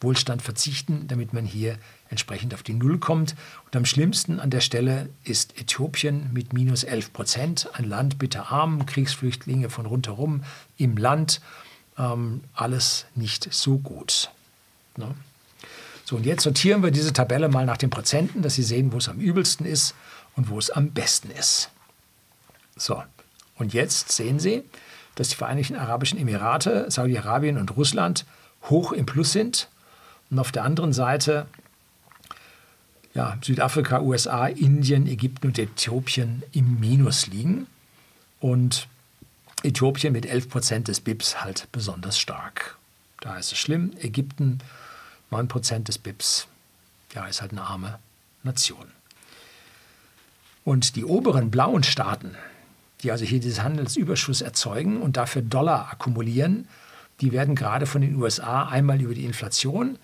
Wohlstand 0.00 0.42
verzichten, 0.42 1.06
damit 1.08 1.32
man 1.32 1.44
hier 1.44 1.78
entsprechend 2.10 2.54
auf 2.54 2.62
die 2.62 2.74
Null 2.74 2.98
kommt. 2.98 3.34
Und 3.64 3.76
am 3.76 3.84
schlimmsten 3.84 4.40
an 4.40 4.50
der 4.50 4.60
Stelle 4.60 5.08
ist 5.24 5.58
Äthiopien 5.58 6.30
mit 6.32 6.52
minus 6.52 6.84
11 6.84 7.12
Prozent. 7.12 7.68
Ein 7.72 7.84
Land 7.84 8.18
bitterarm, 8.18 8.84
Kriegsflüchtlinge 8.86 9.70
von 9.70 9.86
rundherum 9.86 10.44
im 10.76 10.96
Land. 10.96 11.40
Ähm, 11.98 12.42
alles 12.54 13.06
nicht 13.14 13.52
so 13.52 13.78
gut. 13.78 14.30
Ne? 14.96 15.14
So, 16.04 16.16
und 16.16 16.26
jetzt 16.26 16.42
sortieren 16.42 16.82
wir 16.82 16.90
diese 16.90 17.12
Tabelle 17.12 17.48
mal 17.48 17.64
nach 17.64 17.76
den 17.76 17.90
Prozenten, 17.90 18.42
dass 18.42 18.54
Sie 18.54 18.62
sehen, 18.62 18.92
wo 18.92 18.98
es 18.98 19.08
am 19.08 19.18
übelsten 19.18 19.64
ist 19.64 19.94
und 20.36 20.48
wo 20.48 20.58
es 20.58 20.70
am 20.70 20.90
besten 20.90 21.30
ist. 21.30 21.70
So, 22.76 23.02
und 23.56 23.72
jetzt 23.72 24.12
sehen 24.12 24.38
Sie, 24.38 24.62
dass 25.14 25.28
die 25.28 25.36
Vereinigten 25.36 25.76
Arabischen 25.76 26.18
Emirate, 26.18 26.90
Saudi-Arabien 26.90 27.58
und 27.58 27.76
Russland 27.76 28.24
hoch 28.64 28.92
im 28.92 29.06
Plus 29.06 29.32
sind 29.32 29.68
und 30.30 30.38
auf 30.38 30.52
der 30.52 30.64
anderen 30.64 30.92
Seite 30.92 31.46
ja, 33.14 33.36
Südafrika, 33.42 34.00
USA, 34.00 34.46
Indien, 34.46 35.06
Ägypten 35.06 35.48
und 35.48 35.58
Äthiopien 35.58 36.42
im 36.52 36.80
Minus 36.80 37.26
liegen 37.26 37.66
und 38.40 38.88
Äthiopien 39.62 40.12
mit 40.12 40.26
11 40.26 40.48
Prozent 40.48 40.88
des 40.88 41.00
BIPs 41.00 41.42
halt 41.42 41.68
besonders 41.72 42.18
stark. 42.18 42.78
Da 43.20 43.36
ist 43.36 43.52
es 43.52 43.58
schlimm. 43.58 43.92
Ägypten 44.00 44.58
9 45.30 45.46
Prozent 45.46 45.88
des 45.88 45.98
BIPs. 45.98 46.48
Ja, 47.14 47.26
ist 47.26 47.42
halt 47.42 47.52
eine 47.52 47.62
arme 47.62 47.98
Nation. 48.42 48.90
Und 50.64 50.96
die 50.96 51.04
oberen 51.04 51.50
blauen 51.50 51.82
Staaten, 51.82 52.34
die 53.02 53.10
also 53.10 53.24
hier 53.24 53.40
diesen 53.40 53.64
Handelsüberschuss 53.64 54.40
erzeugen 54.40 55.02
und 55.02 55.16
dafür 55.16 55.42
Dollar 55.42 55.90
akkumulieren, 55.90 56.68
die 57.20 57.32
werden 57.32 57.54
gerade 57.54 57.86
von 57.86 58.00
den 58.00 58.16
USA 58.16 58.68
einmal 58.68 59.00
über 59.00 59.14
die 59.14 59.24
Inflation 59.24 59.98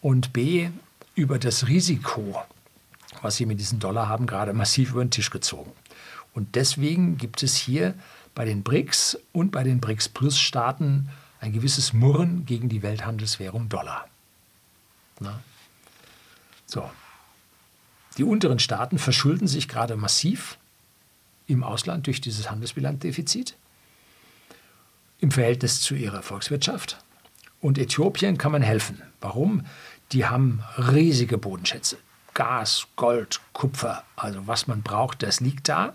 und 0.00 0.32
b 0.32 0.70
über 1.14 1.38
das 1.38 1.66
Risiko, 1.68 2.42
was 3.22 3.36
sie 3.36 3.46
mit 3.46 3.58
diesen 3.58 3.78
Dollar 3.78 4.08
haben, 4.08 4.26
gerade 4.26 4.52
massiv 4.52 4.90
über 4.92 5.04
den 5.04 5.10
Tisch 5.10 5.30
gezogen. 5.30 5.72
Und 6.34 6.54
deswegen 6.54 7.16
gibt 7.16 7.42
es 7.42 7.56
hier 7.56 7.94
bei 8.34 8.44
den 8.44 8.62
BRICS 8.62 9.18
und 9.32 9.50
bei 9.50 9.64
den 9.64 9.80
BRICS-Plus-Staaten 9.80 11.08
ein 11.40 11.52
gewisses 11.52 11.92
Murren 11.92 12.44
gegen 12.44 12.68
die 12.68 12.82
Welthandelswährung 12.82 13.68
Dollar. 13.68 14.06
Na? 15.20 15.40
So, 16.66 16.90
die 18.16 18.24
unteren 18.24 18.58
Staaten 18.58 18.98
verschulden 18.98 19.46
sich 19.46 19.68
gerade 19.68 19.96
massiv 19.96 20.58
im 21.46 21.62
Ausland 21.62 22.06
durch 22.06 22.20
dieses 22.20 22.50
Handelsbilanzdefizit 22.50 23.56
im 25.20 25.30
Verhältnis 25.30 25.80
zu 25.80 25.94
ihrer 25.94 26.22
Volkswirtschaft. 26.22 26.98
Und 27.60 27.78
Äthiopien 27.78 28.38
kann 28.38 28.52
man 28.52 28.62
helfen. 28.62 29.02
Warum? 29.20 29.64
Die 30.12 30.26
haben 30.26 30.62
riesige 30.76 31.38
Bodenschätze. 31.38 31.96
Gas, 32.34 32.86
Gold, 32.96 33.40
Kupfer, 33.54 34.04
also 34.14 34.46
was 34.46 34.66
man 34.66 34.82
braucht, 34.82 35.22
das 35.22 35.40
liegt 35.40 35.68
da. 35.68 35.94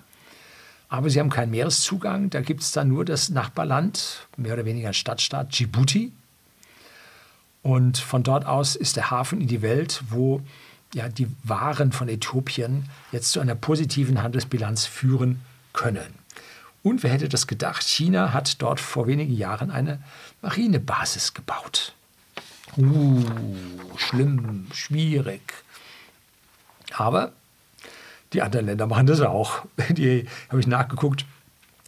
Aber 0.89 1.09
sie 1.09 1.19
haben 1.19 1.29
keinen 1.29 1.51
Meereszugang. 1.51 2.29
Da 2.31 2.41
gibt 2.41 2.61
es 2.61 2.71
dann 2.71 2.89
nur 2.89 3.05
das 3.05 3.29
Nachbarland, 3.29 4.27
mehr 4.37 4.53
oder 4.53 4.65
weniger 4.65 4.89
ein 4.89 4.93
Stadtstaat, 4.93 5.57
Djibouti. 5.57 6.11
Und 7.61 7.99
von 7.99 8.23
dort 8.23 8.45
aus 8.45 8.75
ist 8.75 8.95
der 8.95 9.11
Hafen 9.11 9.39
in 9.39 9.47
die 9.47 9.61
Welt, 9.61 10.03
wo 10.09 10.41
ja, 10.93 11.09
die 11.09 11.27
Waren 11.43 11.91
von 11.91 12.09
Äthiopien 12.09 12.89
jetzt 13.11 13.31
zu 13.31 13.39
einer 13.39 13.55
positiven 13.55 14.21
Handelsbilanz 14.21 14.85
führen 14.85 15.41
können. 15.73 16.21
Und 16.83 17.03
wer 17.03 17.11
hätte 17.11 17.29
das 17.29 17.47
gedacht? 17.47 17.83
China 17.83 18.33
hat 18.33 18.61
dort 18.61 18.79
vor 18.79 19.07
wenigen 19.07 19.33
Jahren 19.33 19.71
eine 19.71 20.01
Marinebasis 20.41 21.33
gebaut. 21.33 21.93
Uh, 22.77 23.23
schlimm, 23.97 24.67
schwierig. 24.73 25.41
Aber 26.93 27.31
die 28.33 28.41
anderen 28.41 28.65
Länder 28.65 28.87
machen 28.87 29.07
das 29.07 29.21
auch. 29.21 29.65
Die 29.89 30.25
habe 30.49 30.59
ich 30.59 30.67
nachgeguckt. 30.67 31.25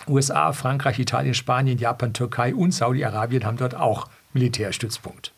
USA, 0.07 0.51
Frankreich, 0.51 0.99
Italien, 0.99 1.33
Spanien, 1.33 1.77
Japan, 1.77 2.13
Türkei 2.13 2.53
und 2.53 2.73
Saudi-Arabien 2.73 3.45
haben 3.45 3.57
dort 3.57 3.75
auch 3.75 4.09
Militärstützpunkt. 4.33 5.31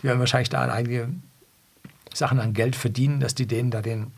Die 0.00 0.06
werden 0.06 0.18
wahrscheinlich 0.18 0.48
da 0.48 0.62
einige 0.62 1.10
Sachen 2.14 2.40
an 2.40 2.54
Geld 2.54 2.76
verdienen, 2.76 3.20
dass 3.20 3.34
die 3.34 3.46
denen 3.46 3.70
da 3.70 3.82
den 3.82 4.12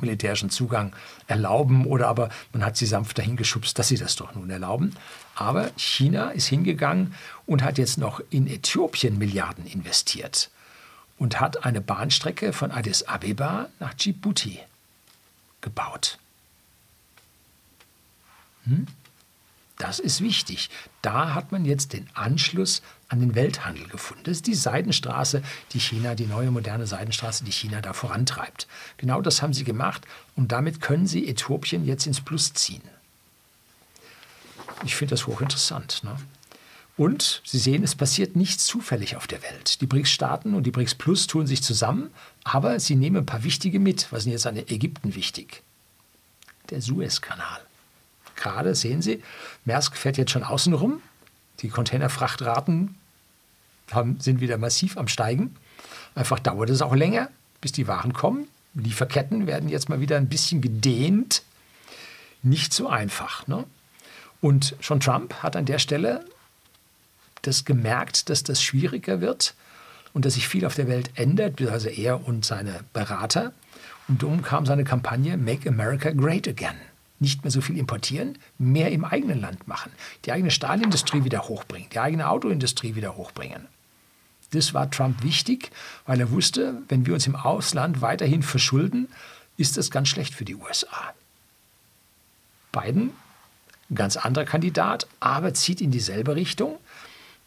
militärischen 0.00 0.50
Zugang 0.50 0.94
erlauben 1.26 1.86
oder 1.86 2.08
aber 2.08 2.28
man 2.52 2.64
hat 2.64 2.76
sie 2.76 2.86
sanft 2.86 3.18
dahin 3.18 3.36
geschubst, 3.36 3.78
dass 3.78 3.88
sie 3.88 3.96
das 3.96 4.16
doch 4.16 4.34
nun 4.34 4.50
erlauben. 4.50 4.96
Aber 5.34 5.70
China 5.76 6.30
ist 6.30 6.46
hingegangen 6.46 7.14
und 7.46 7.62
hat 7.62 7.78
jetzt 7.78 7.98
noch 7.98 8.20
in 8.30 8.46
Äthiopien 8.46 9.18
Milliarden 9.18 9.66
investiert 9.66 10.50
und 11.18 11.40
hat 11.40 11.64
eine 11.64 11.80
Bahnstrecke 11.80 12.52
von 12.52 12.70
Addis 12.70 13.04
Abeba 13.04 13.68
nach 13.78 13.94
Djibouti 13.94 14.58
gebaut. 15.60 16.18
Hm? 18.64 18.86
Das 19.78 19.98
ist 19.98 20.20
wichtig. 20.20 20.70
Da 21.02 21.34
hat 21.34 21.50
man 21.50 21.64
jetzt 21.64 21.92
den 21.92 22.08
Anschluss 22.14 22.82
an 23.14 23.20
den 23.20 23.36
Welthandel 23.36 23.86
gefunden. 23.86 24.24
Das 24.24 24.38
ist 24.38 24.48
die 24.48 24.56
Seidenstraße, 24.56 25.42
die 25.72 25.78
China, 25.78 26.16
die 26.16 26.26
neue 26.26 26.50
moderne 26.50 26.84
Seidenstraße, 26.84 27.44
die 27.44 27.52
China 27.52 27.80
da 27.80 27.92
vorantreibt. 27.92 28.66
Genau 28.96 29.22
das 29.22 29.40
haben 29.40 29.54
sie 29.54 29.62
gemacht 29.62 30.02
und 30.34 30.50
damit 30.50 30.80
können 30.80 31.06
sie 31.06 31.28
Äthiopien 31.28 31.84
jetzt 31.86 32.06
ins 32.06 32.20
Plus 32.20 32.52
ziehen. 32.54 32.82
Ich 34.84 34.96
finde 34.96 35.12
das 35.12 35.28
hochinteressant. 35.28 36.02
Ne? 36.02 36.16
Und 36.96 37.40
Sie 37.44 37.58
sehen, 37.58 37.84
es 37.84 37.94
passiert 37.94 38.34
nichts 38.34 38.66
zufällig 38.66 39.14
auf 39.14 39.28
der 39.28 39.42
Welt. 39.42 39.80
Die 39.80 39.86
BRICS-Staaten 39.86 40.54
und 40.54 40.64
die 40.64 40.72
BRICS 40.72 40.96
Plus 40.96 41.26
tun 41.28 41.46
sich 41.46 41.62
zusammen, 41.62 42.10
aber 42.42 42.80
sie 42.80 42.96
nehmen 42.96 43.18
ein 43.18 43.26
paar 43.26 43.44
wichtige 43.44 43.78
mit. 43.78 44.10
Was 44.10 44.26
ist 44.26 44.32
jetzt 44.32 44.46
an 44.46 44.56
Ägypten 44.56 45.14
wichtig? 45.14 45.62
Der 46.70 46.80
Suezkanal. 46.80 47.60
Gerade 48.34 48.74
sehen 48.74 49.02
Sie, 49.02 49.22
Maersk 49.64 49.96
fährt 49.96 50.16
jetzt 50.16 50.32
schon 50.32 50.42
außen 50.42 50.72
rum. 50.72 51.00
Die 51.60 51.68
Containerfrachtraten 51.68 52.96
haben, 53.92 54.18
sind 54.20 54.40
wieder 54.40 54.58
massiv 54.58 54.96
am 54.96 55.08
Steigen. 55.08 55.56
Einfach 56.14 56.38
dauert 56.38 56.70
es 56.70 56.82
auch 56.82 56.94
länger, 56.94 57.28
bis 57.60 57.72
die 57.72 57.86
Waren 57.88 58.12
kommen. 58.12 58.48
Lieferketten 58.74 59.46
werden 59.46 59.68
jetzt 59.68 59.88
mal 59.88 60.00
wieder 60.00 60.16
ein 60.16 60.28
bisschen 60.28 60.60
gedehnt. 60.60 61.42
Nicht 62.42 62.72
so 62.72 62.88
einfach. 62.88 63.46
Ne? 63.46 63.64
Und 64.40 64.76
schon 64.80 65.00
Trump 65.00 65.34
hat 65.42 65.56
an 65.56 65.64
der 65.64 65.78
Stelle 65.78 66.24
das 67.42 67.64
gemerkt, 67.64 68.30
dass 68.30 68.42
das 68.42 68.62
schwieriger 68.62 69.20
wird 69.20 69.54
und 70.12 70.24
dass 70.24 70.34
sich 70.34 70.48
viel 70.48 70.64
auf 70.64 70.74
der 70.74 70.88
Welt 70.88 71.10
ändert, 71.14 71.60
also 71.62 71.88
er 71.88 72.26
und 72.26 72.44
seine 72.44 72.80
Berater. 72.92 73.52
Und 74.08 74.22
darum 74.22 74.42
kam 74.42 74.66
seine 74.66 74.84
Kampagne 74.84 75.36
Make 75.36 75.68
America 75.68 76.10
Great 76.10 76.48
Again. 76.48 76.76
Nicht 77.20 77.44
mehr 77.44 77.50
so 77.50 77.60
viel 77.60 77.78
importieren, 77.78 78.38
mehr 78.58 78.90
im 78.90 79.04
eigenen 79.04 79.40
Land 79.40 79.66
machen. 79.66 79.92
Die 80.24 80.32
eigene 80.32 80.50
Stahlindustrie 80.50 81.24
wieder 81.24 81.48
hochbringen, 81.48 81.88
die 81.90 82.00
eigene 82.00 82.28
Autoindustrie 82.28 82.94
wieder 82.94 83.16
hochbringen. 83.16 83.66
Das 84.54 84.74
war 84.74 84.90
Trump 84.90 85.22
wichtig, 85.22 85.70
weil 86.06 86.20
er 86.20 86.30
wusste, 86.30 86.82
wenn 86.88 87.06
wir 87.06 87.14
uns 87.14 87.26
im 87.26 87.36
Ausland 87.36 88.00
weiterhin 88.00 88.42
verschulden, 88.42 89.08
ist 89.56 89.76
das 89.76 89.90
ganz 89.90 90.08
schlecht 90.08 90.34
für 90.34 90.44
die 90.44 90.54
USA. 90.56 91.14
Biden, 92.72 93.10
ganz 93.94 94.16
anderer 94.16 94.44
Kandidat, 94.44 95.06
aber 95.20 95.54
zieht 95.54 95.80
in 95.80 95.90
dieselbe 95.90 96.34
Richtung 96.34 96.78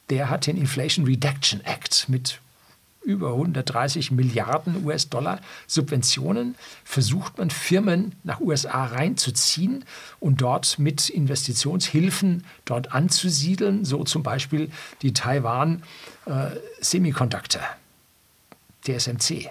der 0.09 0.29
hat 0.29 0.47
den 0.47 0.57
Inflation 0.57 1.05
Reduction 1.05 1.61
Act 1.61 2.07
mit 2.07 2.39
über 3.07 3.31
130 3.31 4.11
Milliarden 4.11 4.85
US-Dollar 4.85 5.39
Subventionen 5.65 6.55
versucht 6.83 7.37
man 7.37 7.49
Firmen 7.49 8.13
nach 8.23 8.41
USA 8.41 8.85
reinzuziehen 8.85 9.85
und 10.19 10.41
dort 10.41 10.77
mit 10.77 11.09
Investitionshilfen 11.09 12.43
dort 12.65 12.91
anzusiedeln, 12.91 13.85
so 13.85 14.03
zum 14.03 14.23
Beispiel 14.23 14.69
die 15.01 15.13
Taiwan 15.13 15.83
äh, 16.25 16.49
Semiconductor, 16.81 17.61
TSMC. 18.83 19.49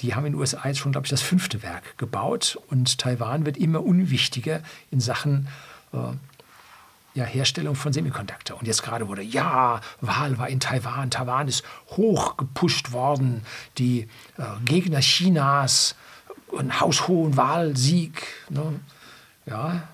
Die 0.00 0.14
haben 0.14 0.26
in 0.26 0.34
den 0.34 0.40
USA 0.40 0.68
jetzt 0.68 0.78
schon, 0.78 0.92
glaube 0.92 1.06
ich, 1.06 1.10
das 1.10 1.22
fünfte 1.22 1.62
Werk 1.64 1.98
gebaut 1.98 2.56
und 2.68 2.98
Taiwan 2.98 3.46
wird 3.46 3.56
immer 3.56 3.82
unwichtiger 3.82 4.62
in 4.92 5.00
Sachen 5.00 5.48
äh, 5.92 5.98
ja, 7.16 7.24
Herstellung 7.24 7.74
von 7.74 7.92
Semiconductor. 7.92 8.58
Und 8.58 8.66
jetzt 8.66 8.82
gerade 8.82 9.08
wurde, 9.08 9.22
ja, 9.22 9.80
Wahl 10.02 10.38
war 10.38 10.48
in 10.48 10.60
Taiwan, 10.60 11.10
Taiwan 11.10 11.48
ist 11.48 11.64
hochgepusht 11.88 12.92
worden, 12.92 13.42
die 13.78 14.02
äh, 14.36 14.42
Gegner 14.66 15.00
Chinas, 15.00 15.96
einen 16.56 16.78
haushohen 16.78 17.36
Wahlsieg. 17.36 18.22
Ne? 18.50 18.80
Ja, 19.46 19.88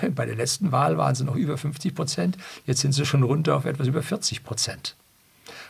bei 0.14 0.24
der 0.24 0.36
letzten 0.36 0.70
Wahl 0.70 0.96
waren 0.98 1.16
sie 1.16 1.24
noch 1.24 1.34
über 1.34 1.58
50 1.58 1.96
Prozent, 1.96 2.38
jetzt 2.64 2.80
sind 2.80 2.92
sie 2.92 3.04
schon 3.04 3.24
runter 3.24 3.56
auf 3.56 3.64
etwas 3.64 3.88
über 3.88 4.02
40 4.02 4.44
Prozent. 4.44 4.94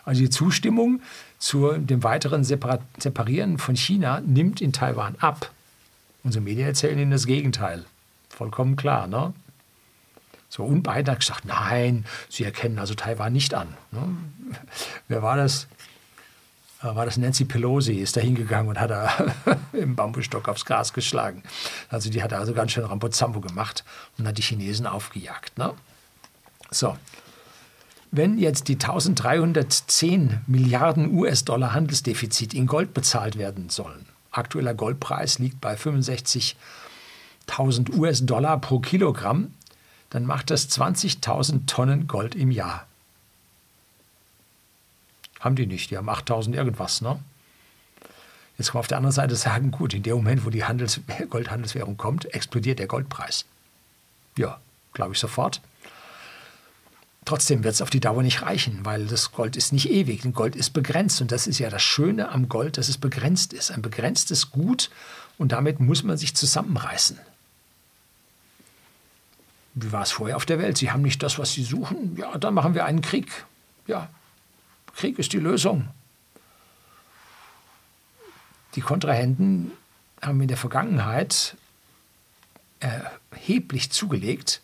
Also 0.05 0.21
die 0.21 0.31
Zustimmung 0.31 1.01
zu 1.39 1.73
dem 1.73 2.03
weiteren 2.03 2.45
Separieren 2.45 3.57
von 3.57 3.77
China 3.77 4.21
nimmt 4.21 4.61
in 4.61 4.73
Taiwan 4.73 5.17
ab. 5.21 5.51
Unsere 6.23 6.45
Medien 6.45 6.67
erzählen 6.67 6.99
Ihnen 6.99 7.13
das 7.13 7.27
Gegenteil. 7.27 7.85
Vollkommen 8.29 8.77
klar, 8.77 9.07
ne? 9.07 9.33
So, 10.53 10.63
und 10.65 10.83
Biden 10.83 11.09
hat 11.09 11.21
gesagt, 11.21 11.47
nein, 11.47 12.05
sie 12.29 12.45
erkennen 12.45 12.79
also 12.79 12.93
Taiwan 12.93 13.33
nicht 13.33 13.55
an. 13.55 13.69
Ne? 13.91 14.15
Wer 15.09 15.23
war 15.23 15.39
das? 15.39 15.67
Äh, 16.83 16.95
war 16.95 17.07
das 17.07 17.17
Nancy 17.17 17.47
Pelosi, 17.47 17.95
ist 17.95 18.19
da 18.19 18.21
hingegangen 18.21 18.69
und 18.69 18.79
hat 18.79 18.91
da 18.91 19.33
im 19.73 19.97
Bambusstock 19.97 20.51
aufs 20.51 20.67
Gas 20.67 20.93
geschlagen. 20.93 21.43
Also 21.89 22.11
die 22.11 22.23
hat 22.23 22.35
also 22.35 22.53
ganz 22.53 22.73
schön 22.73 22.85
Rambozambo 22.85 23.41
gemacht 23.41 23.83
und 24.19 24.29
hat 24.29 24.37
die 24.37 24.43
Chinesen 24.43 24.87
aufgejagt. 24.87 25.57
Ne? 25.57 25.73
So, 26.71 26.99
wenn 28.11 28.37
jetzt 28.37 28.69
die 28.69 28.75
1310 28.75 30.43
Milliarden 30.47 31.19
US-Dollar 31.19 31.73
Handelsdefizit 31.73 32.53
in 32.53 32.67
Gold 32.67 32.93
bezahlt 32.93 33.39
werden 33.39 33.71
sollen, 33.71 34.05
aktueller 34.31 34.75
Goldpreis 34.75 35.39
liegt 35.39 35.63
bei 35.63 35.77
65.000 35.77 37.97
US-Dollar 37.97 38.61
pro 38.61 38.81
Kilogramm, 38.81 39.55
dann 40.13 40.27
macht 40.27 40.51
das 40.51 40.69
20.000 40.69 41.67
Tonnen 41.67 42.07
Gold 42.07 42.35
im 42.35 42.51
Jahr. 42.51 42.87
Haben 45.41 45.57
die 45.57 45.67
nicht, 45.67 45.91
die 45.91 45.97
haben 45.97 46.11
8.000 46.11 46.53
irgendwas. 46.53 47.01
Ne? 47.01 47.19
Jetzt 48.59 48.69
kann 48.69 48.75
man 48.75 48.81
auf 48.81 48.89
der 48.89 48.99
anderen 48.99 49.15
Seite 49.15 49.37
sagen, 49.37 49.71
gut, 49.71 49.95
in 49.95 50.03
dem 50.03 50.17
Moment, 50.17 50.45
wo 50.45 50.51
die 50.51 50.65
Handels 50.65 51.01
Goldhandelswährung 51.31 51.97
kommt, 51.97 52.27
explodiert 52.35 52.79
der 52.79 52.89
Goldpreis. 52.89 53.47
Ja, 54.37 54.61
glaube 54.93 55.15
ich 55.15 55.19
sofort. 55.19 55.63
Trotzdem 57.25 57.65
wird 57.65 57.75
es 57.75 57.81
auf 57.81 57.89
die 57.89 58.01
Dauer 58.01 58.23
nicht 58.23 58.43
reichen, 58.43 58.85
weil 58.85 59.07
das 59.07 59.33
Gold 59.33 59.57
ist 59.57 59.73
nicht 59.73 59.91
ewig. 59.91 60.27
Ein 60.27 60.35
Gold 60.35 60.57
ist 60.57 60.75
begrenzt 60.75 61.23
und 61.23 61.33
das 61.33 61.47
ist 61.47 61.59
ja 61.59 61.71
das 61.71 61.83
Schöne 61.83 62.29
am 62.29 62.51
Gold, 62.51 62.77
dass 62.77 62.91
es 62.91 62.99
begrenzt 62.99 63.55
ist. 63.55 63.71
Ein 63.71 63.81
begrenztes 63.81 64.51
Gut 64.51 64.91
und 65.39 65.53
damit 65.53 65.81
muss 65.81 66.03
man 66.03 66.19
sich 66.19 66.37
zusammenreißen. 66.37 67.19
Wie 69.75 69.93
war 69.93 70.03
es 70.03 70.13
vorher 70.13 70.37
auf 70.37 70.47
der 70.47 70.59
Welt? 70.59 70.77
Sie 70.77 70.91
haben 70.91 71.03
nicht 71.03 71.23
das, 71.23 71.39
was 71.39 71.53
Sie 71.53 71.65
suchen? 71.65 72.17
Ja, 72.17 72.37
dann 72.39 72.55
machen 72.55 72.75
wir 72.75 72.85
einen 72.85 73.01
Krieg. 73.01 73.45
Ja, 73.87 74.09
Krieg 74.95 75.19
ist 75.19 75.33
die 75.33 75.39
Lösung. 75.39 75.89
Die 78.75 78.81
Kontrahenten 78.81 79.73
haben 80.21 80.41
in 80.41 80.49
der 80.49 80.57
Vergangenheit 80.57 81.57
erheblich 82.81 83.91
zugelegt 83.91 84.61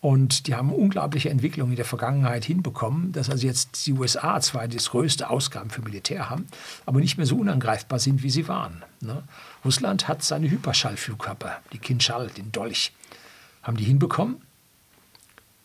und 0.00 0.46
die 0.46 0.54
haben 0.54 0.72
unglaubliche 0.72 1.28
Entwicklungen 1.28 1.72
in 1.72 1.76
der 1.76 1.84
Vergangenheit 1.84 2.44
hinbekommen, 2.44 3.12
dass 3.12 3.28
also 3.28 3.46
jetzt 3.46 3.86
die 3.86 3.92
USA 3.92 4.40
zwar 4.40 4.66
das 4.66 4.90
größte 4.90 5.28
Ausgaben 5.28 5.70
für 5.70 5.82
Militär 5.82 6.30
haben, 6.30 6.46
aber 6.86 7.00
nicht 7.00 7.18
mehr 7.18 7.26
so 7.26 7.36
unangreifbar 7.36 7.98
sind, 7.98 8.22
wie 8.22 8.30
sie 8.30 8.48
waren. 8.48 8.82
Ne? 9.00 9.22
Russland 9.64 10.08
hat 10.08 10.22
seine 10.22 10.50
Hyperschallflugkörper, 10.50 11.60
die 11.72 11.78
Kinschall, 11.78 12.28
den 12.28 12.50
Dolch 12.50 12.92
haben 13.62 13.76
die 13.76 13.84
hinbekommen. 13.84 14.40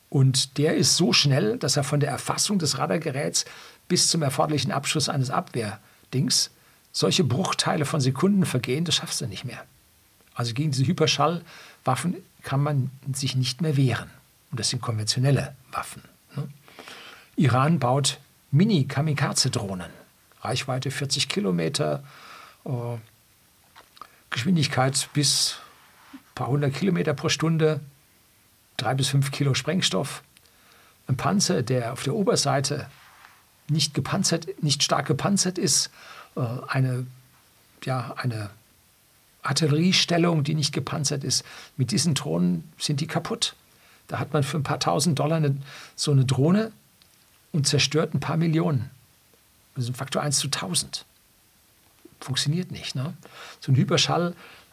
Und 0.09 0.57
der 0.57 0.75
ist 0.75 0.95
so 0.95 1.13
schnell, 1.13 1.57
dass 1.57 1.77
er 1.77 1.83
von 1.83 1.99
der 1.99 2.09
Erfassung 2.09 2.59
des 2.59 2.77
Radargeräts 2.77 3.45
bis 3.87 4.09
zum 4.09 4.21
erforderlichen 4.21 4.71
Abschuss 4.71 5.09
eines 5.09 5.29
Abwehrdings 5.29 6.51
solche 6.91 7.25
Bruchteile 7.25 7.85
von 7.85 7.99
Sekunden 7.99 8.45
vergehen, 8.45 8.85
das 8.85 8.95
schaffst 8.95 9.19
du 9.19 9.27
nicht 9.27 9.43
mehr. 9.43 9.65
Also 10.33 10.53
gegen 10.53 10.71
diese 10.71 10.87
Hyperschallwaffen 10.87 12.15
kann 12.43 12.63
man 12.63 12.89
sich 13.13 13.35
nicht 13.35 13.61
mehr 13.61 13.75
wehren. 13.75 14.09
Und 14.51 14.59
das 14.59 14.69
sind 14.69 14.81
konventionelle 14.81 15.55
Waffen. 15.71 16.03
Ne? 16.35 16.47
Iran 17.35 17.79
baut 17.79 18.19
Mini-Kamikaze-Drohnen. 18.51 19.89
Reichweite 20.41 20.91
40 20.91 21.27
Kilometer, 21.27 22.03
äh, 22.63 22.69
Geschwindigkeit 24.29 25.09
bis 25.13 25.57
paar 26.35 26.47
hundert 26.47 26.73
Kilometer 26.73 27.13
pro 27.13 27.29
Stunde, 27.29 27.79
drei 28.77 28.93
bis 28.93 29.07
fünf 29.07 29.31
Kilo 29.31 29.53
Sprengstoff. 29.53 30.21
ein 31.07 31.17
Panzer, 31.17 31.63
der 31.63 31.93
auf 31.93 32.03
der 32.03 32.15
Oberseite 32.15 32.87
nicht 33.67 33.93
gepanzert, 33.93 34.47
nicht 34.61 34.83
stark 34.83 35.07
gepanzert 35.07 35.57
ist, 35.57 35.89
äh, 36.35 36.41
eine, 36.67 37.07
ja, 37.83 38.13
eine 38.17 38.49
Artilleriestellung, 39.41 40.43
die 40.43 40.55
nicht 40.55 40.73
gepanzert 40.73 41.23
ist, 41.23 41.43
mit 41.77 41.91
diesen 41.91 42.15
Drohnen 42.15 42.69
sind 42.77 43.01
die 43.01 43.07
kaputt. 43.07 43.55
Da 44.07 44.19
hat 44.19 44.33
man 44.33 44.43
für 44.43 44.57
ein 44.57 44.63
paar 44.63 44.79
tausend 44.79 45.19
Dollar 45.19 45.37
eine, 45.37 45.57
so 45.95 46.11
eine 46.11 46.25
Drohne 46.25 46.71
und 47.51 47.67
zerstört 47.67 48.13
ein 48.13 48.19
paar 48.19 48.37
Millionen. 48.37 48.89
Das 49.75 49.85
ist 49.85 49.91
ein 49.91 49.95
Faktor 49.95 50.21
1 50.21 50.37
zu 50.37 50.47
1000. 50.47 51.05
Funktioniert 52.19 52.71
nicht. 52.71 52.95
Ne? 52.95 53.13
So 53.59 53.71
ein 53.71 53.75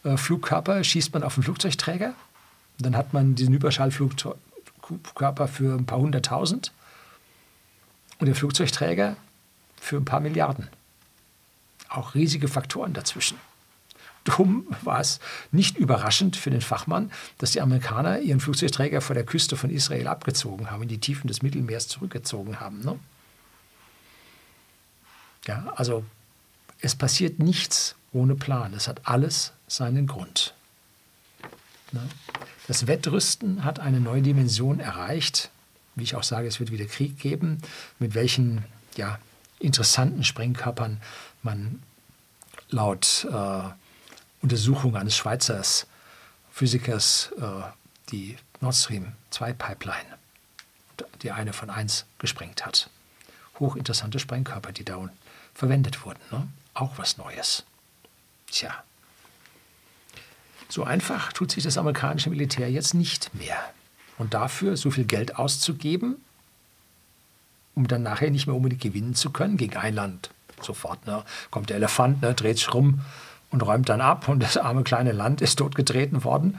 Hyperschallflugkörper 0.03 0.82
schießt 0.84 1.12
man 1.14 1.22
auf 1.22 1.36
einen 1.36 1.44
Flugzeugträger. 1.44 2.14
Dann 2.78 2.96
hat 2.96 3.12
man 3.12 3.34
diesen 3.34 3.55
Hyperschallflugkörper 3.55 5.48
für 5.48 5.74
ein 5.76 5.86
paar 5.86 5.98
hunderttausend 5.98 6.72
und 8.18 8.26
der 8.26 8.34
Flugzeugträger 8.34 9.16
für 9.80 9.96
ein 9.96 10.05
paar 10.05 10.20
Milliarden. 10.20 10.68
Auch 11.88 12.14
riesige 12.14 12.48
Faktoren 12.48 12.92
dazwischen. 12.92 13.38
Drum 14.24 14.68
war 14.82 15.00
es 15.00 15.18
nicht 15.50 15.76
überraschend 15.76 16.36
für 16.36 16.50
den 16.50 16.61
Fachmann, 16.61 17.11
dass 17.38 17.50
die 17.53 17.61
Amerikaner 17.61 18.20
ihren 18.20 18.38
Flugzeugträger 18.38 19.00
vor 19.00 19.14
der 19.14 19.26
Küste 19.26 19.57
von 19.57 19.70
Israel 19.70 20.07
abgezogen 20.07 20.70
haben, 20.70 20.82
in 20.82 20.88
die 20.88 20.98
Tiefen 20.98 21.26
des 21.26 21.42
Mittelmeers 21.42 21.88
zurückgezogen 21.88 22.61
haben. 22.61 22.84
Ne? 22.84 22.98
Ja, 25.46 25.72
also 25.74 26.05
es 26.82 26.96
passiert 26.96 27.38
nichts 27.38 27.94
ohne 28.12 28.34
Plan. 28.34 28.74
Es 28.74 28.88
hat 28.88 29.06
alles 29.06 29.52
seinen 29.68 30.06
Grund. 30.06 30.52
Ne? 31.92 32.06
Das 32.66 32.86
Wettrüsten 32.86 33.64
hat 33.64 33.80
eine 33.80 34.00
neue 34.00 34.20
Dimension 34.20 34.80
erreicht. 34.80 35.50
Wie 35.94 36.02
ich 36.02 36.16
auch 36.16 36.22
sage, 36.22 36.48
es 36.48 36.58
wird 36.60 36.70
wieder 36.70 36.84
Krieg 36.86 37.18
geben, 37.18 37.58
mit 37.98 38.14
welchen 38.14 38.64
ja, 38.96 39.18
interessanten 39.58 40.24
Sprengkörpern 40.24 41.00
man 41.42 41.82
laut 42.68 43.26
äh, 43.30 43.62
Untersuchung 44.42 44.96
eines 44.96 45.16
Schweizer 45.16 45.62
Physikers 46.50 47.30
äh, 47.38 47.62
die 48.10 48.36
Nord 48.60 48.74
Stream 48.74 49.12
2 49.30 49.52
Pipeline, 49.52 50.18
die 51.22 51.30
eine 51.30 51.52
von 51.52 51.70
1 51.70 52.06
gesprengt 52.18 52.66
hat. 52.66 52.90
Hochinteressante 53.58 54.18
Sprengkörper, 54.18 54.72
die 54.72 54.84
da 54.84 55.08
verwendet 55.54 56.04
wurden. 56.04 56.20
Ne? 56.30 56.48
Auch 56.74 56.98
was 56.98 57.18
Neues. 57.18 57.64
Tja. 58.50 58.82
So 60.68 60.84
einfach 60.84 61.32
tut 61.32 61.50
sich 61.50 61.64
das 61.64 61.76
amerikanische 61.76 62.30
Militär 62.30 62.70
jetzt 62.70 62.94
nicht 62.94 63.34
mehr. 63.34 63.58
Und 64.18 64.34
dafür 64.34 64.76
so 64.76 64.90
viel 64.90 65.04
Geld 65.04 65.36
auszugeben, 65.36 66.16
um 67.74 67.88
dann 67.88 68.02
nachher 68.02 68.30
nicht 68.30 68.46
mehr 68.46 68.56
unbedingt 68.56 68.82
gewinnen 68.82 69.14
zu 69.14 69.30
können 69.30 69.56
gegen 69.56 69.76
ein 69.76 69.94
Land. 69.94 70.30
Sofort 70.60 71.06
ne? 71.06 71.24
kommt 71.50 71.70
der 71.70 71.76
Elefant, 71.76 72.22
ne? 72.22 72.34
dreht 72.34 72.58
sich 72.58 72.72
rum, 72.72 73.02
und 73.52 73.62
räumt 73.62 73.88
dann 73.88 74.00
ab 74.00 74.28
und 74.28 74.42
das 74.42 74.56
arme 74.56 74.82
kleine 74.82 75.12
Land 75.12 75.40
ist 75.40 75.56
totgetreten 75.56 76.24
worden. 76.24 76.58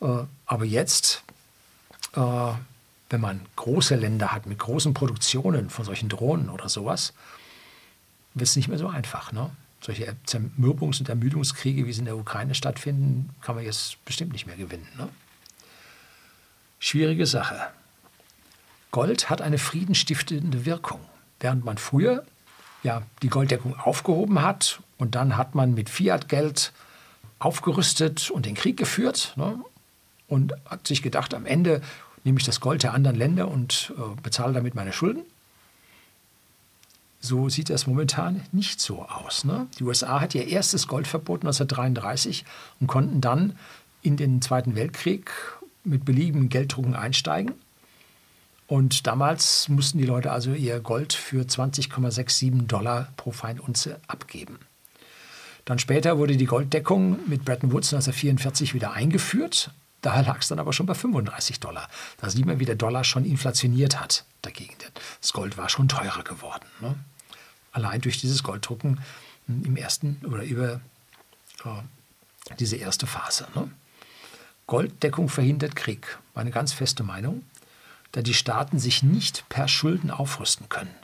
Äh, 0.00 0.24
aber 0.46 0.64
jetzt, 0.64 1.22
äh, 2.16 2.20
wenn 3.10 3.20
man 3.20 3.40
große 3.56 3.94
Länder 3.94 4.32
hat 4.32 4.46
mit 4.46 4.58
großen 4.58 4.94
Produktionen 4.94 5.70
von 5.70 5.84
solchen 5.84 6.08
Drohnen 6.08 6.48
oder 6.48 6.68
sowas, 6.68 7.12
wird 8.34 8.48
es 8.48 8.56
nicht 8.56 8.68
mehr 8.68 8.78
so 8.78 8.88
einfach. 8.88 9.32
Ne? 9.32 9.50
Solche 9.80 10.16
Zermürbungs- 10.26 11.00
und 11.00 11.08
Ermüdungskriege, 11.08 11.86
wie 11.86 11.92
sie 11.92 12.00
in 12.00 12.06
der 12.06 12.16
Ukraine 12.16 12.54
stattfinden, 12.54 13.30
kann 13.40 13.54
man 13.54 13.64
jetzt 13.64 14.04
bestimmt 14.04 14.32
nicht 14.32 14.46
mehr 14.46 14.56
gewinnen. 14.56 14.88
Ne? 14.96 15.08
Schwierige 16.78 17.26
Sache. 17.26 17.68
Gold 18.90 19.30
hat 19.30 19.40
eine 19.40 19.58
friedenstiftende 19.58 20.64
Wirkung. 20.64 21.00
Während 21.40 21.64
man 21.64 21.78
früher 21.78 22.24
ja, 22.82 23.02
die 23.22 23.28
Golddeckung 23.28 23.78
aufgehoben 23.78 24.42
hat 24.42 24.80
und 24.98 25.14
dann 25.14 25.36
hat 25.36 25.54
man 25.54 25.74
mit 25.74 25.88
Fiat-Geld 25.88 26.72
aufgerüstet 27.38 28.30
und 28.30 28.46
den 28.46 28.54
Krieg 28.54 28.76
geführt 28.76 29.34
ne? 29.36 29.58
und 30.28 30.54
hat 30.66 30.86
sich 30.86 31.02
gedacht, 31.02 31.34
am 31.34 31.46
Ende 31.46 31.80
nehme 32.24 32.38
ich 32.38 32.44
das 32.44 32.60
Gold 32.60 32.82
der 32.82 32.94
anderen 32.94 33.16
Länder 33.16 33.48
und 33.48 33.92
äh, 33.96 34.20
bezahle 34.22 34.52
damit 34.52 34.74
meine 34.74 34.92
Schulden. 34.92 35.22
So 37.24 37.48
sieht 37.48 37.70
das 37.70 37.86
momentan 37.86 38.42
nicht 38.50 38.80
so 38.80 39.04
aus. 39.04 39.44
Ne? 39.44 39.68
Die 39.78 39.84
USA 39.84 40.20
hat 40.20 40.34
ihr 40.34 40.48
erstes 40.48 40.88
Goldverbot 40.88 41.42
1933 41.42 42.44
und 42.80 42.88
konnten 42.88 43.20
dann 43.20 43.56
in 44.02 44.16
den 44.16 44.42
Zweiten 44.42 44.74
Weltkrieg 44.74 45.30
mit 45.84 46.04
beliebigen 46.04 46.48
Gelddrucken 46.48 46.96
einsteigen. 46.96 47.54
Und 48.66 49.06
damals 49.06 49.68
mussten 49.68 49.98
die 49.98 50.04
Leute 50.04 50.32
also 50.32 50.52
ihr 50.52 50.80
Gold 50.80 51.12
für 51.12 51.42
20,67 51.42 52.66
Dollar 52.66 53.12
pro 53.16 53.30
Feinunze 53.30 54.00
abgeben. 54.08 54.58
Dann 55.64 55.78
später 55.78 56.18
wurde 56.18 56.36
die 56.36 56.46
Golddeckung 56.46 57.20
mit 57.28 57.44
Bretton 57.44 57.70
Woods 57.70 57.94
1944 57.94 58.74
wieder 58.74 58.92
eingeführt. 58.92 59.70
Da 60.00 60.20
lag 60.22 60.40
es 60.40 60.48
dann 60.48 60.58
aber 60.58 60.72
schon 60.72 60.86
bei 60.86 60.94
35 60.94 61.60
Dollar. 61.60 61.88
Da 62.20 62.28
sieht 62.28 62.46
man, 62.46 62.58
wie 62.58 62.64
der 62.64 62.74
Dollar 62.74 63.04
schon 63.04 63.24
inflationiert 63.24 64.00
hat 64.00 64.24
dagegen. 64.42 64.74
Das 65.20 65.32
Gold 65.32 65.56
war 65.56 65.68
schon 65.68 65.86
teurer 65.86 66.24
geworden. 66.24 66.64
Ne? 66.80 66.96
Allein 67.72 68.00
durch 68.00 68.20
dieses 68.20 68.42
Golddrucken 68.42 69.00
im 69.48 69.76
ersten 69.76 70.20
oder 70.24 70.44
über 70.44 70.80
äh, 71.64 72.54
diese 72.58 72.76
erste 72.76 73.06
Phase. 73.06 73.48
Ne? 73.54 73.70
Golddeckung 74.66 75.28
verhindert 75.28 75.74
Krieg, 75.74 76.18
war 76.34 76.42
eine 76.42 76.50
ganz 76.50 76.72
feste 76.72 77.02
Meinung 77.02 77.42
da 78.12 78.20
die 78.20 78.34
Staaten 78.34 78.78
sich 78.78 79.02
nicht 79.02 79.48
per 79.48 79.66
Schulden 79.66 80.10
aufrüsten 80.10 80.68
können. 80.68 80.94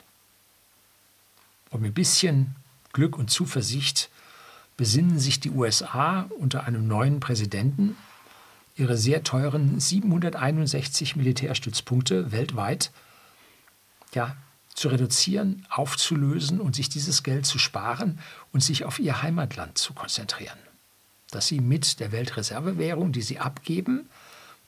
Und 1.70 1.80
mit 1.80 1.92
ein 1.92 1.94
bisschen 1.94 2.54
Glück 2.92 3.18
und 3.18 3.30
Zuversicht 3.30 4.10
besinnen 4.76 5.18
sich 5.18 5.40
die 5.40 5.50
USA 5.50 6.28
unter 6.38 6.64
einem 6.64 6.86
neuen 6.86 7.18
Präsidenten, 7.18 7.96
ihre 8.76 8.96
sehr 8.96 9.24
teuren 9.24 9.80
761 9.80 11.16
Militärstützpunkte 11.16 12.30
weltweit 12.30 12.92
ja, 14.14 14.36
zu 14.78 14.88
reduzieren, 14.88 15.66
aufzulösen 15.70 16.60
und 16.60 16.76
sich 16.76 16.88
dieses 16.88 17.22
Geld 17.22 17.46
zu 17.46 17.58
sparen 17.58 18.18
und 18.52 18.62
sich 18.62 18.84
auf 18.84 18.98
ihr 18.98 19.22
Heimatland 19.22 19.78
zu 19.78 19.92
konzentrieren. 19.92 20.58
Dass 21.30 21.46
sie 21.46 21.60
mit 21.60 22.00
der 22.00 22.12
Weltreservewährung, 22.12 23.12
die 23.12 23.22
sie 23.22 23.38
abgeben, 23.38 24.08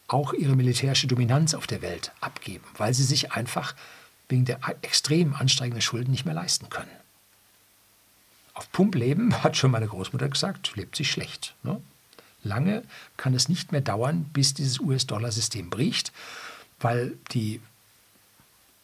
auch 0.09 0.33
ihre 0.33 0.57
militärische 0.57 1.07
Dominanz 1.07 1.55
auf 1.55 1.67
der 1.67 1.83
Welt 1.83 2.13
abgeben, 2.21 2.65
weil 2.77 2.93
sie 2.93 3.05
sich 3.05 3.33
einfach 3.33 3.75
wegen 4.29 4.45
der 4.45 4.61
extrem 4.83 5.35
ansteigenden 5.35 5.81
Schulden 5.81 6.11
nicht 6.11 6.25
mehr 6.25 6.35
leisten 6.35 6.69
können. 6.69 6.91
Auf 8.55 8.71
Pump 8.73 8.95
leben, 8.95 9.43
hat 9.43 9.57
schon 9.57 9.71
meine 9.71 9.87
Großmutter 9.87 10.29
gesagt, 10.29 10.77
lebt 10.77 10.97
sich 10.97 11.11
schlecht. 11.11 11.55
Ne? 11.63 11.81
Lange 12.43 12.83
kann 13.17 13.35
es 13.35 13.49
nicht 13.49 13.73
mehr 13.73 13.81
dauern, 13.81 14.25
bis 14.33 14.55
dieses 14.55 14.81
US-Dollar-System 14.81 15.71
bricht, 15.71 16.13
weil 16.81 17.17
die, 17.33 17.61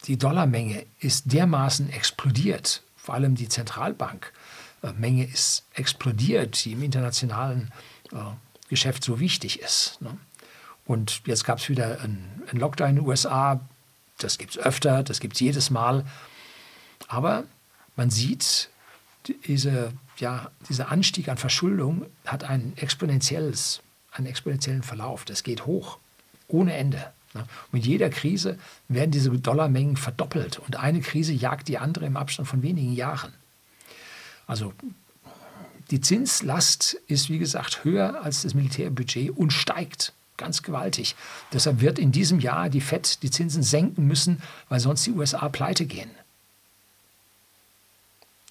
die 0.07 0.19
Dollarmenge 0.19 0.87
ist 1.01 1.33
dermaßen 1.33 1.91
explodiert, 1.91 2.83
vor 2.97 3.15
allem 3.15 3.35
die 3.35 3.49
Zentralbankmenge 3.49 5.25
ist 5.25 5.65
explodiert, 5.75 6.65
die 6.65 6.73
im 6.73 6.83
internationalen 6.83 7.73
äh, 8.13 8.17
Geschäft 8.69 9.05
so 9.05 9.21
wichtig 9.21 9.61
ist. 9.61 10.01
Ne? 10.01 10.17
Und 10.85 11.23
jetzt 11.27 11.45
gab 11.45 11.59
es 11.59 11.69
wieder 11.69 12.01
einen 12.01 12.43
Lockdown 12.53 12.91
in 12.91 12.97
den 12.97 13.07
USA. 13.07 13.61
Das 14.19 14.39
gibt 14.39 14.53
es 14.53 14.59
öfter, 14.59 15.03
das 15.03 15.21
gibt 15.21 15.35
es 15.35 15.41
jedes 15.41 15.71
Mal. 15.71 16.05
Aber 17.09 17.45
man 17.97 18.11
sieht, 18.11 18.71
diese, 19.47 19.93
ja, 20.19 20.51
dieser 20.69 20.91
Anstieg 20.91 21.29
an 21.29 21.37
Verschuldung 21.37 22.07
hat 22.25 22.45
ein 22.45 22.73
exponentielles, 22.77 23.83
einen 24.13 24.27
exponentiellen 24.27 24.83
Verlauf. 24.83 25.25
Das 25.25 25.43
geht 25.43 25.67
hoch, 25.67 25.99
ohne 26.49 26.75
Ende. 26.75 27.13
Ne? 27.37 27.45
Mit 27.73 27.87
jeder 27.87 28.11
Krise 28.11 28.59
werden 28.89 29.11
diese 29.11 29.31
Dollarmengen 29.31 29.97
verdoppelt 29.97 30.59
und 30.59 30.77
eine 30.77 31.01
Krise 31.01 31.33
jagt 31.33 31.69
die 31.69 31.79
andere 31.79 32.07
im 32.07 32.17
Abstand 32.17 32.49
von 32.49 32.63
wenigen 32.63 32.93
Jahren. 32.93 33.33
Also 34.47 34.73
die 35.91 36.01
Zinslast 36.01 36.95
ist, 37.07 37.31
wie 37.31 37.39
gesagt, 37.39 37.85
höher 37.85 38.23
als 38.23 38.43
das 38.43 38.55
Militärbudget 38.55 39.31
und 39.31 39.53
steigt 39.53 40.13
ganz 40.37 40.63
gewaltig. 40.63 41.15
Deshalb 41.53 41.81
wird 41.81 41.99
in 41.99 42.13
diesem 42.13 42.41
Jahr 42.41 42.69
die 42.69 42.81
FED 42.81 43.23
die 43.23 43.31
Zinsen 43.31 43.63
senken 43.63 44.07
müssen, 44.07 44.43
weil 44.69 44.81
sonst 44.81 45.07
die 45.07 45.13
USA 45.13 45.49
pleite 45.49 45.87
gehen. 45.87 46.11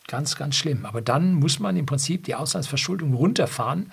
Ganz, 0.07 0.35
ganz 0.35 0.55
schlimm. 0.55 0.85
Aber 0.85 1.01
dann 1.01 1.33
muss 1.33 1.59
man 1.59 1.77
im 1.77 1.85
Prinzip 1.85 2.23
die 2.25 2.35
Auslandsverschuldung 2.35 3.13
runterfahren, 3.13 3.91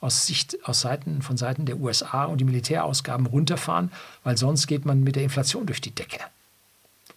aus 0.00 0.26
Sicht, 0.26 0.56
aus 0.64 0.80
Seiten, 0.80 1.22
von 1.22 1.36
Seiten 1.36 1.66
der 1.66 1.78
USA 1.78 2.24
und 2.24 2.38
die 2.38 2.44
Militärausgaben 2.44 3.26
runterfahren, 3.26 3.92
weil 4.24 4.36
sonst 4.36 4.66
geht 4.66 4.84
man 4.84 5.02
mit 5.02 5.16
der 5.16 5.22
Inflation 5.22 5.66
durch 5.66 5.80
die 5.80 5.94
Decke. 5.94 6.18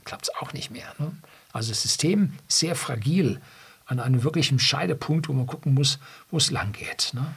Klappt 0.03 0.23
es 0.23 0.35
auch 0.35 0.53
nicht 0.53 0.69
mehr. 0.69 0.93
Ne? 0.99 1.11
Also 1.53 1.69
das 1.69 1.81
System 1.81 2.33
ist 2.47 2.59
sehr 2.59 2.75
fragil 2.75 3.41
an 3.85 3.99
einem 3.99 4.23
wirklichen 4.23 4.59
Scheidepunkt, 4.59 5.29
wo 5.29 5.33
man 5.33 5.47
gucken 5.47 5.73
muss, 5.73 5.99
wo 6.29 6.37
es 6.37 6.51
lang 6.51 6.73
geht. 6.73 7.11
Ne? 7.13 7.33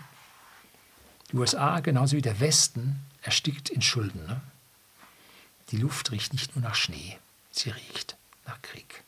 Die 1.31 1.37
USA, 1.37 1.81
genauso 1.81 2.17
wie 2.17 2.23
der 2.23 2.41
Westen, 2.41 3.01
erstickt 3.23 3.69
in 3.69 3.83
Schulden. 3.83 4.27
Ne? 4.27 4.41
Die 5.71 5.77
Luft 5.77 6.11
riecht 6.13 6.33
nicht 6.33 6.57
nur 6.57 6.63
nach 6.65 6.75
Schnee, 6.75 7.19
sie 7.51 7.71
riecht 7.71 8.17
nach 8.47 8.61
Krieg. 8.63 9.03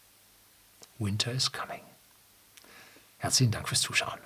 Winter 0.98 1.32
is 1.32 1.52
coming. 1.52 1.80
Herzlichen 3.18 3.52
Dank 3.52 3.68
fürs 3.68 3.80
Zuschauen. 3.80 4.18